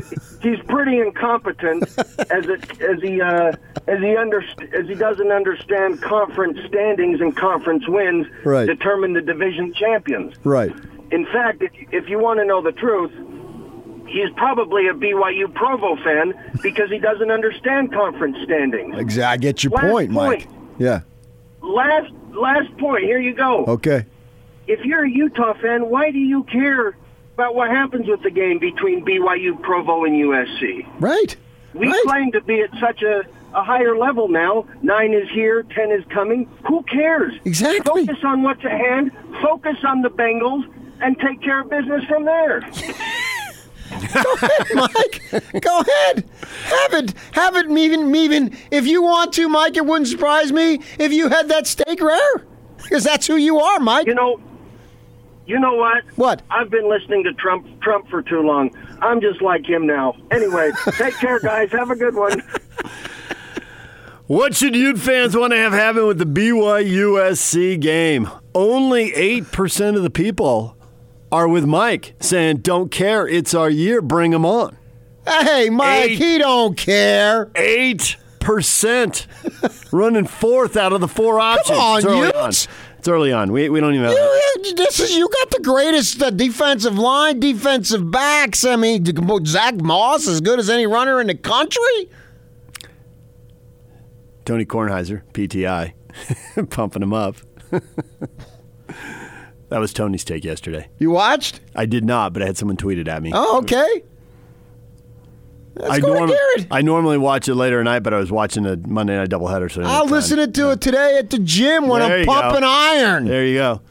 he's 0.41 0.59
pretty 0.67 0.99
incompetent 0.99 1.83
as 2.29 2.47
it, 2.47 2.81
as 2.81 3.01
he 3.01 3.21
uh, 3.21 3.51
as 3.87 3.99
he 3.99 4.15
underst- 4.15 4.73
as 4.73 4.87
he 4.87 4.95
doesn't 4.95 5.31
understand 5.31 6.01
conference 6.01 6.57
standings 6.67 7.21
and 7.21 7.35
conference 7.35 7.87
wins 7.87 8.27
Right. 8.43 8.65
determine 8.65 9.13
the 9.13 9.21
division 9.21 9.73
champions. 9.73 10.35
Right. 10.43 10.73
In 11.11 11.25
fact, 11.27 11.61
if 11.61 11.71
if 11.93 12.09
you 12.09 12.19
want 12.19 12.39
to 12.39 12.45
know 12.45 12.61
the 12.61 12.73
truth, 12.73 13.11
he's 14.07 14.29
probably 14.35 14.87
a 14.87 14.93
BYU 14.93 15.53
Provo 15.53 15.95
fan 16.03 16.33
because 16.61 16.89
he 16.89 16.97
doesn't 16.99 17.31
understand 17.31 17.93
conference 17.93 18.37
standings. 18.43 18.95
Exactly. 18.99 19.23
I 19.23 19.37
get 19.37 19.63
your 19.63 19.71
point, 19.71 20.11
Mike. 20.11 20.49
Yeah. 20.77 21.01
Last 21.61 22.11
last 22.33 22.75
point. 22.77 23.03
Here 23.05 23.19
you 23.19 23.33
go. 23.33 23.63
Okay. 23.65 24.05
If 24.67 24.83
you're 24.83 25.05
a 25.05 25.09
Utah 25.09 25.53
fan, 25.61 25.89
why 25.89 26.11
do 26.11 26.19
you 26.19 26.43
care 26.43 26.97
about 27.33 27.55
what 27.55 27.69
happens 27.69 28.07
with 28.07 28.21
the 28.21 28.31
game 28.31 28.59
between 28.59 29.05
BYU, 29.05 29.61
Provo, 29.61 30.03
and 30.03 30.15
USC? 30.15 30.85
Right. 30.99 31.35
We 31.73 31.93
claim 32.03 32.31
to 32.31 32.41
be 32.41 32.61
at 32.61 32.71
such 32.79 33.01
a, 33.01 33.23
a 33.53 33.63
higher 33.63 33.97
level 33.97 34.27
now. 34.27 34.67
Nine 34.81 35.13
is 35.13 35.29
here, 35.29 35.63
ten 35.63 35.91
is 35.91 36.03
coming. 36.09 36.49
Who 36.67 36.83
cares? 36.83 37.33
Exactly. 37.45 38.05
Focus 38.05 38.23
on 38.23 38.43
what's 38.43 38.65
at 38.65 38.71
hand. 38.71 39.11
Focus 39.41 39.77
on 39.85 40.01
the 40.01 40.09
Bengals 40.09 40.65
and 41.01 41.17
take 41.19 41.41
care 41.41 41.61
of 41.61 41.69
business 41.69 42.03
from 42.05 42.25
there. 42.25 42.61
Go 44.13 44.33
ahead, 44.33 44.67
Mike, 44.75 45.61
go 45.61 45.79
ahead. 45.79 46.29
Have 46.65 46.93
it. 46.93 47.13
Have 47.31 47.55
it, 47.55 47.67
Meven. 47.67 48.11
Meven. 48.13 48.55
If 48.69 48.85
you 48.85 49.01
want 49.01 49.33
to, 49.33 49.47
Mike, 49.47 49.77
it 49.77 49.85
wouldn't 49.85 50.09
surprise 50.09 50.51
me 50.51 50.81
if 50.99 51.13
you 51.13 51.29
had 51.29 51.47
that 51.47 51.67
steak 51.67 52.01
rare. 52.01 52.45
Because 52.77 53.03
that's 53.03 53.25
who 53.25 53.37
you 53.37 53.59
are, 53.59 53.79
Mike. 53.79 54.05
You 54.05 54.13
know, 54.13 54.39
you 55.47 55.59
know 55.59 55.75
what? 55.75 56.03
What? 56.15 56.41
I've 56.51 56.69
been 56.69 56.87
listening 56.89 57.23
to 57.23 57.33
Trump 57.33 57.65
Trump 57.81 58.07
for 58.09 58.21
too 58.21 58.41
long. 58.41 58.69
I'm 59.01 59.21
just 59.21 59.41
like 59.41 59.65
him 59.65 59.87
now. 59.87 60.15
Anyway, 60.31 60.71
take 60.97 61.15
care, 61.15 61.39
guys. 61.39 61.71
Have 61.71 61.89
a 61.89 61.95
good 61.95 62.15
one. 62.15 62.41
What 64.27 64.55
should 64.55 64.75
Ute 64.75 64.99
fans 64.99 65.37
want 65.37 65.53
to 65.53 65.57
have 65.57 65.71
happen 65.71 66.05
with 66.05 66.17
the 66.17 66.25
BYUSC 66.25 67.79
game? 67.79 68.29
Only 68.53 69.11
8% 69.13 69.95
of 69.95 70.03
the 70.03 70.09
people 70.09 70.75
are 71.31 71.47
with 71.47 71.65
Mike 71.65 72.13
saying, 72.19 72.57
don't 72.57 72.91
care, 72.91 73.25
it's 73.25 73.53
our 73.53 73.69
year, 73.69 74.01
bring 74.01 74.31
them 74.31 74.45
on. 74.45 74.75
Hey, 75.25 75.69
Mike, 75.69 76.09
Eight. 76.09 76.17
he 76.17 76.37
don't 76.39 76.75
care. 76.75 77.45
8% 77.47 79.27
running 79.93 80.25
fourth 80.27 80.75
out 80.75 80.91
of 80.91 80.99
the 80.99 81.07
four 81.07 81.39
options. 81.39 81.77
Come 81.77 81.79
on, 81.79 81.97
it's 81.99 82.05
early 82.05 82.31
Utes. 82.45 82.67
Early 83.07 83.31
on. 83.31 83.51
We, 83.51 83.69
we 83.69 83.79
don't 83.79 83.93
even 83.93 84.05
have 84.05 84.13
You, 84.13 84.75
this 84.75 84.99
is 84.99 85.15
you 85.15 85.29
got 85.29 85.51
the 85.51 85.61
greatest 85.61 86.21
uh, 86.21 86.29
defensive 86.29 86.97
line, 86.97 87.39
defensive 87.39 88.09
backs. 88.11 88.65
I 88.65 88.75
mean, 88.75 89.05
Zach 89.45 89.75
Moss 89.75 90.27
as 90.27 90.41
good 90.41 90.59
as 90.59 90.69
any 90.69 90.85
runner 90.85 91.21
in 91.21 91.27
the 91.27 91.35
country. 91.35 92.09
Tony 94.45 94.65
Kornheiser, 94.65 95.23
PTI, 95.33 95.93
pumping 96.69 97.03
him 97.03 97.13
up. 97.13 97.35
that 99.69 99.79
was 99.79 99.91
Tony's 99.93 100.23
take 100.23 100.45
yesterday. 100.45 100.87
You 100.99 101.11
watched? 101.11 101.59
I 101.75 101.85
did 101.85 102.05
not, 102.05 102.33
but 102.33 102.41
I 102.41 102.45
had 102.45 102.57
someone 102.57 102.77
tweet 102.77 102.97
it 102.97 103.07
at 103.07 103.21
me. 103.21 103.31
Oh, 103.33 103.59
okay. 103.59 104.03
Let's 105.79 105.93
I, 105.93 105.97
norm- 105.99 106.31
I 106.71 106.81
normally 106.81 107.17
watch 107.17 107.47
it 107.47 107.55
later 107.55 107.79
at 107.79 107.83
night, 107.83 107.99
but 107.99 108.13
I 108.13 108.17
was 108.19 108.31
watching 108.31 108.65
a 108.65 108.75
Monday 108.77 109.15
night 109.15 109.29
doubleheader. 109.29 109.71
So 109.71 109.81
I'll 109.83 110.05
listen 110.07 110.51
to 110.51 110.71
it 110.71 110.81
today 110.81 111.17
at 111.19 111.29
the 111.29 111.39
gym 111.39 111.87
when 111.87 112.01
There 112.01 112.19
I'm 112.19 112.25
pumping 112.25 112.61
go. 112.61 112.67
iron. 112.69 113.25
There 113.25 113.45
you 113.45 113.57
go. 113.57 113.81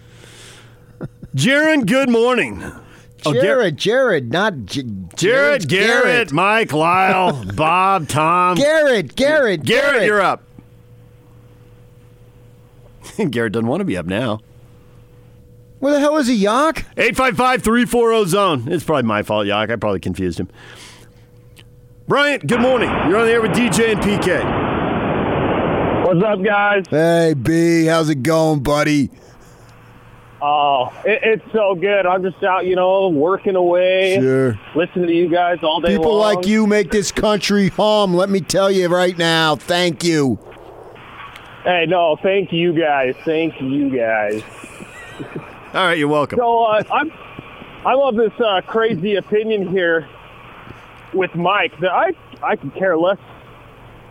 Jaron, 1.34 1.86
good 1.86 2.08
morning. 2.08 2.62
Oh, 3.24 3.32
Jared, 3.32 3.76
Jared, 3.76 4.32
not 4.32 4.64
J- 4.66 4.82
Jared, 4.82 5.16
Jared's 5.16 5.66
Garrett, 5.66 6.32
Mike, 6.32 6.72
Lyle, 6.72 7.44
Bob, 7.54 8.08
Tom. 8.08 8.56
Garrett, 8.56 9.16
Garrett, 9.16 9.64
Garrett, 9.64 9.64
Garrett. 9.64 10.06
you're 10.06 10.20
up. 10.20 10.42
Garrett 13.30 13.52
doesn't 13.52 13.66
want 13.68 13.80
to 13.80 13.84
be 13.84 13.96
up 13.96 14.06
now. 14.06 14.40
Where 15.78 15.92
the 15.92 16.00
hell 16.00 16.16
is 16.16 16.26
he, 16.26 16.42
Yock? 16.42 16.78
855 16.96 17.62
340 17.62 18.28
zone. 18.30 18.64
It's 18.68 18.84
probably 18.84 19.02
my 19.04 19.22
fault, 19.22 19.46
Yak. 19.46 19.70
I 19.70 19.76
probably 19.76 20.00
confused 20.00 20.40
him. 20.40 20.48
Bryant, 22.08 22.46
good 22.46 22.60
morning. 22.60 22.88
You're 23.08 23.18
on 23.18 23.26
the 23.26 23.32
air 23.32 23.42
with 23.42 23.50
DJ 23.52 23.92
and 23.92 24.00
PK. 24.00 24.44
What's 26.06 26.22
up, 26.24 26.44
guys? 26.44 26.84
Hey, 26.88 27.34
B, 27.34 27.86
how's 27.86 28.08
it 28.10 28.22
going, 28.22 28.62
buddy? 28.62 29.10
Oh, 30.40 30.92
it, 31.04 31.18
it's 31.24 31.52
so 31.52 31.74
good. 31.74 32.06
I'm 32.06 32.22
just 32.22 32.40
out, 32.44 32.64
you 32.66 32.76
know, 32.76 33.08
working 33.08 33.56
away, 33.56 34.18
Sure. 34.20 34.56
listening 34.76 35.08
to 35.08 35.12
you 35.14 35.28
guys 35.28 35.58
all 35.64 35.80
day 35.80 35.96
People 35.96 36.16
long. 36.18 36.36
like 36.36 36.46
you 36.46 36.66
make 36.68 36.92
this 36.92 37.10
country 37.10 37.70
hum. 37.70 38.14
Let 38.14 38.30
me 38.30 38.40
tell 38.40 38.70
you 38.70 38.86
right 38.88 39.18
now. 39.18 39.56
Thank 39.56 40.04
you. 40.04 40.38
Hey, 41.64 41.86
no, 41.88 42.16
thank 42.22 42.52
you 42.52 42.72
guys. 42.78 43.16
Thank 43.24 43.60
you 43.60 43.90
guys. 43.90 44.42
All 45.74 45.84
right, 45.86 45.98
you're 45.98 46.06
welcome. 46.06 46.38
So 46.38 46.62
uh, 46.66 46.84
I'm, 46.92 47.10
I 47.84 47.94
love 47.94 48.14
this 48.14 48.32
uh, 48.38 48.60
crazy 48.60 49.16
opinion 49.16 49.66
here 49.66 50.08
with 51.12 51.34
Mike 51.34 51.78
that 51.80 51.92
I 51.92 52.12
I 52.42 52.56
can 52.56 52.70
care 52.70 52.96
less 52.96 53.18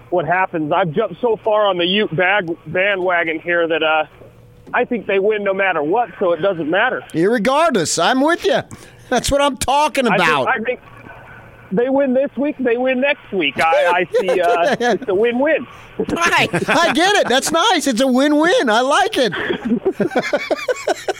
what 0.09 0.25
happens. 0.25 0.71
I've 0.71 0.91
jumped 0.91 1.19
so 1.21 1.37
far 1.37 1.67
on 1.67 1.77
the 1.77 1.85
Ute 1.85 2.15
bag 2.15 2.49
bandwagon 2.67 3.39
here 3.39 3.67
that 3.67 3.83
uh, 3.83 4.05
I 4.73 4.85
think 4.85 5.07
they 5.07 5.19
win 5.19 5.43
no 5.43 5.53
matter 5.53 5.83
what, 5.83 6.09
so 6.19 6.31
it 6.31 6.41
doesn't 6.41 6.69
matter. 6.69 7.01
Irregardless, 7.13 8.01
I'm 8.01 8.21
with 8.21 8.45
you. 8.45 8.61
That's 9.09 9.31
what 9.31 9.41
I'm 9.41 9.57
talking 9.57 10.07
I 10.07 10.17
think, 10.17 10.29
about. 10.29 10.47
I 10.47 10.59
think 10.59 10.79
they 11.71 11.89
win 11.89 12.13
this 12.13 12.29
week, 12.37 12.57
they 12.59 12.77
win 12.77 13.01
next 13.01 13.31
week. 13.31 13.59
I, 13.59 13.85
I 13.87 14.05
see 14.19 14.41
uh, 14.41 14.75
it's 14.79 15.07
a 15.07 15.15
win-win. 15.15 15.67
Right. 15.97 16.69
I 16.69 16.93
get 16.93 17.15
it. 17.15 17.27
That's 17.29 17.51
nice. 17.51 17.87
It's 17.87 18.01
a 18.01 18.07
win-win. 18.07 18.69
I 18.69 18.81
like 18.81 19.17
it. 19.17 19.33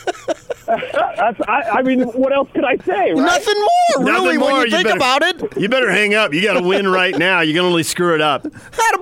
That's, 0.27 1.39
I, 1.47 1.61
I 1.75 1.81
mean, 1.83 2.01
what 2.03 2.33
else 2.33 2.49
could 2.53 2.65
I 2.65 2.77
say? 2.77 3.11
Right? 3.11 3.15
Nothing 3.15 3.55
more, 3.59 4.03
Nothing 4.05 4.23
really, 4.23 4.37
when 4.37 4.49
more. 4.49 4.65
you 4.65 4.71
think 4.71 4.85
better- 4.85 4.97
about 4.97 5.21
it. 5.23 5.57
You 5.57 5.69
better 5.69 5.91
hang 5.91 6.13
up. 6.15 6.33
You 6.33 6.41
got 6.41 6.53
to 6.59 6.63
win 6.63 6.87
right 6.87 7.17
now. 7.17 7.41
You 7.41 7.53
can 7.53 7.63
only 7.63 7.83
screw 7.83 8.15
it 8.15 8.21
up. 8.21 8.47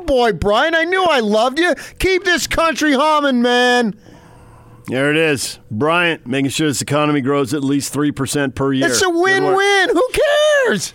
boy, 0.06 0.34
Brian. 0.34 0.76
I 0.76 0.84
knew 0.84 1.04
I 1.04 1.22
loved 1.22 1.60
you. 1.60 1.74
Keep 2.00 2.26
this 2.26 2.46
country 2.48 2.94
humming, 2.94 3.42
man. 3.42 3.96
There 4.88 5.10
it 5.12 5.18
is. 5.18 5.60
Bryant 5.72 6.28
making 6.28 6.52
sure 6.52 6.68
this 6.68 6.82
economy 6.82 7.22
grows 7.22 7.54
at 7.54 7.64
least 7.64 7.94
3% 7.94 8.54
per 8.54 8.74
year. 8.74 8.88
It's 8.88 9.02
a 9.02 9.06
Good 9.06 9.16
work. 9.16 9.24
win-win. 9.24 9.90
Who 9.96 10.10
cares? 10.68 10.94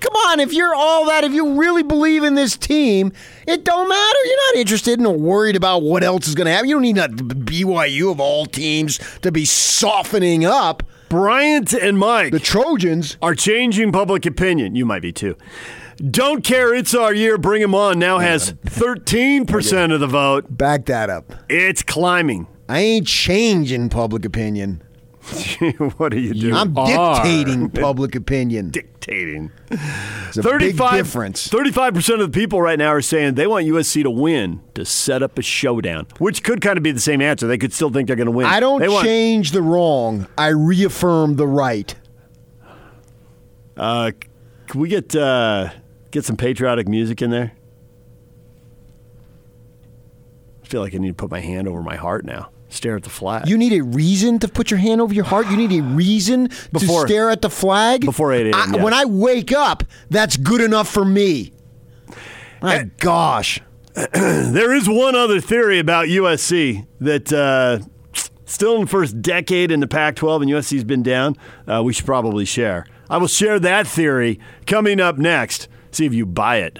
Come 0.00 0.14
on, 0.14 0.40
if 0.40 0.52
you're 0.52 0.74
all 0.74 1.06
that, 1.06 1.24
if 1.24 1.32
you 1.32 1.58
really 1.58 1.82
believe 1.82 2.22
in 2.22 2.34
this 2.34 2.56
team, 2.56 3.12
it 3.46 3.64
don't 3.64 3.88
matter. 3.88 4.18
You're 4.24 4.54
not 4.54 4.60
interested 4.60 5.00
and 5.00 5.20
worried 5.20 5.56
about 5.56 5.82
what 5.82 6.04
else 6.04 6.28
is 6.28 6.34
going 6.34 6.46
to 6.46 6.52
happen. 6.52 6.68
You 6.68 6.76
don't 6.76 6.82
need 6.82 6.96
not 6.96 7.10
BYU 7.10 8.12
of 8.12 8.20
all 8.20 8.46
teams 8.46 8.98
to 9.22 9.32
be 9.32 9.44
softening 9.44 10.44
up. 10.44 10.82
Bryant 11.08 11.72
and 11.72 11.98
Mike, 11.98 12.32
the 12.32 12.38
Trojans, 12.38 13.16
are 13.22 13.34
changing 13.34 13.92
public 13.92 14.26
opinion. 14.26 14.74
You 14.74 14.84
might 14.84 15.02
be 15.02 15.12
too. 15.12 15.36
Don't 15.96 16.44
care. 16.44 16.74
It's 16.74 16.94
our 16.94 17.12
year. 17.12 17.38
Bring 17.38 17.60
them 17.62 17.74
on. 17.74 17.98
Now 17.98 18.18
has 18.18 18.52
13% 18.52 19.92
of 19.92 20.00
the 20.00 20.06
vote. 20.06 20.56
Back 20.56 20.84
that 20.84 21.10
up. 21.10 21.32
It's 21.48 21.82
climbing. 21.82 22.46
I 22.68 22.80
ain't 22.80 23.06
changing 23.06 23.88
public 23.88 24.24
opinion. 24.24 24.82
what 25.98 26.12
are 26.14 26.18
you 26.18 26.34
doing? 26.34 26.54
I'm 26.54 26.72
dictating 26.74 27.70
public 27.82 28.14
opinion. 28.14 28.70
Dictating. 28.70 29.50
It's 29.70 30.36
a 30.36 30.42
big 30.58 30.76
difference. 30.76 31.48
35% 31.48 32.14
of 32.14 32.20
the 32.20 32.28
people 32.40 32.60
right 32.62 32.78
now 32.78 32.88
are 32.88 33.00
saying 33.02 33.34
they 33.34 33.46
want 33.46 33.66
USC 33.66 34.02
to 34.02 34.10
win 34.10 34.60
to 34.74 34.84
set 34.84 35.22
up 35.22 35.38
a 35.38 35.42
showdown, 35.42 36.06
which 36.18 36.42
could 36.42 36.60
kind 36.60 36.76
of 36.76 36.82
be 36.82 36.90
the 36.92 37.00
same 37.00 37.20
answer. 37.20 37.46
They 37.46 37.58
could 37.58 37.72
still 37.72 37.90
think 37.90 38.06
they're 38.06 38.16
going 38.16 38.26
to 38.26 38.32
win. 38.32 38.46
I 38.46 38.60
don't 38.60 38.80
They 38.80 38.88
want- 38.88 39.06
change 39.06 39.52
the 39.52 39.62
wrong. 39.62 40.26
I 40.36 40.48
reaffirm 40.48 41.36
the 41.36 41.46
right. 41.46 41.94
Uh, 43.76 44.10
can 44.66 44.80
we 44.80 44.88
get 44.88 45.14
uh, 45.14 45.70
get 46.10 46.24
some 46.24 46.36
patriotic 46.36 46.88
music 46.88 47.22
in 47.22 47.30
there? 47.30 47.52
I 50.62 50.66
feel 50.66 50.80
like 50.82 50.94
I 50.94 50.98
need 50.98 51.08
to 51.08 51.14
put 51.14 51.30
my 51.30 51.40
hand 51.40 51.66
over 51.68 51.82
my 51.82 51.96
heart 51.96 52.24
now. 52.24 52.50
Stare 52.70 52.96
at 52.96 53.02
the 53.02 53.10
flag. 53.10 53.48
You 53.48 53.56
need 53.56 53.72
a 53.72 53.82
reason 53.82 54.38
to 54.40 54.48
put 54.48 54.70
your 54.70 54.78
hand 54.78 55.00
over 55.00 55.14
your 55.14 55.24
heart. 55.24 55.46
You 55.48 55.56
need 55.56 55.72
a 55.72 55.82
reason 55.82 56.48
Before- 56.72 57.06
to 57.06 57.08
stare 57.08 57.30
at 57.30 57.40
the 57.40 57.50
flag 57.50 58.02
before 58.04 58.32
8 58.32 58.54
a.m., 58.54 58.74
yeah. 58.74 58.82
When 58.84 58.92
I 58.92 59.06
wake 59.06 59.52
up, 59.52 59.84
that's 60.10 60.36
good 60.36 60.60
enough 60.60 60.88
for 60.88 61.04
me. 61.04 61.52
My 62.60 62.90
gosh. 62.98 63.60
there 64.12 64.74
is 64.74 64.88
one 64.88 65.16
other 65.16 65.40
theory 65.40 65.78
about 65.78 66.06
USC 66.08 66.86
that 67.00 67.32
uh, 67.32 67.78
still 68.44 68.74
in 68.76 68.82
the 68.82 68.86
first 68.86 69.20
decade 69.22 69.70
in 69.70 69.80
the 69.80 69.88
Pac 69.88 70.16
12 70.16 70.42
and 70.42 70.50
USC's 70.50 70.84
been 70.84 71.02
down. 71.02 71.36
Uh, 71.66 71.82
we 71.84 71.92
should 71.92 72.06
probably 72.06 72.44
share. 72.44 72.86
I 73.10 73.16
will 73.16 73.28
share 73.28 73.58
that 73.60 73.86
theory 73.86 74.38
coming 74.66 75.00
up 75.00 75.16
next. 75.18 75.68
See 75.90 76.04
if 76.04 76.12
you 76.12 76.26
buy 76.26 76.58
it. 76.58 76.78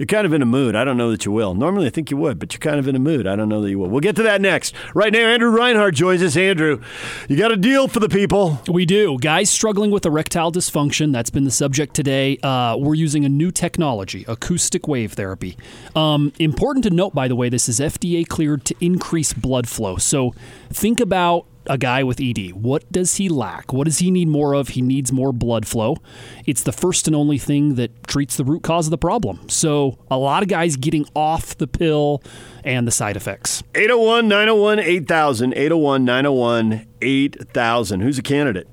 You're 0.00 0.06
kind 0.06 0.24
of 0.24 0.32
in 0.32 0.40
a 0.40 0.46
mood. 0.46 0.76
I 0.76 0.84
don't 0.84 0.96
know 0.96 1.10
that 1.10 1.26
you 1.26 1.30
will. 1.30 1.52
Normally, 1.52 1.86
I 1.86 1.90
think 1.90 2.10
you 2.10 2.16
would, 2.16 2.38
but 2.38 2.54
you're 2.54 2.58
kind 2.58 2.78
of 2.78 2.88
in 2.88 2.96
a 2.96 2.98
mood. 2.98 3.26
I 3.26 3.36
don't 3.36 3.50
know 3.50 3.60
that 3.60 3.68
you 3.68 3.78
will. 3.78 3.90
We'll 3.90 4.00
get 4.00 4.16
to 4.16 4.22
that 4.22 4.40
next. 4.40 4.74
Right 4.94 5.12
now, 5.12 5.26
Andrew 5.26 5.50
Reinhardt 5.50 5.94
joins 5.94 6.22
us. 6.22 6.38
Andrew, 6.38 6.80
you 7.28 7.36
got 7.36 7.52
a 7.52 7.56
deal 7.58 7.86
for 7.86 8.00
the 8.00 8.08
people. 8.08 8.62
We 8.66 8.86
do. 8.86 9.18
Guys 9.18 9.50
struggling 9.50 9.90
with 9.90 10.06
erectile 10.06 10.50
dysfunction, 10.52 11.12
that's 11.12 11.28
been 11.28 11.44
the 11.44 11.50
subject 11.50 11.92
today. 11.92 12.38
Uh, 12.42 12.78
we're 12.78 12.94
using 12.94 13.26
a 13.26 13.28
new 13.28 13.50
technology, 13.50 14.24
acoustic 14.26 14.88
wave 14.88 15.12
therapy. 15.12 15.58
Um, 15.94 16.32
important 16.38 16.84
to 16.84 16.90
note, 16.90 17.14
by 17.14 17.28
the 17.28 17.36
way, 17.36 17.50
this 17.50 17.68
is 17.68 17.78
FDA 17.78 18.26
cleared 18.26 18.64
to 18.64 18.74
increase 18.80 19.34
blood 19.34 19.68
flow. 19.68 19.98
So 19.98 20.32
think 20.70 20.98
about 21.00 21.44
a 21.66 21.78
guy 21.78 22.02
with 22.02 22.20
ED. 22.20 22.52
What 22.52 22.90
does 22.90 23.16
he 23.16 23.28
lack? 23.28 23.72
What 23.72 23.84
does 23.84 23.98
he 23.98 24.10
need 24.10 24.28
more 24.28 24.54
of? 24.54 24.68
He 24.68 24.82
needs 24.82 25.12
more 25.12 25.32
blood 25.32 25.66
flow. 25.66 25.96
It's 26.46 26.62
the 26.62 26.72
first 26.72 27.06
and 27.06 27.14
only 27.14 27.38
thing 27.38 27.74
that 27.74 28.06
treats 28.06 28.36
the 28.36 28.44
root 28.44 28.62
cause 28.62 28.86
of 28.86 28.90
the 28.90 28.98
problem. 28.98 29.48
So 29.48 29.98
a 30.10 30.16
lot 30.16 30.42
of 30.42 30.48
guys 30.48 30.76
getting 30.76 31.06
off 31.14 31.56
the 31.56 31.66
pill 31.66 32.22
and 32.64 32.86
the 32.86 32.92
side 32.92 33.16
effects. 33.16 33.62
801 33.74 34.28
901 34.28 34.78
8000. 34.78 35.52
801 35.54 36.04
901 36.04 36.86
8000. 37.02 38.00
Who's 38.00 38.18
a 38.18 38.22
candidate? 38.22 38.68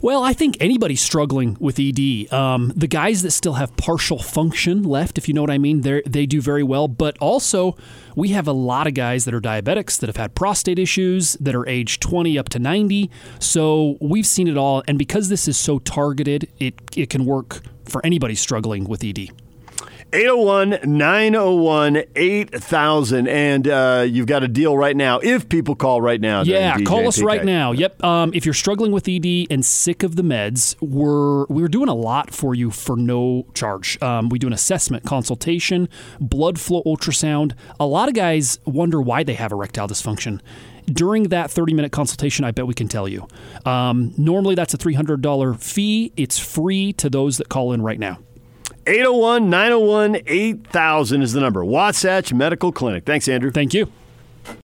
Well, 0.00 0.22
I 0.22 0.32
think 0.32 0.56
anybody 0.60 0.94
struggling 0.94 1.56
with 1.58 1.80
ED, 1.80 2.32
um, 2.32 2.72
the 2.76 2.86
guys 2.86 3.22
that 3.22 3.32
still 3.32 3.54
have 3.54 3.76
partial 3.76 4.18
function 4.18 4.84
left, 4.84 5.18
if 5.18 5.26
you 5.26 5.34
know 5.34 5.40
what 5.40 5.50
I 5.50 5.58
mean, 5.58 5.80
they 5.80 6.02
they 6.06 6.24
do 6.24 6.40
very 6.40 6.62
well. 6.62 6.86
But 6.86 7.18
also, 7.18 7.76
we 8.14 8.28
have 8.28 8.46
a 8.46 8.52
lot 8.52 8.86
of 8.86 8.94
guys 8.94 9.24
that 9.24 9.34
are 9.34 9.40
diabetics 9.40 9.98
that 9.98 10.06
have 10.08 10.16
had 10.16 10.34
prostate 10.34 10.78
issues 10.78 11.34
that 11.40 11.54
are 11.54 11.66
age 11.66 11.98
20 11.98 12.38
up 12.38 12.48
to 12.50 12.58
90. 12.58 13.10
So 13.40 13.98
we've 14.00 14.26
seen 14.26 14.46
it 14.46 14.56
all, 14.56 14.84
and 14.86 14.98
because 14.98 15.28
this 15.28 15.48
is 15.48 15.56
so 15.56 15.80
targeted, 15.80 16.48
it 16.58 16.74
it 16.96 17.10
can 17.10 17.24
work 17.24 17.62
for 17.84 18.04
anybody 18.06 18.36
struggling 18.36 18.84
with 18.84 19.02
ED. 19.02 19.30
801 20.12 20.80
901 20.84 22.04
8000. 22.16 23.28
And 23.28 23.68
uh, 23.68 24.06
you've 24.08 24.26
got 24.26 24.42
a 24.42 24.48
deal 24.48 24.76
right 24.76 24.96
now 24.96 25.18
if 25.18 25.48
people 25.48 25.74
call 25.74 26.00
right 26.00 26.20
now. 26.20 26.42
Yeah, 26.42 26.76
DJ 26.76 26.86
call 26.86 27.08
us 27.08 27.20
right 27.20 27.44
now. 27.44 27.72
Yep. 27.72 28.02
Um, 28.02 28.30
if 28.34 28.44
you're 28.44 28.54
struggling 28.54 28.92
with 28.92 29.08
ED 29.08 29.46
and 29.50 29.64
sick 29.64 30.02
of 30.02 30.16
the 30.16 30.22
meds, 30.22 30.76
we're 30.80 31.44
we're 31.46 31.68
doing 31.68 31.88
a 31.88 31.94
lot 31.94 32.32
for 32.32 32.54
you 32.54 32.70
for 32.70 32.96
no 32.96 33.46
charge. 33.54 34.00
Um, 34.02 34.28
we 34.28 34.38
do 34.38 34.46
an 34.46 34.52
assessment, 34.52 35.04
consultation, 35.04 35.88
blood 36.20 36.58
flow 36.58 36.82
ultrasound. 36.84 37.52
A 37.78 37.86
lot 37.86 38.08
of 38.08 38.14
guys 38.14 38.58
wonder 38.64 39.00
why 39.00 39.22
they 39.22 39.34
have 39.34 39.52
erectile 39.52 39.88
dysfunction. 39.88 40.40
During 40.86 41.24
that 41.24 41.50
30 41.50 41.74
minute 41.74 41.92
consultation, 41.92 42.46
I 42.46 42.50
bet 42.50 42.66
we 42.66 42.72
can 42.72 42.88
tell 42.88 43.06
you. 43.06 43.28
Um, 43.66 44.14
normally, 44.16 44.54
that's 44.54 44.72
a 44.72 44.78
$300 44.78 45.62
fee. 45.62 46.12
It's 46.16 46.38
free 46.38 46.94
to 46.94 47.10
those 47.10 47.36
that 47.36 47.50
call 47.50 47.72
in 47.72 47.82
right 47.82 47.98
now. 47.98 48.20
801 48.88 49.50
901 49.50 50.22
8000 50.26 51.22
is 51.22 51.34
the 51.34 51.40
number. 51.40 51.62
Wasatch 51.62 52.32
Medical 52.32 52.72
Clinic. 52.72 53.04
Thanks, 53.04 53.28
Andrew. 53.28 53.50
Thank 53.50 53.74
you. 53.74 53.92